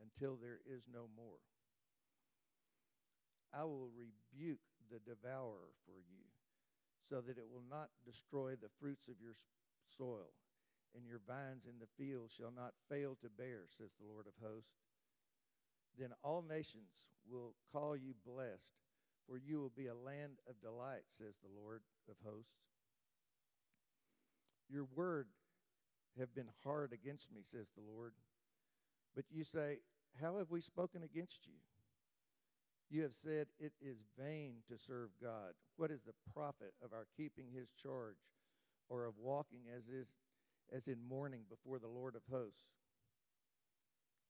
until 0.02 0.36
there 0.36 0.60
is 0.68 0.82
no 0.92 1.08
more. 1.16 1.40
I 3.54 3.64
will 3.64 3.88
rebuke 3.96 4.60
the 4.90 4.98
devourer 4.98 5.72
for 5.86 5.96
you, 5.96 6.26
so 7.08 7.22
that 7.22 7.38
it 7.38 7.48
will 7.50 7.64
not 7.70 7.88
destroy 8.04 8.56
the 8.60 8.68
fruits 8.80 9.08
of 9.08 9.14
your 9.22 9.34
soil, 9.96 10.34
and 10.94 11.06
your 11.06 11.20
vines 11.26 11.66
in 11.66 11.78
the 11.80 11.90
field 11.98 12.30
shall 12.30 12.52
not 12.54 12.72
fail 12.88 13.16
to 13.20 13.28
bear, 13.28 13.66
says 13.68 13.90
the 13.98 14.06
Lord 14.06 14.26
of 14.26 14.34
hosts. 14.40 14.78
Then 15.98 16.10
all 16.22 16.42
nations 16.42 17.10
will 17.28 17.54
call 17.72 17.96
you 17.96 18.14
blessed, 18.26 18.74
for 19.26 19.38
you 19.38 19.60
will 19.60 19.72
be 19.76 19.86
a 19.86 19.94
land 19.94 20.38
of 20.48 20.60
delight, 20.60 21.04
says 21.08 21.34
the 21.42 21.60
Lord 21.60 21.82
of 22.08 22.16
hosts. 22.24 22.62
Your 24.68 24.86
word 24.94 25.28
have 26.18 26.34
been 26.34 26.48
hard 26.64 26.92
against 26.92 27.32
me, 27.32 27.42
says 27.42 27.68
the 27.74 27.82
Lord. 27.82 28.14
But 29.14 29.24
you 29.30 29.44
say, 29.44 29.78
How 30.20 30.38
have 30.38 30.50
we 30.50 30.60
spoken 30.60 31.02
against 31.02 31.46
you? 31.46 31.58
You 32.90 33.02
have 33.02 33.14
said 33.14 33.46
it 33.58 33.72
is 33.80 34.04
vain 34.18 34.56
to 34.68 34.78
serve 34.78 35.10
God. 35.20 35.54
What 35.76 35.90
is 35.90 36.02
the 36.02 36.14
profit 36.32 36.74
of 36.82 36.92
our 36.92 37.06
keeping 37.16 37.46
his 37.52 37.70
charge 37.70 38.18
or 38.88 39.06
of 39.06 39.14
walking 39.18 39.62
as 39.74 39.88
is 39.88 40.08
as 40.72 40.88
in 40.88 41.08
mourning 41.08 41.42
before 41.48 41.78
the 41.78 41.88
Lord 41.88 42.14
of 42.14 42.22
hosts? 42.30 42.66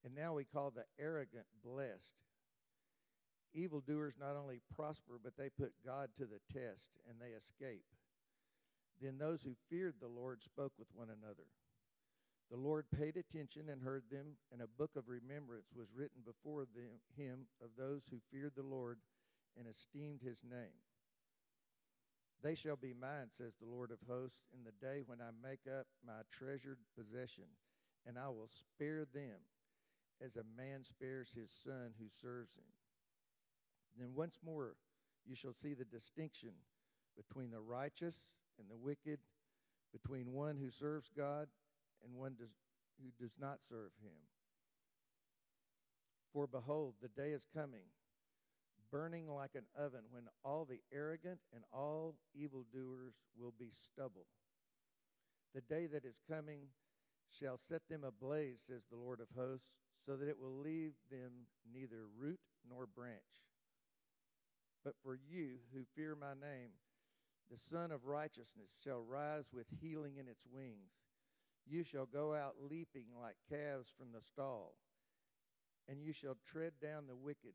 And 0.05 0.15
now 0.15 0.35
we 0.35 0.45
call 0.45 0.71
the 0.71 0.85
arrogant 0.99 1.47
blessed. 1.65 2.15
Evildoers 3.55 4.17
not 4.19 4.37
only 4.37 4.61
prosper, 4.75 5.19
but 5.23 5.37
they 5.37 5.49
put 5.49 5.73
God 5.85 6.11
to 6.19 6.27
the 6.27 6.41
test 6.53 6.91
and 7.09 7.19
they 7.21 7.37
escape. 7.37 7.85
Then 9.01 9.19
those 9.19 9.43
who 9.43 9.55
feared 9.71 9.95
the 10.01 10.09
Lord 10.09 10.43
spoke 10.43 10.73
with 10.79 10.89
one 10.95 11.09
another. 11.09 11.47
The 12.51 12.57
Lord 12.57 12.87
paid 12.97 13.17
attention 13.17 13.69
and 13.71 13.83
heard 13.83 14.05
them, 14.11 14.37
and 14.53 14.61
a 14.61 14.67
book 14.79 14.91
of 14.97 15.09
remembrance 15.09 15.69
was 15.75 15.89
written 15.95 16.21
before 16.25 16.67
them, 16.67 17.01
him 17.17 17.47
of 17.63 17.71
those 17.79 18.03
who 18.11 18.19
feared 18.31 18.53
the 18.55 18.63
Lord 18.63 18.99
and 19.59 19.67
esteemed 19.67 20.21
his 20.21 20.43
name. 20.45 20.79
They 22.45 22.55
shall 22.55 22.77
be 22.77 22.93
mine, 22.93 23.29
says 23.31 23.55
the 23.59 23.67
Lord 23.67 23.91
of 23.91 23.99
hosts, 24.07 24.43
in 24.53 24.65
the 24.65 24.87
day 24.87 25.01
when 25.07 25.19
I 25.23 25.31
make 25.43 25.61
up 25.67 25.87
my 26.07 26.21
treasured 26.31 26.77
possession, 26.95 27.45
and 28.07 28.19
I 28.19 28.29
will 28.29 28.49
spare 28.49 29.07
them 29.15 29.41
as 30.23 30.37
a 30.37 30.45
man 30.55 30.85
spares 30.85 31.33
his 31.35 31.51
son 31.51 31.95
who 31.99 32.05
serves 32.11 32.55
him. 32.55 32.69
Then 33.99 34.15
once 34.15 34.39
more 34.45 34.77
you 35.27 35.35
shall 35.35 35.55
see 35.55 35.73
the 35.73 35.87
distinction 35.87 36.51
between 37.17 37.51
the 37.51 37.61
righteous 37.61 38.17
and 38.59 38.69
the 38.69 38.77
wicked, 38.77 39.21
between 39.91 40.35
one 40.35 40.59
who 40.59 40.71
serves 40.71 41.11
God 41.17 41.49
and 42.05 42.15
one 42.15 42.35
does, 42.39 42.51
who 43.01 43.09
does 43.19 43.37
not 43.41 43.61
serve 43.67 43.93
him. 44.03 44.21
For 46.31 46.47
behold, 46.47 46.97
the 47.01 47.09
day 47.09 47.31
is 47.31 47.47
coming, 47.55 47.89
burning 48.91 49.29
like 49.29 49.55
an 49.55 49.67
oven, 49.77 50.03
when 50.11 50.25
all 50.45 50.65
the 50.65 50.81
arrogant 50.93 51.41
and 51.55 51.65
all 51.73 52.17
evildoers 52.35 53.15
will 53.37 53.53
be 53.59 53.71
stubble. 53.73 54.27
The 55.55 55.61
day 55.61 55.87
that 55.87 56.05
is 56.05 56.21
coming 56.29 56.69
shall 57.31 57.57
set 57.57 57.83
them 57.89 58.05
ablaze, 58.05 58.65
says 58.67 58.85
the 58.91 58.97
Lord 58.97 59.21
of 59.21 59.29
hosts, 59.37 59.73
so 60.05 60.17
that 60.17 60.29
it 60.29 60.39
will 60.39 60.59
leave 60.59 60.93
them 61.11 61.47
neither 61.73 62.07
root 62.19 62.41
nor 62.69 62.87
branch. 62.87 63.21
But 64.85 64.95
for 65.03 65.15
you 65.15 65.57
who 65.73 65.85
fear 65.97 66.15
my 66.15 66.35
name, 66.35 66.71
the 67.51 67.59
Sun 67.59 67.91
of 67.91 68.05
Righteousness 68.05 68.79
shall 68.83 69.01
rise 69.01 69.47
with 69.53 69.67
healing 69.81 70.17
in 70.19 70.29
its 70.29 70.45
wings. 70.51 70.93
You 71.67 71.83
shall 71.85 72.07
go 72.07 72.35
out 72.35 72.57
leaping 72.61 73.07
like 73.19 73.37
calves 73.49 73.93
from 73.97 74.09
the 74.13 74.21
stall, 74.21 74.75
and 75.89 76.03
you 76.03 76.13
shall 76.13 76.37
tread 76.47 76.73
down 76.83 77.07
the 77.07 77.17
wicked, 77.17 77.55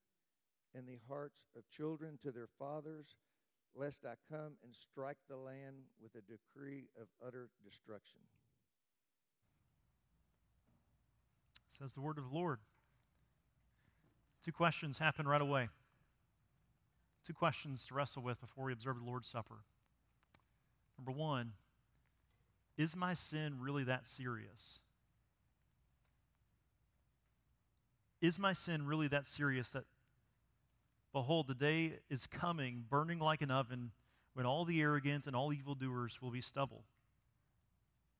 and 0.75 0.87
the 0.87 0.99
hearts 1.09 1.43
of 1.55 1.69
children 1.69 2.17
to 2.23 2.31
their 2.31 2.47
fathers, 2.57 3.15
lest 3.75 4.05
I 4.05 4.15
come 4.29 4.53
and 4.63 4.73
strike 4.73 5.17
the 5.29 5.37
land 5.37 5.75
with 6.01 6.15
a 6.15 6.21
decree 6.21 6.85
of 6.99 7.07
utter 7.25 7.49
destruction. 7.63 8.19
Says 11.67 11.93
the 11.93 12.01
word 12.01 12.17
of 12.17 12.29
the 12.29 12.35
Lord. 12.35 12.59
Two 14.43 14.51
questions 14.51 14.97
happen 14.97 15.27
right 15.27 15.41
away. 15.41 15.69
Two 17.25 17.33
questions 17.33 17.85
to 17.87 17.93
wrestle 17.93 18.23
with 18.23 18.41
before 18.41 18.65
we 18.65 18.73
observe 18.73 18.97
the 18.97 19.05
Lord's 19.05 19.27
Supper. 19.27 19.63
Number 20.97 21.11
one, 21.11 21.53
is 22.77 22.95
my 22.95 23.13
sin 23.13 23.57
really 23.59 23.83
that 23.83 24.05
serious? 24.05 24.79
Is 28.21 28.37
my 28.37 28.53
sin 28.53 28.85
really 28.85 29.07
that 29.07 29.25
serious 29.25 29.69
that, 29.69 29.85
behold, 31.13 31.47
the 31.47 31.55
day 31.55 31.99
is 32.09 32.27
coming, 32.27 32.85
burning 32.89 33.19
like 33.19 33.41
an 33.41 33.51
oven, 33.51 33.91
when 34.33 34.45
all 34.45 34.65
the 34.65 34.81
arrogant 34.81 35.27
and 35.27 35.35
all 35.35 35.51
evildoers 35.51 36.21
will 36.21 36.31
be 36.31 36.41
stubble? 36.41 36.83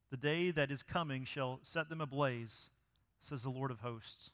The 0.10 0.18
day 0.18 0.52
that 0.52 0.72
is 0.72 0.84
coming 0.84 1.24
shall 1.24 1.60
set 1.64 1.88
them 1.88 2.02
ablaze, 2.02 2.70
says 3.22 3.44
the 3.44 3.50
Lord 3.50 3.72
of 3.72 3.80
hosts. 3.80 4.32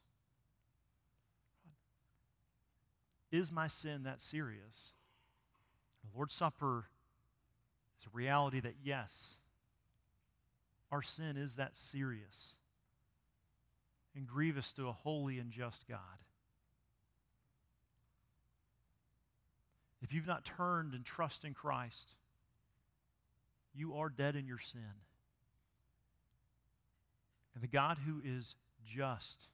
Is 3.32 3.52
my 3.52 3.68
sin 3.68 4.04
that 4.04 4.20
serious? 4.20 4.94
The 6.04 6.18
Lord's 6.18 6.34
Supper 6.34 6.86
is 8.00 8.06
a 8.08 8.16
reality 8.16 8.60
that, 8.62 8.76
yes, 8.84 9.36
our 10.92 11.02
sin 11.02 11.38
is 11.38 11.56
that 11.56 11.76
serious 11.76 12.56
and 14.16 14.26
grievous 14.26 14.74
to 14.74 14.88
a 14.88 14.94
holy 14.94 15.38
and 15.38 15.52
just 15.52 15.88
God. 15.88 16.00
If 20.02 20.14
you've 20.14 20.28
not 20.28 20.46
turned 20.46 20.94
and 20.94 21.04
trust 21.04 21.44
in 21.44 21.54
Christ, 21.54 22.14
you 23.74 23.96
are 23.96 24.10
dead 24.10 24.36
in 24.36 24.46
your 24.48 24.60
sin. 24.60 24.82
And 27.54 27.64
the 27.64 27.68
God 27.68 27.98
who 28.06 28.22
is 28.24 28.56
just 28.86 29.48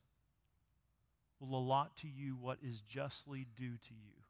will 1.39 1.57
allot 1.57 1.95
to 1.97 2.07
you 2.07 2.35
what 2.39 2.57
is 2.61 2.81
justly 2.81 3.47
due 3.55 3.77
to 3.77 3.93
you. 3.93 4.21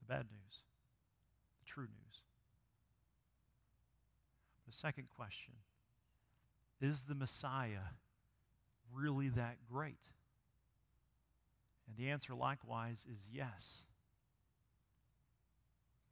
The 0.00 0.14
bad 0.14 0.26
news, 0.30 0.62
the 1.60 1.70
true 1.70 1.84
news. 1.84 2.20
The 4.66 4.72
second 4.72 5.08
question 5.14 5.54
is 6.80 7.04
the 7.04 7.14
Messiah 7.14 7.92
really 8.94 9.28
that 9.30 9.56
great? 9.70 9.98
And 11.88 11.96
the 11.96 12.10
answer, 12.10 12.34
likewise, 12.34 13.06
is 13.12 13.20
yes. 13.32 13.84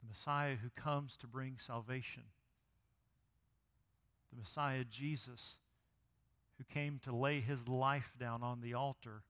The 0.01 0.07
Messiah 0.07 0.55
who 0.55 0.69
comes 0.75 1.17
to 1.17 1.27
bring 1.27 1.57
salvation. 1.57 2.23
The 4.31 4.39
Messiah, 4.39 4.83
Jesus, 4.83 5.57
who 6.57 6.63
came 6.65 6.99
to 7.03 7.15
lay 7.15 7.39
his 7.39 7.67
life 7.67 8.13
down 8.19 8.43
on 8.43 8.61
the 8.61 8.73
altar, 8.73 9.23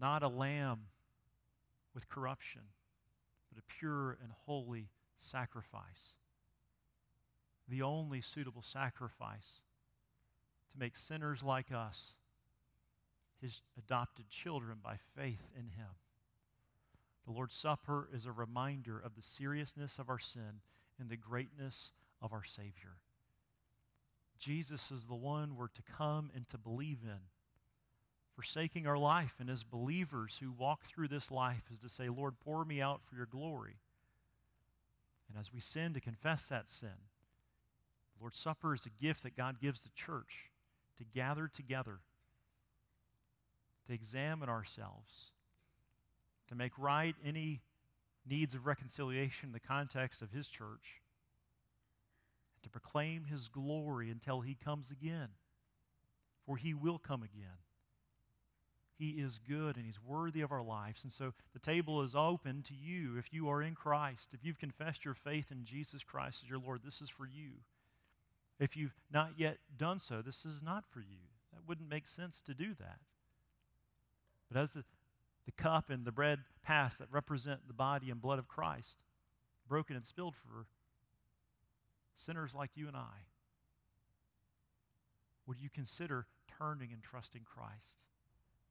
not 0.00 0.22
a 0.22 0.28
lamb 0.28 0.80
with 1.94 2.08
corruption, 2.08 2.62
but 3.52 3.62
a 3.62 3.78
pure 3.78 4.18
and 4.22 4.32
holy 4.46 4.88
sacrifice. 5.16 6.14
The 7.68 7.82
only 7.82 8.20
suitable 8.20 8.62
sacrifice 8.62 9.60
to 10.72 10.78
make 10.78 10.96
sinners 10.96 11.42
like 11.42 11.72
us 11.72 12.14
his 13.44 13.60
adopted 13.76 14.26
children 14.30 14.78
by 14.82 14.96
faith 15.14 15.50
in 15.54 15.68
him. 15.68 15.90
The 17.26 17.32
Lord's 17.32 17.54
Supper 17.54 18.08
is 18.12 18.24
a 18.24 18.32
reminder 18.32 18.98
of 18.98 19.14
the 19.14 19.22
seriousness 19.22 19.98
of 19.98 20.08
our 20.08 20.18
sin 20.18 20.62
and 20.98 21.10
the 21.10 21.16
greatness 21.16 21.92
of 22.22 22.32
our 22.32 22.42
Savior. 22.42 22.96
Jesus 24.38 24.90
is 24.90 25.04
the 25.04 25.14
one 25.14 25.56
we're 25.56 25.68
to 25.68 25.82
come 25.96 26.30
and 26.34 26.48
to 26.48 26.58
believe 26.58 27.00
in. 27.02 27.20
Forsaking 28.34 28.86
our 28.86 28.96
life, 28.96 29.34
and 29.38 29.50
as 29.50 29.62
believers 29.62 30.38
who 30.42 30.50
walk 30.50 30.86
through 30.86 31.08
this 31.08 31.30
life, 31.30 31.64
is 31.70 31.80
to 31.80 31.88
say, 31.90 32.08
Lord, 32.08 32.34
pour 32.40 32.64
me 32.64 32.80
out 32.80 33.02
for 33.04 33.14
your 33.14 33.26
glory. 33.26 33.76
And 35.28 35.38
as 35.38 35.52
we 35.52 35.60
sin, 35.60 35.92
to 35.92 36.00
confess 36.00 36.46
that 36.46 36.68
sin. 36.68 36.88
The 38.16 38.22
Lord's 38.22 38.38
Supper 38.38 38.74
is 38.74 38.86
a 38.86 39.02
gift 39.02 39.22
that 39.22 39.36
God 39.36 39.60
gives 39.60 39.82
the 39.82 39.90
church 39.90 40.50
to 40.96 41.04
gather 41.04 41.46
together 41.46 42.00
to 43.86 43.92
examine 43.92 44.48
ourselves, 44.48 45.30
to 46.48 46.54
make 46.54 46.72
right 46.78 47.14
any 47.24 47.62
needs 48.26 48.54
of 48.54 48.66
reconciliation 48.66 49.48
in 49.48 49.52
the 49.52 49.60
context 49.60 50.22
of 50.22 50.30
His 50.30 50.48
church, 50.48 51.02
and 52.56 52.62
to 52.62 52.70
proclaim 52.70 53.24
His 53.24 53.48
glory 53.48 54.10
until 54.10 54.40
He 54.40 54.54
comes 54.54 54.90
again. 54.90 55.28
For 56.46 56.56
He 56.56 56.74
will 56.74 56.98
come 56.98 57.22
again. 57.22 57.58
He 58.98 59.10
is 59.10 59.40
good 59.48 59.76
and 59.76 59.84
He's 59.84 60.02
worthy 60.02 60.42
of 60.42 60.52
our 60.52 60.62
lives. 60.62 61.02
And 61.02 61.12
so 61.12 61.32
the 61.52 61.58
table 61.58 62.02
is 62.02 62.14
open 62.14 62.62
to 62.62 62.74
you 62.74 63.16
if 63.18 63.32
you 63.32 63.48
are 63.48 63.62
in 63.62 63.74
Christ. 63.74 64.34
If 64.34 64.44
you've 64.44 64.58
confessed 64.58 65.04
your 65.04 65.14
faith 65.14 65.50
in 65.50 65.64
Jesus 65.64 66.04
Christ 66.04 66.42
as 66.44 66.50
your 66.50 66.58
Lord, 66.58 66.80
this 66.84 67.00
is 67.00 67.10
for 67.10 67.26
you. 67.26 67.52
If 68.60 68.76
you've 68.76 68.94
not 69.12 69.30
yet 69.36 69.58
done 69.76 69.98
so, 69.98 70.22
this 70.22 70.44
is 70.44 70.62
not 70.62 70.84
for 70.86 71.00
you. 71.00 71.26
That 71.52 71.66
wouldn't 71.66 71.90
make 71.90 72.06
sense 72.06 72.40
to 72.42 72.54
do 72.54 72.74
that. 72.78 72.98
But 74.54 74.62
as 74.62 74.72
the, 74.74 74.84
the 75.46 75.52
cup 75.52 75.90
and 75.90 76.04
the 76.04 76.12
bread 76.12 76.38
pass 76.62 76.96
that 76.98 77.08
represent 77.10 77.66
the 77.66 77.74
body 77.74 78.08
and 78.08 78.22
blood 78.22 78.38
of 78.38 78.46
Christ, 78.46 78.98
broken 79.68 79.96
and 79.96 80.06
spilled 80.06 80.36
for 80.36 80.66
sinners 82.14 82.54
like 82.54 82.70
you 82.76 82.86
and 82.86 82.96
I, 82.96 83.26
would 85.44 85.60
you 85.60 85.68
consider 85.68 86.26
turning 86.56 86.92
and 86.92 87.02
trusting 87.02 87.42
Christ? 87.44 88.04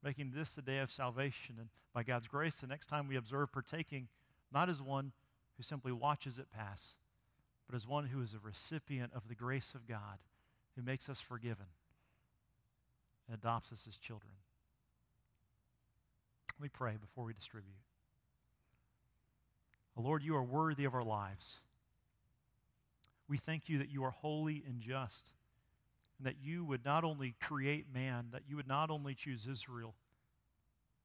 Making 0.02 0.32
this 0.34 0.52
the 0.52 0.62
day 0.62 0.78
of 0.78 0.90
salvation, 0.90 1.56
and 1.58 1.68
by 1.92 2.02
God's 2.02 2.28
grace, 2.28 2.56
the 2.56 2.66
next 2.66 2.86
time 2.86 3.06
we 3.06 3.16
observe 3.16 3.52
partaking, 3.52 4.08
not 4.52 4.70
as 4.70 4.80
one 4.80 5.12
who 5.58 5.62
simply 5.62 5.92
watches 5.92 6.38
it 6.38 6.50
pass, 6.50 6.96
but 7.66 7.76
as 7.76 7.86
one 7.86 8.06
who 8.06 8.22
is 8.22 8.32
a 8.32 8.38
recipient 8.38 9.12
of 9.14 9.28
the 9.28 9.34
grace 9.34 9.74
of 9.74 9.86
God, 9.86 10.18
who 10.76 10.82
makes 10.82 11.10
us 11.10 11.20
forgiven 11.20 11.66
and 13.28 13.36
adopts 13.36 13.70
us 13.70 13.86
as 13.86 13.98
children. 13.98 14.32
Let 16.58 16.62
me 16.62 16.70
pray 16.72 16.94
before 17.00 17.24
we 17.24 17.32
distribute. 17.32 17.74
Lord, 19.96 20.22
you 20.22 20.36
are 20.36 20.42
worthy 20.42 20.84
of 20.84 20.94
our 20.94 21.02
lives. 21.02 21.56
We 23.28 23.38
thank 23.38 23.68
you 23.68 23.78
that 23.78 23.90
you 23.90 24.04
are 24.04 24.10
holy 24.10 24.64
and 24.66 24.80
just, 24.80 25.32
and 26.18 26.26
that 26.26 26.36
you 26.42 26.64
would 26.64 26.84
not 26.84 27.04
only 27.04 27.34
create 27.40 27.86
man, 27.92 28.26
that 28.32 28.42
you 28.48 28.56
would 28.56 28.68
not 28.68 28.90
only 28.90 29.14
choose 29.14 29.46
Israel 29.46 29.94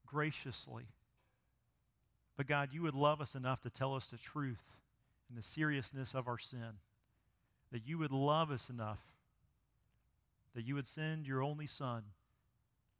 graciously, 0.06 0.84
but 2.36 2.46
God, 2.46 2.70
you 2.72 2.82
would 2.82 2.94
love 2.94 3.20
us 3.20 3.34
enough 3.34 3.60
to 3.62 3.70
tell 3.70 3.94
us 3.94 4.10
the 4.10 4.18
truth 4.18 4.62
and 5.28 5.38
the 5.38 5.42
seriousness 5.42 6.14
of 6.14 6.26
our 6.26 6.38
sin. 6.38 6.78
That 7.70 7.86
you 7.86 7.98
would 7.98 8.12
love 8.12 8.50
us 8.50 8.68
enough 8.68 8.98
that 10.54 10.66
you 10.66 10.74
would 10.74 10.86
send 10.86 11.26
your 11.26 11.42
only 11.42 11.66
Son, 11.66 12.02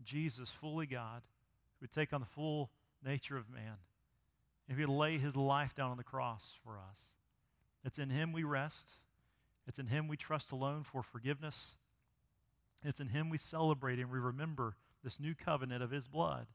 Jesus, 0.02 0.50
fully 0.50 0.86
God 0.86 1.22
would 1.80 1.90
take 1.90 2.12
on 2.12 2.20
the 2.20 2.26
full 2.26 2.70
nature 3.04 3.36
of 3.36 3.50
man. 3.50 3.78
And 4.68 4.78
he 4.78 4.84
would 4.84 4.92
lay 4.92 5.18
his 5.18 5.36
life 5.36 5.74
down 5.74 5.90
on 5.90 5.96
the 5.96 6.04
cross 6.04 6.52
for 6.62 6.78
us. 6.78 7.06
It's 7.84 7.98
in 7.98 8.10
him 8.10 8.32
we 8.32 8.44
rest. 8.44 8.92
It's 9.66 9.78
in 9.78 9.86
him 9.86 10.08
we 10.08 10.16
trust 10.16 10.52
alone 10.52 10.84
for 10.84 11.02
forgiveness. 11.02 11.76
It's 12.84 13.00
in 13.00 13.08
him 13.08 13.30
we 13.30 13.38
celebrate 13.38 13.98
and 13.98 14.10
we 14.10 14.18
remember 14.18 14.76
this 15.02 15.20
new 15.20 15.34
covenant 15.34 15.82
of 15.82 15.90
his 15.90 16.08
blood. 16.08 16.46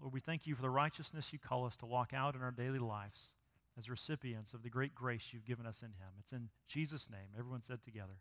Lord, 0.00 0.12
we 0.12 0.20
thank 0.20 0.46
you 0.46 0.54
for 0.54 0.62
the 0.62 0.70
righteousness 0.70 1.32
you 1.32 1.38
call 1.38 1.66
us 1.66 1.76
to 1.78 1.86
walk 1.86 2.12
out 2.14 2.34
in 2.34 2.42
our 2.42 2.52
daily 2.52 2.78
lives 2.78 3.32
as 3.76 3.90
recipients 3.90 4.54
of 4.54 4.62
the 4.62 4.70
great 4.70 4.94
grace 4.94 5.28
you've 5.32 5.44
given 5.44 5.66
us 5.66 5.82
in 5.82 5.88
him. 5.88 6.12
It's 6.18 6.32
in 6.32 6.48
Jesus' 6.66 7.10
name. 7.10 7.30
Everyone 7.38 7.62
said 7.62 7.82
together. 7.82 8.18